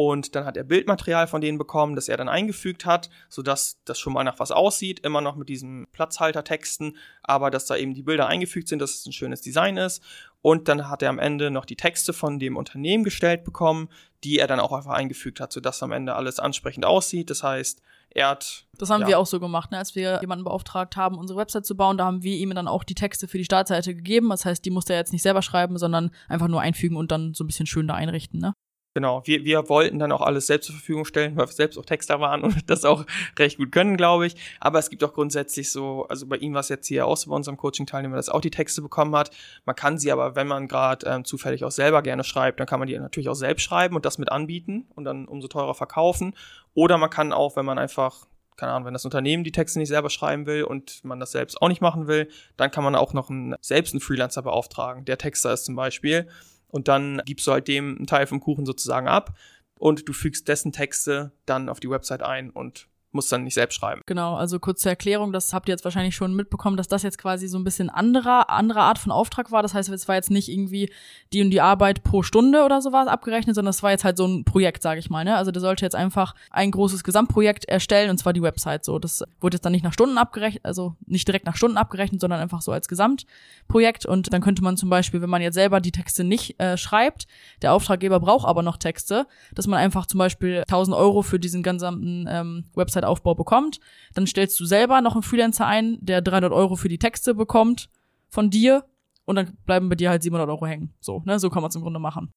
Und 0.00 0.36
dann 0.36 0.44
hat 0.44 0.56
er 0.56 0.62
Bildmaterial 0.62 1.26
von 1.26 1.40
denen 1.40 1.58
bekommen, 1.58 1.96
das 1.96 2.08
er 2.08 2.16
dann 2.16 2.28
eingefügt 2.28 2.86
hat, 2.86 3.10
sodass 3.28 3.80
das 3.84 3.98
schon 3.98 4.12
mal 4.12 4.22
nach 4.22 4.38
was 4.38 4.52
aussieht, 4.52 5.00
immer 5.00 5.20
noch 5.20 5.34
mit 5.34 5.48
diesen 5.48 5.88
Platzhaltertexten, 5.90 6.96
aber 7.24 7.50
dass 7.50 7.66
da 7.66 7.76
eben 7.76 7.94
die 7.94 8.04
Bilder 8.04 8.28
eingefügt 8.28 8.68
sind, 8.68 8.78
dass 8.80 8.94
es 8.94 9.06
ein 9.06 9.12
schönes 9.12 9.40
Design 9.40 9.76
ist. 9.76 10.00
Und 10.40 10.68
dann 10.68 10.88
hat 10.88 11.02
er 11.02 11.10
am 11.10 11.18
Ende 11.18 11.50
noch 11.50 11.64
die 11.64 11.74
Texte 11.74 12.12
von 12.12 12.38
dem 12.38 12.56
Unternehmen 12.56 13.02
gestellt 13.02 13.42
bekommen, 13.42 13.88
die 14.22 14.38
er 14.38 14.46
dann 14.46 14.60
auch 14.60 14.70
einfach 14.70 14.92
eingefügt 14.92 15.40
hat, 15.40 15.52
sodass 15.52 15.82
am 15.82 15.90
Ende 15.90 16.14
alles 16.14 16.38
ansprechend 16.38 16.86
aussieht. 16.86 17.28
Das 17.28 17.42
heißt, 17.42 17.82
er 18.10 18.28
hat 18.28 18.66
Das 18.78 18.90
haben 18.90 19.00
Ja. 19.00 19.08
wir 19.08 19.18
auch 19.18 19.26
so 19.26 19.40
gemacht, 19.40 19.72
ne? 19.72 19.78
als 19.78 19.96
wir 19.96 20.20
jemanden 20.20 20.44
beauftragt 20.44 20.94
haben, 20.96 21.18
unsere 21.18 21.40
Website 21.40 21.66
zu 21.66 21.76
bauen. 21.76 21.98
Da 21.98 22.04
haben 22.04 22.22
wir 22.22 22.36
ihm 22.36 22.54
dann 22.54 22.68
auch 22.68 22.84
die 22.84 22.94
Texte 22.94 23.26
für 23.26 23.38
die 23.38 23.44
Startseite 23.44 23.96
gegeben. 23.96 24.28
Das 24.28 24.44
heißt, 24.44 24.64
die 24.64 24.70
musste 24.70 24.92
er 24.92 25.00
jetzt 25.00 25.12
nicht 25.12 25.22
selber 25.22 25.42
schreiben, 25.42 25.76
sondern 25.76 26.12
einfach 26.28 26.46
nur 26.46 26.60
einfügen 26.60 26.96
und 26.96 27.10
dann 27.10 27.34
so 27.34 27.42
ein 27.42 27.48
bisschen 27.48 27.66
schön 27.66 27.88
da 27.88 27.94
einrichten. 27.94 28.38
Ne? 28.38 28.52
Genau, 28.94 29.22
wir, 29.26 29.44
wir 29.44 29.68
wollten 29.68 29.98
dann 29.98 30.10
auch 30.12 30.22
alles 30.22 30.46
selbst 30.46 30.66
zur 30.66 30.74
Verfügung 30.74 31.04
stellen, 31.04 31.36
weil 31.36 31.46
wir 31.46 31.52
selbst 31.52 31.78
auch 31.78 31.84
Texter 31.84 32.20
waren 32.20 32.42
und 32.42 32.54
das 32.70 32.84
auch 32.84 33.04
recht 33.38 33.58
gut 33.58 33.70
können, 33.70 33.96
glaube 33.96 34.26
ich. 34.26 34.34
Aber 34.60 34.78
es 34.78 34.90
gibt 34.90 35.04
auch 35.04 35.12
grundsätzlich 35.12 35.70
so, 35.70 36.06
also 36.08 36.26
bei 36.26 36.36
ihm 36.36 36.54
war 36.54 36.60
es 36.60 36.68
jetzt 36.68 36.86
hier 36.86 37.06
auch 37.06 37.16
so 37.16 37.30
bei 37.30 37.36
unserem 37.36 37.56
Coaching-Teilnehmer, 37.56 38.16
dass 38.16 38.28
auch 38.28 38.40
die 38.40 38.50
Texte 38.50 38.82
bekommen 38.82 39.14
hat. 39.14 39.30
Man 39.66 39.76
kann 39.76 39.98
sie 39.98 40.10
aber, 40.10 40.34
wenn 40.36 40.48
man 40.48 40.68
gerade 40.68 41.06
ähm, 41.06 41.24
zufällig 41.24 41.64
auch 41.64 41.70
selber 41.70 42.02
gerne 42.02 42.24
schreibt, 42.24 42.60
dann 42.60 42.66
kann 42.66 42.80
man 42.80 42.88
die 42.88 42.98
natürlich 42.98 43.28
auch 43.28 43.34
selbst 43.34 43.62
schreiben 43.62 43.94
und 43.94 44.04
das 44.04 44.18
mit 44.18 44.32
anbieten 44.32 44.86
und 44.94 45.04
dann 45.04 45.28
umso 45.28 45.48
teurer 45.48 45.74
verkaufen. 45.74 46.34
Oder 46.74 46.98
man 46.98 47.10
kann 47.10 47.32
auch, 47.32 47.56
wenn 47.56 47.66
man 47.66 47.78
einfach 47.78 48.26
keine 48.56 48.72
Ahnung, 48.72 48.86
wenn 48.86 48.94
das 48.94 49.04
Unternehmen 49.04 49.44
die 49.44 49.52
Texte 49.52 49.78
nicht 49.78 49.88
selber 49.88 50.10
schreiben 50.10 50.46
will 50.46 50.64
und 50.64 51.04
man 51.04 51.20
das 51.20 51.30
selbst 51.30 51.62
auch 51.62 51.68
nicht 51.68 51.80
machen 51.80 52.08
will, 52.08 52.28
dann 52.56 52.72
kann 52.72 52.82
man 52.82 52.96
auch 52.96 53.12
noch 53.12 53.30
einen, 53.30 53.54
selbst 53.60 53.94
einen 53.94 54.00
Freelancer 54.00 54.42
beauftragen. 54.42 55.04
Der 55.04 55.16
Texter 55.16 55.52
ist 55.52 55.64
zum 55.64 55.76
Beispiel. 55.76 56.28
Und 56.68 56.88
dann 56.88 57.22
gibst 57.24 57.46
du 57.46 57.52
halt 57.52 57.68
dem 57.68 57.96
einen 57.96 58.06
Teil 58.06 58.26
vom 58.26 58.40
Kuchen 58.40 58.66
sozusagen 58.66 59.08
ab 59.08 59.36
und 59.78 60.08
du 60.08 60.12
fügst 60.12 60.48
dessen 60.48 60.72
Texte 60.72 61.32
dann 61.46 61.68
auf 61.68 61.80
die 61.80 61.90
Website 61.90 62.22
ein 62.22 62.50
und 62.50 62.88
muss 63.12 63.28
dann 63.28 63.44
nicht 63.44 63.54
selbst 63.54 63.76
schreiben. 63.76 64.02
Genau, 64.06 64.34
also 64.34 64.58
kurze 64.58 64.88
Erklärung, 64.88 65.32
das 65.32 65.52
habt 65.52 65.68
ihr 65.68 65.72
jetzt 65.72 65.84
wahrscheinlich 65.84 66.14
schon 66.14 66.34
mitbekommen, 66.34 66.76
dass 66.76 66.88
das 66.88 67.02
jetzt 67.02 67.18
quasi 67.18 67.48
so 67.48 67.58
ein 67.58 67.64
bisschen 67.64 67.88
anderer, 67.88 68.50
andere 68.50 68.80
Art 68.80 68.98
von 68.98 69.12
Auftrag 69.12 69.50
war. 69.50 69.62
Das 69.62 69.74
heißt, 69.74 69.88
es 69.88 70.08
war 70.08 70.14
jetzt 70.14 70.30
nicht 70.30 70.48
irgendwie 70.48 70.92
die 71.32 71.42
und 71.42 71.50
die 71.50 71.60
Arbeit 71.60 72.02
pro 72.02 72.22
Stunde 72.22 72.64
oder 72.64 72.82
sowas 72.82 73.08
abgerechnet, 73.08 73.54
sondern 73.54 73.70
es 73.70 73.82
war 73.82 73.90
jetzt 73.90 74.04
halt 74.04 74.16
so 74.16 74.26
ein 74.26 74.44
Projekt, 74.44 74.82
sage 74.82 75.00
ich 75.00 75.10
mal. 75.10 75.24
Ne? 75.24 75.36
Also 75.36 75.50
der 75.50 75.60
sollte 75.60 75.84
jetzt 75.84 75.94
einfach 75.94 76.34
ein 76.50 76.70
großes 76.70 77.02
Gesamtprojekt 77.04 77.64
erstellen 77.64 78.10
und 78.10 78.18
zwar 78.18 78.32
die 78.32 78.42
Website. 78.42 78.84
So, 78.84 78.98
das 78.98 79.24
wurde 79.40 79.56
jetzt 79.56 79.64
dann 79.64 79.72
nicht 79.72 79.84
nach 79.84 79.92
Stunden 79.92 80.18
abgerechnet, 80.18 80.64
also 80.64 80.94
nicht 81.06 81.26
direkt 81.26 81.46
nach 81.46 81.56
Stunden 81.56 81.76
abgerechnet, 81.76 82.20
sondern 82.20 82.40
einfach 82.40 82.60
so 82.60 82.72
als 82.72 82.88
Gesamtprojekt. 82.88 84.06
Und 84.06 84.32
dann 84.32 84.42
könnte 84.42 84.62
man 84.62 84.76
zum 84.76 84.90
Beispiel, 84.90 85.22
wenn 85.22 85.30
man 85.30 85.42
jetzt 85.42 85.54
selber 85.54 85.80
die 85.80 85.92
Texte 85.92 86.24
nicht 86.24 86.60
äh, 86.60 86.76
schreibt, 86.76 87.26
der 87.62 87.72
Auftraggeber 87.72 88.20
braucht 88.20 88.46
aber 88.46 88.62
noch 88.62 88.76
Texte, 88.76 89.26
dass 89.54 89.66
man 89.66 89.78
einfach 89.78 90.06
zum 90.06 90.18
Beispiel 90.18 90.60
1000 90.60 90.96
Euro 90.96 91.22
für 91.22 91.38
diesen 91.38 91.62
gesamten 91.62 92.26
ähm, 92.28 92.64
Website 92.74 92.97
Website-Aufbau 92.98 93.34
bekommt. 93.34 93.80
Dann 94.14 94.26
stellst 94.26 94.58
du 94.60 94.64
selber 94.64 95.00
noch 95.00 95.14
einen 95.14 95.22
Freelancer 95.22 95.66
ein, 95.66 95.98
der 96.00 96.20
300 96.20 96.52
Euro 96.52 96.76
für 96.76 96.88
die 96.88 96.98
Texte 96.98 97.34
bekommt 97.34 97.88
von 98.28 98.50
dir 98.50 98.84
und 99.24 99.36
dann 99.36 99.56
bleiben 99.64 99.88
bei 99.88 99.94
dir 99.94 100.10
halt 100.10 100.22
700 100.22 100.48
Euro 100.48 100.66
hängen. 100.66 100.94
So, 101.00 101.22
ne, 101.24 101.38
so 101.38 101.50
kann 101.50 101.62
man 101.62 101.70
es 101.70 101.76
im 101.76 101.82
Grunde 101.82 102.00
machen. 102.00 102.32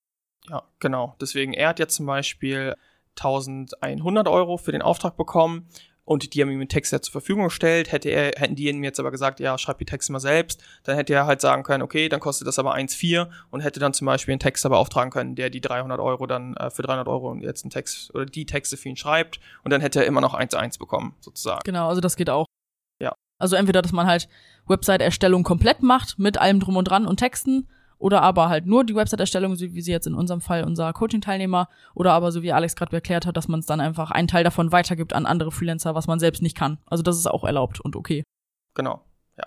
Ja, 0.49 0.63
genau. 0.79 1.15
Deswegen, 1.21 1.53
er 1.53 1.69
hat 1.69 1.79
jetzt 1.79 1.95
zum 1.95 2.05
Beispiel 2.05 2.75
1100 3.17 4.27
Euro 4.27 4.57
für 4.57 4.71
den 4.71 4.81
Auftrag 4.81 5.17
bekommen 5.17 5.67
und 6.03 6.33
die 6.33 6.41
haben 6.41 6.49
ihm 6.49 6.59
den 6.59 6.69
Text 6.69 6.91
ja 6.91 7.01
zur 7.01 7.11
Verfügung 7.11 7.45
gestellt. 7.45 7.91
Hätte 7.91 8.09
er, 8.09 8.33
hätten 8.37 8.55
die 8.55 8.67
ihm 8.67 8.83
jetzt 8.83 8.99
aber 8.99 9.11
gesagt, 9.11 9.39
ja, 9.39 9.57
schreib 9.57 9.77
die 9.77 9.85
Texte 9.85 10.11
mal 10.11 10.19
selbst, 10.19 10.63
dann 10.83 10.95
hätte 10.95 11.13
er 11.13 11.25
halt 11.25 11.41
sagen 11.41 11.63
können, 11.63 11.83
okay, 11.83 12.09
dann 12.09 12.19
kostet 12.19 12.47
das 12.47 12.59
aber 12.59 12.75
1,4 12.75 13.29
und 13.49 13.61
hätte 13.61 13.79
dann 13.79 13.93
zum 13.93 14.05
Beispiel 14.05 14.33
einen 14.33 14.39
Texter 14.39 14.69
beauftragen 14.69 15.11
können, 15.11 15.35
der 15.35 15.49
die 15.49 15.61
300 15.61 15.99
Euro 15.99 16.25
dann 16.27 16.55
äh, 16.55 16.69
für 16.69 16.81
300 16.81 17.07
Euro 17.07 17.35
jetzt 17.35 17.63
einen 17.63 17.71
Text 17.71 18.13
oder 18.15 18.25
die 18.25 18.45
Texte 18.45 18.77
für 18.77 18.89
ihn 18.89 18.97
schreibt 18.97 19.39
und 19.63 19.71
dann 19.71 19.81
hätte 19.81 19.99
er 19.99 20.05
immer 20.05 20.21
noch 20.21 20.33
1,1 20.33 20.79
bekommen, 20.79 21.15
sozusagen. 21.19 21.61
Genau, 21.63 21.87
also 21.87 22.01
das 22.01 22.15
geht 22.15 22.29
auch. 22.29 22.45
Ja. 22.99 23.13
Also 23.37 23.55
entweder, 23.55 23.81
dass 23.81 23.91
man 23.91 24.07
halt 24.07 24.27
Website-Erstellung 24.67 25.43
komplett 25.43 25.81
macht 25.81 26.19
mit 26.19 26.37
allem 26.37 26.59
drum 26.59 26.77
und 26.77 26.85
dran 26.85 27.07
und 27.07 27.17
Texten 27.17 27.67
oder 28.01 28.21
aber 28.21 28.49
halt 28.49 28.65
nur 28.65 28.83
die 28.83 28.95
Website-Erstellung, 28.95 29.55
so 29.55 29.65
wie 29.73 29.81
sie 29.81 29.91
jetzt 29.91 30.07
in 30.07 30.15
unserem 30.15 30.41
Fall 30.41 30.63
unser 30.63 30.91
Coaching-Teilnehmer, 30.91 31.69
oder 31.93 32.13
aber 32.13 32.31
so 32.31 32.41
wie 32.41 32.51
Alex 32.51 32.75
gerade 32.75 32.95
erklärt 32.95 33.25
hat, 33.25 33.37
dass 33.37 33.47
man 33.47 33.59
es 33.59 33.65
dann 33.65 33.79
einfach 33.79 34.11
einen 34.11 34.27
Teil 34.27 34.43
davon 34.43 34.71
weitergibt 34.71 35.13
an 35.13 35.25
andere 35.25 35.51
Freelancer, 35.51 35.95
was 35.95 36.07
man 36.07 36.19
selbst 36.19 36.41
nicht 36.41 36.57
kann. 36.57 36.79
Also 36.87 37.03
das 37.03 37.17
ist 37.17 37.27
auch 37.27 37.43
erlaubt 37.43 37.79
und 37.79 37.95
okay. 37.95 38.23
Genau, 38.73 39.01
ja. 39.37 39.45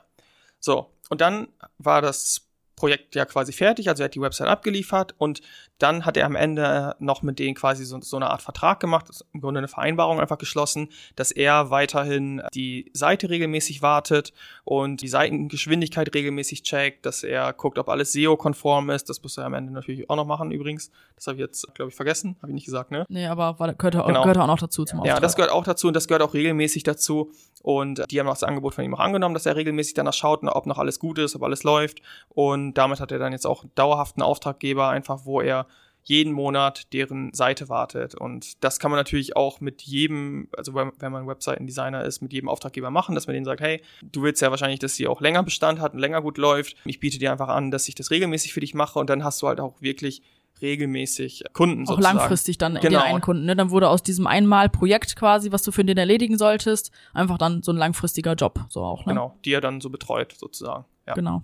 So, 0.60 0.90
und 1.10 1.20
dann 1.20 1.48
war 1.78 2.00
das 2.00 2.43
Projekt 2.76 3.14
ja 3.14 3.24
quasi 3.24 3.52
fertig, 3.52 3.88
also 3.88 4.02
er 4.02 4.06
hat 4.06 4.14
die 4.14 4.20
Website 4.20 4.48
abgeliefert 4.48 5.14
und 5.18 5.40
dann 5.78 6.04
hat 6.04 6.16
er 6.16 6.26
am 6.26 6.36
Ende 6.36 6.94
noch 6.98 7.22
mit 7.22 7.38
denen 7.38 7.54
quasi 7.54 7.84
so, 7.84 8.00
so 8.00 8.16
eine 8.16 8.30
Art 8.30 8.42
Vertrag 8.42 8.80
gemacht, 8.80 9.08
im 9.32 9.40
Grunde 9.40 9.58
eine 9.58 9.68
Vereinbarung 9.68 10.20
einfach 10.20 10.38
geschlossen, 10.38 10.88
dass 11.16 11.30
er 11.30 11.70
weiterhin 11.70 12.42
die 12.54 12.90
Seite 12.92 13.30
regelmäßig 13.30 13.82
wartet 13.82 14.32
und 14.64 15.02
die 15.02 15.08
Seitengeschwindigkeit 15.08 16.14
regelmäßig 16.14 16.62
checkt, 16.62 17.06
dass 17.06 17.22
er 17.22 17.52
guckt, 17.52 17.78
ob 17.78 17.88
alles 17.88 18.12
SEO-konform 18.12 18.90
ist. 18.90 19.08
Das 19.08 19.22
muss 19.22 19.36
er 19.36 19.44
am 19.44 19.54
Ende 19.54 19.72
natürlich 19.72 20.08
auch 20.08 20.16
noch 20.16 20.26
machen 20.26 20.50
übrigens. 20.50 20.90
Das 21.16 21.26
habe 21.26 21.36
ich 21.36 21.40
jetzt, 21.40 21.74
glaube 21.74 21.90
ich, 21.90 21.96
vergessen. 21.96 22.36
Habe 22.40 22.50
ich 22.50 22.54
nicht 22.54 22.64
gesagt, 22.66 22.90
ne? 22.90 23.04
Nee, 23.08 23.26
aber 23.26 23.58
war, 23.58 23.72
gehört, 23.74 23.96
auch, 23.96 24.06
genau. 24.06 24.22
gehört 24.22 24.38
auch 24.38 24.46
noch 24.46 24.58
dazu 24.58 24.84
zum 24.84 25.00
Auftrag. 25.00 25.16
Ja, 25.16 25.20
das 25.20 25.36
gehört 25.36 25.52
auch 25.52 25.64
dazu 25.64 25.88
und 25.88 25.94
das 25.94 26.08
gehört 26.08 26.22
auch 26.22 26.34
regelmäßig 26.34 26.82
dazu. 26.82 27.32
Und 27.62 28.04
die 28.10 28.20
haben 28.20 28.28
auch 28.28 28.34
das 28.34 28.42
Angebot 28.42 28.74
von 28.74 28.84
ihm 28.84 28.94
auch 28.94 29.00
angenommen, 29.00 29.34
dass 29.34 29.46
er 29.46 29.56
regelmäßig 29.56 29.94
danach 29.94 30.12
schaut, 30.12 30.40
ob 30.44 30.66
noch 30.66 30.78
alles 30.78 30.98
gut 30.98 31.18
ist, 31.18 31.34
ob 31.34 31.42
alles 31.42 31.62
läuft. 31.62 32.02
Und 32.28 32.63
damit 32.72 33.00
hat 33.00 33.12
er 33.12 33.18
dann 33.18 33.32
jetzt 33.32 33.46
auch 33.46 33.62
einen 33.62 33.74
dauerhaften 33.74 34.22
Auftraggeber, 34.22 34.88
einfach 34.88 35.24
wo 35.24 35.40
er 35.40 35.66
jeden 36.04 36.32
Monat 36.32 36.92
deren 36.92 37.32
Seite 37.32 37.68
wartet. 37.68 38.14
Und 38.14 38.62
das 38.62 38.78
kann 38.78 38.90
man 38.90 39.00
natürlich 39.00 39.36
auch 39.36 39.60
mit 39.60 39.82
jedem, 39.82 40.48
also 40.56 40.74
wenn, 40.74 41.12
man 41.12 41.26
Webseitendesigner 41.26 42.04
ist, 42.04 42.20
mit 42.20 42.32
jedem 42.32 42.48
Auftraggeber 42.48 42.90
machen, 42.90 43.14
dass 43.14 43.26
man 43.26 43.34
denen 43.34 43.46
sagt, 43.46 43.60
hey, 43.60 43.82
du 44.02 44.22
willst 44.22 44.42
ja 44.42 44.50
wahrscheinlich, 44.50 44.80
dass 44.80 44.94
sie 44.94 45.08
auch 45.08 45.20
länger 45.20 45.42
Bestand 45.42 45.80
hat 45.80 45.94
und 45.94 46.00
länger 46.00 46.20
gut 46.20 46.38
läuft. 46.38 46.76
Ich 46.84 47.00
biete 47.00 47.18
dir 47.18 47.32
einfach 47.32 47.48
an, 47.48 47.70
dass 47.70 47.88
ich 47.88 47.94
das 47.94 48.10
regelmäßig 48.10 48.52
für 48.52 48.60
dich 48.60 48.74
mache 48.74 48.98
und 48.98 49.08
dann 49.08 49.24
hast 49.24 49.40
du 49.42 49.48
halt 49.48 49.60
auch 49.60 49.80
wirklich 49.80 50.22
regelmäßig 50.60 51.44
Kunden 51.52 51.82
auch 51.84 51.96
sozusagen. 51.96 52.16
langfristig 52.16 52.58
dann 52.58 52.74
genau. 52.74 52.88
den 52.88 52.98
einen 52.98 53.20
Kunden. 53.20 53.44
Ne? 53.44 53.56
Dann 53.56 53.70
wurde 53.70 53.88
aus 53.88 54.02
diesem 54.02 54.26
einmal 54.26 54.68
Projekt 54.68 55.16
quasi, 55.16 55.52
was 55.52 55.62
du 55.62 55.72
für 55.72 55.84
den 55.84 55.96
erledigen 55.96 56.38
solltest, 56.38 56.92
einfach 57.12 57.38
dann 57.38 57.62
so 57.62 57.72
ein 57.72 57.76
langfristiger 57.76 58.34
Job 58.34 58.60
so 58.68 58.82
auch. 58.82 59.06
Ne? 59.06 59.14
Genau, 59.14 59.36
die 59.44 59.52
er 59.52 59.60
dann 59.60 59.80
so 59.80 59.90
betreut 59.90 60.34
sozusagen. 60.38 60.84
Ja. 61.06 61.14
Genau. 61.14 61.42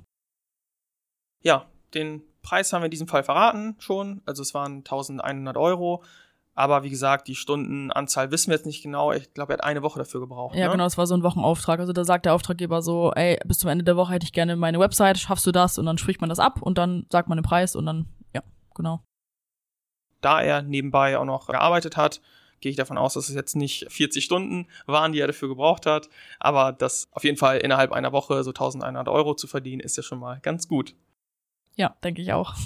Ja, 1.43 1.67
den 1.95 2.23
Preis 2.43 2.73
haben 2.73 2.83
wir 2.83 2.87
in 2.87 2.91
diesem 2.91 3.09
Fall 3.09 3.23
verraten 3.23 3.77
schon. 3.79 4.23
Also 4.27 4.43
es 4.43 4.55
waren 4.55 4.79
1100 4.79 5.57
Euro. 5.57 6.03
Aber 6.55 6.83
wie 6.83 6.91
gesagt, 6.91 7.29
die 7.29 7.37
Stundenanzahl 7.37 8.31
wissen 8.31 8.49
wir 8.49 8.57
jetzt 8.57 8.67
nicht 8.67 8.83
genau. 8.83 9.13
Ich 9.13 9.33
glaube, 9.33 9.53
er 9.53 9.59
hat 9.59 9.65
eine 9.65 9.83
Woche 9.83 9.99
dafür 9.99 10.21
gebraucht. 10.21 10.57
Ja, 10.57 10.67
ne? 10.67 10.73
genau, 10.73 10.85
es 10.85 10.99
war 10.99 11.07
so 11.07 11.15
ein 11.15 11.23
Wochenauftrag. 11.23 11.81
Also 11.81 11.93
da 11.93 12.05
sagt 12.05 12.27
der 12.27 12.35
Auftraggeber 12.35 12.83
so, 12.83 13.13
ey, 13.13 13.39
bis 13.47 13.61
zum 13.61 13.71
Ende 13.71 13.85
der 13.85 13.97
Woche 13.97 14.13
hätte 14.13 14.25
ich 14.25 14.33
gerne 14.33 14.57
meine 14.57 14.79
Website, 14.79 15.19
schaffst 15.19 15.47
du 15.47 15.53
das? 15.53 15.79
Und 15.79 15.87
dann 15.87 15.97
spricht 15.97 16.21
man 16.21 16.29
das 16.29 16.39
ab 16.39 16.61
und 16.61 16.77
dann 16.77 17.07
sagt 17.11 17.29
man 17.29 17.39
den 17.39 17.45
Preis 17.45 17.77
und 17.77 17.87
dann, 17.87 18.07
ja, 18.35 18.43
genau. 18.75 19.01
Da 20.21 20.43
er 20.43 20.63
nebenbei 20.63 21.17
auch 21.17 21.25
noch 21.25 21.47
gearbeitet 21.47 21.97
hat, 21.97 22.21
gehe 22.61 22.71
ich 22.71 22.77
davon 22.77 22.99
aus, 22.99 23.15
dass 23.15 23.31
es 23.31 23.35
jetzt 23.35 23.57
nicht 23.57 23.91
40 23.91 24.23
Stunden 24.23 24.67
waren, 24.87 25.13
die 25.13 25.21
er 25.21 25.29
dafür 25.29 25.49
gebraucht 25.49 25.87
hat. 25.87 26.11
Aber 26.41 26.73
das 26.73 27.09
auf 27.13 27.25
jeden 27.25 27.39
Fall 27.39 27.59
innerhalb 27.59 27.93
einer 27.93 28.13
Woche 28.13 28.45
so 28.45 28.51
1100 28.51 29.09
Euro 29.09 29.35
zu 29.35 29.47
verdienen, 29.47 29.81
ist 29.81 29.97
ja 29.97 30.03
schon 30.03 30.19
mal 30.19 30.41
ganz 30.41 30.69
gut. 30.69 30.95
Ja, 31.81 31.97
denke 32.05 32.21
ich 32.21 32.33
auch. 32.35 32.55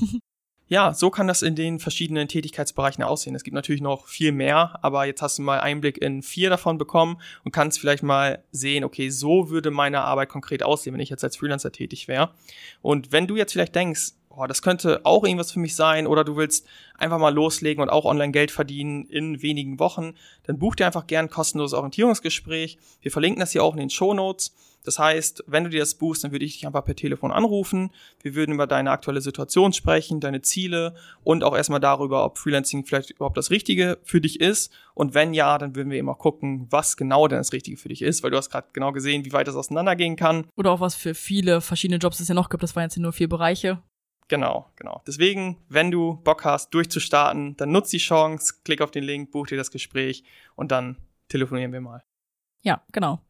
Ja, 0.67 0.95
so 0.95 1.11
kann 1.11 1.29
das 1.29 1.43
in 1.43 1.55
den 1.55 1.79
verschiedenen 1.79 2.27
Tätigkeitsbereichen 2.27 3.05
aussehen. 3.05 3.35
Es 3.35 3.45
gibt 3.45 3.55
natürlich 3.55 3.83
noch 3.83 4.07
viel 4.07 4.33
mehr, 4.33 4.79
aber 4.81 5.05
jetzt 5.05 5.21
hast 5.21 5.37
du 5.37 5.43
mal 5.43 5.61
Einblick 5.61 5.99
in 5.99 6.23
vier 6.23 6.49
davon 6.49 6.79
bekommen 6.79 7.21
und 7.45 7.53
kannst 7.53 7.79
vielleicht 7.79 8.03
mal 8.03 8.43
sehen, 8.51 8.83
okay, 8.83 9.11
so 9.11 9.51
würde 9.51 9.71
meine 9.71 10.01
Arbeit 10.01 10.31
konkret 10.31 10.63
aussehen, 10.63 10.95
wenn 10.95 11.03
ich 11.03 11.11
jetzt 11.11 11.23
als 11.23 11.37
Freelancer 11.37 11.71
tätig 11.71 12.09
wäre. 12.09 12.31
Und 12.81 13.13
wenn 13.13 13.27
du 13.27 13.37
jetzt 13.37 13.53
vielleicht 13.53 13.75
denkst, 13.75 14.15
oh, 14.31 14.47
das 14.47 14.63
könnte 14.63 15.03
auch 15.05 15.25
irgendwas 15.25 15.53
für 15.53 15.59
mich 15.59 15.77
sein 15.77 16.07
oder 16.07 16.25
du 16.25 16.35
willst 16.37 16.67
einfach 16.97 17.19
mal 17.19 17.35
loslegen 17.35 17.83
und 17.83 17.91
auch 17.91 18.07
online 18.07 18.33
Geld 18.33 18.51
verdienen 18.51 19.05
in 19.05 19.43
wenigen 19.43 19.79
Wochen, 19.79 20.15
dann 20.45 20.59
buch 20.59 20.77
dir 20.77 20.87
einfach 20.87 21.07
gern 21.07 21.27
ein 21.27 21.31
kostenloses 21.31 21.75
Orientierungsgespräch. 21.75 22.79
Wir 23.03 23.11
verlinken 23.11 23.41
das 23.41 23.53
hier 23.53 23.63
auch 23.63 23.75
in 23.75 23.81
den 23.81 23.91
Show 23.91 24.15
Notes. 24.15 24.55
Das 24.85 24.99
heißt, 24.99 25.45
wenn 25.47 25.65
du 25.65 25.71
dir 25.71 25.81
das 25.81 25.95
buchst, 25.95 26.23
dann 26.23 26.33
würde 26.33 26.45
ich 26.45 26.55
dich 26.55 26.67
einfach 26.67 26.85
per 26.85 26.95
Telefon 26.95 27.33
anrufen. 27.33 27.91
Wir 28.23 28.35
würden 28.35 28.55
über 28.55 28.67
deine 28.67 28.91
aktuelle 28.91 29.21
Situation 29.21 29.73
sprechen, 29.73 30.21
deine 30.21 30.43
Ziele 30.43 30.95
und 31.23 31.43
auch 31.43 31.57
erstmal 31.57 31.81
darüber, 31.81 32.25
ob 32.25 32.39
Freelancing 32.39 32.85
vielleicht 32.85 33.11
überhaupt 33.11 33.37
das 33.37 33.51
Richtige 33.51 33.99
für 34.05 34.21
dich 34.21 34.41
ist. 34.41 34.73
Und 34.95 35.15
wenn 35.15 35.35
ja, 35.35 35.59
dann 35.59 35.75
würden 35.75 35.91
wir 35.91 35.99
eben 35.99 36.09
auch 36.09 36.19
gucken, 36.19 36.67
was 36.71 36.97
genau 36.97 37.27
denn 37.27 37.39
das 37.39 37.53
Richtige 37.53 37.77
für 37.77 37.89
dich 37.89 38.03
ist, 38.03 38.23
weil 38.23 38.31
du 38.31 38.37
hast 38.37 38.51
gerade 38.51 38.69
genau 38.73 38.93
gesehen, 38.93 39.25
wie 39.25 39.33
weit 39.33 39.49
das 39.49 39.57
auseinandergehen 39.57 40.17
kann. 40.17 40.47
Oder 40.57 40.71
auch 40.71 40.81
was 40.81 40.95
für 40.95 41.15
viele 41.15 41.61
verschiedene 41.61 41.99
Jobs 41.99 42.21
es 42.21 42.29
ja 42.29 42.35
noch 42.35 42.51
gibt. 42.51 42.63
Das 42.63 42.77
waren 42.77 42.85
jetzt 42.85 42.99
nur 42.99 43.13
vier 43.13 43.29
Bereiche. 43.29 43.83
Genau, 44.29 44.71
genau. 44.77 45.03
Deswegen, 45.07 45.59
wenn 45.69 45.91
du 45.91 46.17
Bock 46.25 46.45
hast, 46.45 46.73
durchzustarten, 46.73 47.57
dann 47.57 47.73
nutz 47.73 47.91
die 47.91 47.99
Chance, 47.99 48.55
klick 48.65 48.81
auf 48.81 48.91
den 48.91 49.05
Link, 49.05 49.31
buch 49.31 49.47
dir 49.47 49.59
das 49.59 49.71
Gespräch 49.71 50.25
und 50.57 50.73
dann 50.73 50.97
telefonieren 51.29 51.73
wir 51.73 51.81
mal. 51.81 52.03
Ja, 52.63 52.83
genau. 52.93 53.21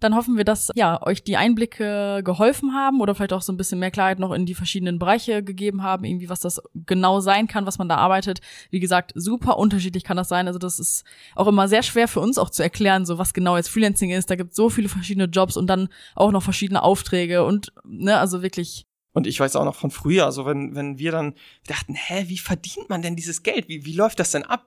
Dann 0.00 0.14
hoffen 0.14 0.36
wir, 0.36 0.44
dass 0.44 0.70
ja 0.74 1.00
euch 1.06 1.22
die 1.22 1.36
Einblicke 1.36 2.22
geholfen 2.24 2.74
haben 2.74 3.00
oder 3.00 3.14
vielleicht 3.14 3.32
auch 3.32 3.42
so 3.42 3.52
ein 3.52 3.56
bisschen 3.56 3.78
mehr 3.78 3.90
Klarheit 3.90 4.18
noch 4.18 4.32
in 4.32 4.46
die 4.46 4.54
verschiedenen 4.54 4.98
Bereiche 4.98 5.42
gegeben 5.42 5.82
haben, 5.82 6.04
irgendwie 6.04 6.28
was 6.28 6.40
das 6.40 6.60
genau 6.86 7.20
sein 7.20 7.46
kann, 7.46 7.66
was 7.66 7.78
man 7.78 7.88
da 7.88 7.96
arbeitet. 7.96 8.40
Wie 8.70 8.80
gesagt, 8.80 9.12
super 9.14 9.58
unterschiedlich 9.58 10.04
kann 10.04 10.16
das 10.16 10.28
sein. 10.28 10.46
Also 10.46 10.58
das 10.58 10.78
ist 10.78 11.04
auch 11.34 11.46
immer 11.46 11.68
sehr 11.68 11.82
schwer 11.82 12.08
für 12.08 12.20
uns 12.20 12.38
auch 12.38 12.50
zu 12.50 12.62
erklären, 12.62 13.06
so 13.06 13.18
was 13.18 13.34
genau 13.34 13.56
jetzt 13.56 13.68
Freelancing 13.68 14.10
ist. 14.10 14.30
Da 14.30 14.36
gibt 14.36 14.50
es 14.50 14.56
so 14.56 14.70
viele 14.70 14.88
verschiedene 14.88 15.26
Jobs 15.26 15.56
und 15.56 15.68
dann 15.68 15.88
auch 16.14 16.32
noch 16.32 16.42
verschiedene 16.42 16.82
Aufträge 16.82 17.44
und 17.44 17.72
ne, 17.84 18.18
also 18.18 18.42
wirklich 18.42 18.87
und 19.14 19.26
ich 19.26 19.40
weiß 19.40 19.56
auch 19.56 19.64
noch 19.64 19.74
von 19.74 19.90
früher, 19.90 20.26
also 20.26 20.44
wenn, 20.44 20.74
wenn 20.74 20.98
wir 20.98 21.10
dann 21.12 21.34
dachten, 21.66 21.94
hä, 21.94 22.24
wie 22.28 22.38
verdient 22.38 22.88
man 22.88 23.02
denn 23.02 23.16
dieses 23.16 23.42
Geld? 23.42 23.68
Wie, 23.68 23.84
wie 23.84 23.94
läuft 23.94 24.20
das 24.20 24.30
denn 24.32 24.44
ab? 24.44 24.66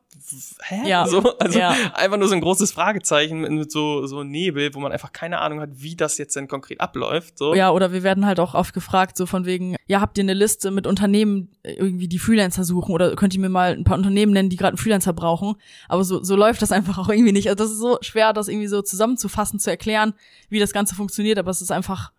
Hä? 0.63 0.89
Ja. 0.89 1.05
So, 1.07 1.37
also 1.37 1.59
ja. 1.59 1.75
einfach 1.93 2.17
nur 2.17 2.27
so 2.27 2.33
ein 2.33 2.41
großes 2.41 2.71
Fragezeichen 2.71 3.41
mit 3.41 3.71
so, 3.71 4.07
so 4.07 4.23
Nebel, 4.23 4.73
wo 4.73 4.79
man 4.79 4.91
einfach 4.91 5.13
keine 5.13 5.39
Ahnung 5.39 5.61
hat, 5.61 5.69
wie 5.73 5.95
das 5.95 6.17
jetzt 6.17 6.35
denn 6.35 6.47
konkret 6.47 6.81
abläuft. 6.81 7.37
So. 7.37 7.53
Ja, 7.53 7.71
oder 7.71 7.93
wir 7.93 8.03
werden 8.03 8.25
halt 8.25 8.39
auch 8.39 8.55
oft 8.55 8.73
gefragt, 8.73 9.15
so 9.15 9.25
von 9.25 9.45
wegen, 9.45 9.75
ja, 9.87 10.01
habt 10.01 10.17
ihr 10.17 10.23
eine 10.23 10.33
Liste 10.33 10.71
mit 10.71 10.87
Unternehmen, 10.87 11.51
irgendwie 11.63 12.07
die 12.07 12.19
Freelancer 12.19 12.63
suchen 12.63 12.93
oder 12.93 13.15
könnt 13.15 13.33
ihr 13.35 13.39
mir 13.39 13.49
mal 13.49 13.73
ein 13.73 13.83
paar 13.83 13.97
Unternehmen 13.97 14.33
nennen, 14.33 14.49
die 14.49 14.57
gerade 14.57 14.71
einen 14.71 14.77
Freelancer 14.77 15.13
brauchen? 15.13 15.55
Aber 15.87 16.03
so, 16.03 16.23
so 16.23 16.35
läuft 16.35 16.61
das 16.61 16.71
einfach 16.71 16.97
auch 16.97 17.09
irgendwie 17.09 17.31
nicht. 17.31 17.47
Also 17.47 17.63
das 17.63 17.71
ist 17.71 17.79
so 17.79 17.99
schwer, 18.01 18.33
das 18.33 18.47
irgendwie 18.47 18.67
so 18.67 18.81
zusammenzufassen, 18.81 19.59
zu 19.59 19.69
erklären, 19.69 20.13
wie 20.49 20.59
das 20.59 20.73
Ganze 20.73 20.95
funktioniert, 20.95 21.37
aber 21.37 21.51
es 21.51 21.61
ist 21.61 21.71
einfach, 21.71 22.11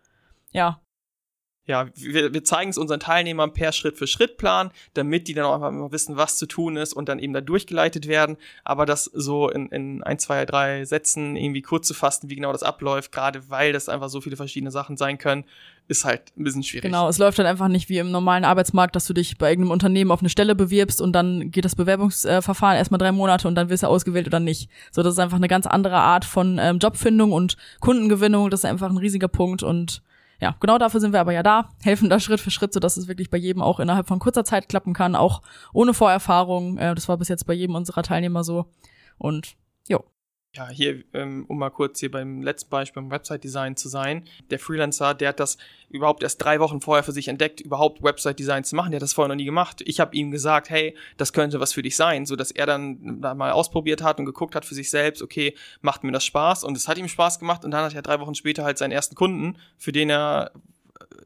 ja, 0.53 0.81
ja, 1.65 1.87
wir, 1.95 2.35
wir 2.35 2.45
zeigen 2.45 2.71
es 2.71 2.79
unseren 2.79 2.99
Teilnehmern 2.99 3.53
per 3.53 3.71
Schritt-für-Schritt-Plan, 3.71 4.73
damit 4.95 5.29
die 5.29 5.35
dann 5.35 5.45
auch 5.45 5.55
einfach 5.55 5.69
immer 5.69 5.93
wissen, 5.93 6.17
was 6.17 6.37
zu 6.37 6.47
tun 6.47 6.77
ist 6.77 6.93
und 6.93 7.09
dann 7.09 7.21
eben 7.21 7.33
da 7.33 7.41
durchgeleitet 7.41 8.09
werden. 8.09 8.37
Aber 8.65 8.85
das 8.85 9.05
so 9.05 9.49
in, 9.49 9.69
in 9.69 10.03
ein, 10.03 10.19
zwei, 10.19 10.45
drei 10.45 10.85
Sätzen 10.85 11.37
irgendwie 11.37 11.63
kurz 11.63 11.87
zu 11.87 11.95
fassen, 11.95 12.31
wie 12.31 12.35
genau 12.35 12.51
das 12.51 12.65
abläuft, 12.65 13.13
gerade 13.13 13.49
weil 13.49 13.73
das 13.73 13.89
einfach 13.89 14.09
so 14.09 14.21
viele 14.21 14.37
verschiedene 14.37 14.73
Sachen 14.73 14.97
sein 14.97 15.19
können, 15.19 15.45
ist 15.87 16.05
halt 16.05 16.33
ein 16.37 16.43
bisschen 16.43 16.65
schwierig. 16.65 16.83
Genau, 16.83 17.09
es 17.09 17.19
läuft 17.19 17.39
halt 17.39 17.49
einfach 17.49 17.69
nicht 17.69 17.89
wie 17.89 17.99
im 17.99 18.11
normalen 18.11 18.45
Arbeitsmarkt, 18.45 18.97
dass 18.97 19.07
du 19.07 19.13
dich 19.13 19.39
bei 19.39 19.51
irgendeinem 19.51 19.73
Unternehmen 19.73 20.11
auf 20.11 20.21
eine 20.21 20.31
Stelle 20.31 20.57
bewirbst 20.57 21.01
und 21.01 21.13
dann 21.13 21.53
geht 21.53 21.65
das 21.65 21.77
Bewerbungsverfahren 21.77 22.77
erstmal 22.77 22.99
drei 22.99 23.13
Monate 23.13 23.47
und 23.47 23.55
dann 23.55 23.69
wirst 23.69 23.85
du 23.85 23.87
ausgewählt 23.87 24.27
oder 24.27 24.41
nicht. 24.41 24.69
So, 24.91 25.05
das 25.05 25.15
ist 25.15 25.19
einfach 25.21 25.37
eine 25.37 25.49
ganz 25.49 25.67
andere 25.67 25.97
Art 25.97 26.25
von 26.25 26.59
ähm, 26.61 26.79
Jobfindung 26.79 27.31
und 27.31 27.57
Kundengewinnung. 27.79 28.51
Das 28.51 28.61
ist 28.61 28.65
einfach 28.65 28.91
ein 28.91 28.97
riesiger 28.97 29.29
Punkt 29.29 29.63
und 29.63 30.03
ja, 30.43 30.57
genau 30.59 30.77
dafür 30.77 30.99
sind 30.99 31.13
wir 31.13 31.21
aber 31.21 31.33
ja 31.33 31.45
da, 31.45 31.69
helfen 31.85 32.11
da 32.11 32.19
Schritt 32.19 32.41
für 32.41 32.51
Schritt, 32.51 32.73
sodass 32.73 32.97
es 32.97 33.07
wirklich 33.07 33.31
bei 33.31 33.39
jedem 33.39 33.63
auch 33.63 33.79
innerhalb 33.79 34.09
von 34.09 34.19
kurzer 34.19 34.45
Zeit 34.45 34.69
klappen 34.69 34.93
kann, 34.93 35.15
auch 35.15 35.41
ohne 35.73 35.95
Vorerfahrung. 35.95 36.79
Äh, 36.79 36.97
das 36.97 37.09
war 37.09 37.17
bis 37.17 37.29
jetzt 37.29 37.47
bei 37.47 37.55
jedem 37.55 37.77
unserer 37.77 38.03
Teilnehmer 38.03 38.43
so. 38.43 38.67
Und 39.19 39.55
jo. 39.89 40.03
Ja, 40.55 40.69
hier, 40.69 41.03
ähm, 41.15 41.47
um 41.49 41.59
mal 41.59 41.71
kurz 41.71 42.01
hier 42.01 42.11
beim 42.11 42.43
letzten 42.43 42.69
Beispiel 42.69 43.01
beim 43.01 43.11
Website-Design 43.11 43.75
zu 43.75 43.89
sein. 43.89 44.25
Der 44.51 44.59
Freelancer, 44.59 45.15
der 45.15 45.31
hat 45.31 45.41
das 45.41 45.57
überhaupt 45.89 46.23
erst 46.23 46.43
drei 46.43 46.61
Wochen 46.61 46.83
vorher 46.83 47.03
für 47.03 47.13
sich 47.13 47.29
entdeckt, 47.29 47.63
überhaupt 47.63 48.03
Website-Design 48.03 48.63
zu 48.63 48.77
machen. 48.77 48.91
Der 48.91 48.99
hat 48.99 49.03
das 49.03 49.15
vorher 49.15 49.31
noch 49.31 49.37
nie 49.37 49.47
gemacht. 49.47 49.83
Ich 49.87 49.99
habe 49.99 50.15
ihm 50.15 50.31
gesagt, 50.31 50.69
hey, 50.69 50.95
das 51.17 51.33
könnte 51.33 51.59
was 51.59 51.73
für 51.73 51.81
dich 51.81 51.97
sein, 51.97 52.27
so 52.27 52.37
dass 52.37 52.51
er 52.51 52.67
dann 52.67 53.23
da 53.23 53.35
mal 53.35 53.53
ausprobiert 53.53 54.03
hat 54.03 54.19
und 54.19 54.27
geguckt 54.27 54.55
hat 54.55 54.67
für 54.67 54.75
sich 54.75 54.91
selbst, 54.91 55.23
okay, 55.23 55.55
macht 55.81 56.05
mir 56.05 56.13
das 56.13 56.27
Spaß? 56.27 56.65
Und 56.65 56.77
es 56.77 56.87
hat 56.87 56.99
ihm 56.99 57.09
Spaß 57.09 57.39
gemacht 57.39 57.65
und 57.65 57.71
dann 57.71 57.87
hat 57.87 57.95
er 57.95 58.03
drei 58.03 58.21
Wochen 58.21 58.35
später 58.35 58.63
halt 58.63 58.77
seinen 58.77 58.93
ersten 58.93 59.15
Kunden, 59.15 59.57
für 59.79 59.93
den 59.93 60.11
er 60.11 60.53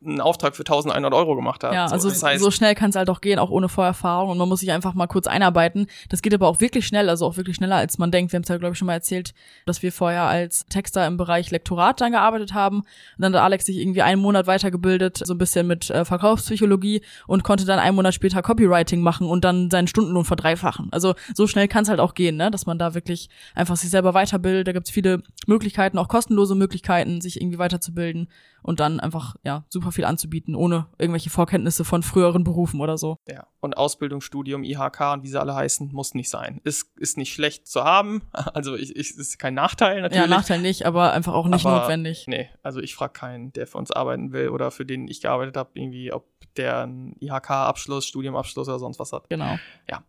einen 0.05 0.21
Auftrag 0.21 0.57
für 0.57 0.63
1100 0.63 1.13
Euro 1.13 1.37
gemacht 1.37 1.65
hat. 1.65 1.73
Ja, 1.73 1.89
so, 1.89 1.95
also 1.95 2.09
das 2.09 2.23
heißt, 2.23 2.43
so 2.43 2.51
schnell 2.51 2.75
kann 2.75 2.91
es 2.91 2.97
halt 2.97 3.11
auch 3.11 3.21
gehen, 3.21 3.39
auch 3.39 3.51
ohne 3.51 3.69
Vorerfahrung 3.69 4.31
und 4.31 4.39
man 4.39 4.49
muss 4.49 4.61
sich 4.61 4.71
einfach 4.73 4.95
mal 4.95 5.07
kurz 5.07 5.27
einarbeiten. 5.27 5.87
Das 6.09 6.23
geht 6.23 6.35
aber 6.35 6.49
auch 6.49 6.61
wirklich 6.61 6.87
schnell, 6.87 7.09
also 7.09 7.27
auch 7.27 7.37
wirklich 7.37 7.57
schneller, 7.57 7.77
als 7.77 7.99
man 7.99 8.11
denkt. 8.11 8.33
Wir 8.33 8.39
haben 8.39 8.43
es 8.43 8.49
ja, 8.49 8.57
glaube 8.57 8.73
ich, 8.73 8.79
schon 8.79 8.87
mal 8.87 8.95
erzählt, 8.95 9.35
dass 9.65 9.83
wir 9.83 9.93
vorher 9.93 10.23
als 10.23 10.67
Texter 10.67 11.07
im 11.07 11.17
Bereich 11.17 11.51
Lektorat 11.51 12.01
dann 12.01 12.13
gearbeitet 12.13 12.55
haben. 12.55 12.79
Und 12.79 12.87
dann 13.19 13.35
hat 13.35 13.43
Alex 13.43 13.67
sich 13.67 13.77
irgendwie 13.77 14.03
einen 14.03 14.21
Monat 14.21 14.47
weitergebildet, 14.47 15.23
so 15.25 15.35
ein 15.35 15.39
bisschen 15.39 15.67
mit 15.67 15.91
äh, 15.91 16.05
Verkaufspsychologie 16.05 17.03
und 17.27 17.45
konnte 17.45 17.65
dann 17.65 17.79
einen 17.79 17.97
Monat 17.97 18.15
später 18.15 18.43
Copywriting 18.43 19.01
machen 19.01 19.29
und 19.29 19.45
dann 19.45 19.71
seinen 19.71 19.89
Stundenlohn 19.89 20.25
verdreifachen. 20.25 20.89
Also 20.93 21.15
so 21.35 21.47
schnell 21.47 21.69
kann 21.69 21.83
es 21.83 21.89
halt 21.89 22.01
auch 22.01 22.15
gehen, 22.15 22.37
ne? 22.37 22.51
dass 22.51 22.67
man 22.67 22.79
da 22.79 22.95
wirklich 22.95 23.29
einfach 23.55 23.77
sich 23.77 23.91
selber 23.91 24.15
weiterbildet. 24.15 24.69
Da 24.69 24.73
gibt's 24.73 24.91
viele 24.91 25.23
Möglichkeiten, 25.47 25.99
auch 25.99 26.09
kostenlose 26.09 26.55
Möglichkeiten, 26.55 27.21
sich 27.21 27.41
irgendwie 27.41 27.59
weiterzubilden 27.59 28.29
und 28.63 28.81
dann 28.81 28.99
einfach 28.99 29.37
ja 29.45 29.65
super 29.77 29.93
viel 29.93 30.07
anzubieten, 30.07 30.55
ohne 30.55 30.87
irgendwelche 30.97 31.29
Vorkenntnisse 31.29 31.85
von 31.85 32.03
früheren 32.03 32.45
Berufen 32.45 32.81
oder 32.81 32.97
so. 32.97 33.19
Ja, 33.29 33.47
und 33.61 33.77
Ausbildung, 33.77 34.23
Studium, 34.23 34.65
IHK 34.65 35.13
und 35.13 35.23
wie 35.23 35.29
sie 35.29 35.39
alle 35.39 35.55
heißen, 35.55 35.91
muss 35.93 36.15
nicht 36.15 36.31
sein. 36.31 36.63
Ist, 36.65 36.99
ist 36.99 37.19
nicht 37.19 37.35
schlecht 37.35 37.67
zu 37.67 37.85
haben, 37.85 38.23
also 38.55 38.75
ich, 38.75 38.97
ich, 38.97 39.17
ist 39.17 39.39
kein 39.39 39.55
Nachteil 39.55 40.01
natürlich. 40.01 40.23
Ja, 40.23 40.27
Nachteil 40.27 40.63
nicht, 40.63 40.87
aber 40.87 41.13
einfach 41.13 41.35
auch 41.35 41.47
nicht 41.47 41.67
aber, 41.67 41.81
notwendig. 41.81 42.25
Nee, 42.27 42.49
also 42.63 42.81
ich 42.81 42.95
frage 42.95 43.13
keinen, 43.13 43.53
der 43.53 43.67
für 43.67 43.77
uns 43.77 43.91
arbeiten 43.91 44.33
will 44.33 44.49
oder 44.49 44.71
für 44.71 44.87
den 44.87 45.09
ich 45.09 45.21
gearbeitet 45.21 45.59
habe, 45.59 45.71
irgendwie, 45.75 46.13
ob 46.13 46.27
der 46.57 46.83
einen 46.83 47.17
IHK-Abschluss, 47.21 48.07
Studiumabschluss 48.07 48.69
oder 48.69 48.79
sonst 48.79 48.99
was 48.99 49.13
hat. 49.13 49.29
Genau. 49.29 49.59
Ja. 49.91 50.03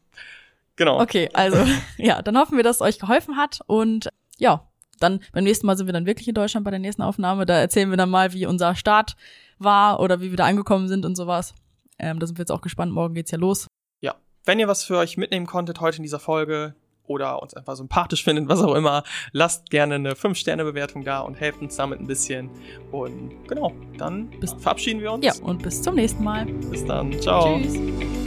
Genau. 0.78 1.02
Okay, 1.02 1.30
also 1.34 1.58
ja, 1.98 2.22
dann 2.22 2.38
hoffen 2.38 2.56
wir, 2.56 2.64
dass 2.64 2.78
es 2.78 2.82
euch 2.82 3.00
geholfen 3.00 3.36
hat 3.36 3.60
und 3.68 4.10
ja, 4.38 4.68
dann 5.00 5.20
beim 5.32 5.44
nächsten 5.44 5.68
Mal 5.68 5.78
sind 5.78 5.88
wir 5.88 5.94
dann 5.94 6.06
wirklich 6.06 6.28
in 6.28 6.34
Deutschland 6.34 6.64
bei 6.64 6.72
der 6.72 6.80
nächsten 6.80 7.02
Aufnahme. 7.02 7.46
Da 7.46 7.56
erzählen 7.60 7.90
wir 7.90 7.98
dann 7.98 8.10
mal, 8.10 8.34
wie 8.34 8.46
unser 8.46 8.76
Start 8.76 9.16
war 9.60 10.00
oder 10.00 10.22
wie 10.22 10.30
wir 10.30 10.38
da 10.38 10.46
angekommen 10.46 10.88
sind 10.88 11.06
und 11.06 11.16
sowas. 11.16 11.54
Ähm, 12.00 12.20
da 12.20 12.28
sind 12.28 12.38
wir 12.38 12.44
jetzt 12.44 12.52
auch 12.52 12.62
gespannt. 12.62 12.92
Morgen 12.92 13.14
geht's 13.14 13.32
ja 13.32 13.38
los. 13.38 13.68
Ja, 14.02 14.16
wenn 14.46 14.60
ihr 14.60 14.68
was 14.68 14.84
für 14.84 14.98
euch 14.98 15.18
mitnehmen 15.18 15.46
konntet 15.46 15.82
heute 15.82 15.98
in 15.98 16.04
dieser 16.04 16.20
Folge 16.20 16.76
oder 17.04 17.42
uns 17.42 17.54
einfach 17.54 17.76
sympathisch 17.76 18.24
findet, 18.26 18.48
was 18.48 18.62
auch 18.62 18.76
immer, 18.76 19.04
lasst 19.32 19.70
gerne 19.70 19.96
eine 19.96 20.14
5-Sterne-Bewertung 20.14 21.04
da 21.04 21.22
und 21.22 21.36
helft 21.36 21.62
uns 21.62 21.76
damit 21.76 22.00
ein 22.00 22.08
bisschen. 22.08 22.50
Und 22.92 23.48
genau, 23.48 23.74
dann 23.98 24.30
bis 24.40 24.54
verabschieden 24.54 25.02
wir 25.02 25.12
uns. 25.12 25.26
Ja, 25.26 25.34
und 25.42 25.64
bis 25.64 25.82
zum 25.82 25.96
nächsten 25.96 26.24
Mal. 26.24 26.46
Bis 26.46 26.86
dann. 26.86 27.20
Ciao. 27.22 27.60
Tschüss. 27.60 28.27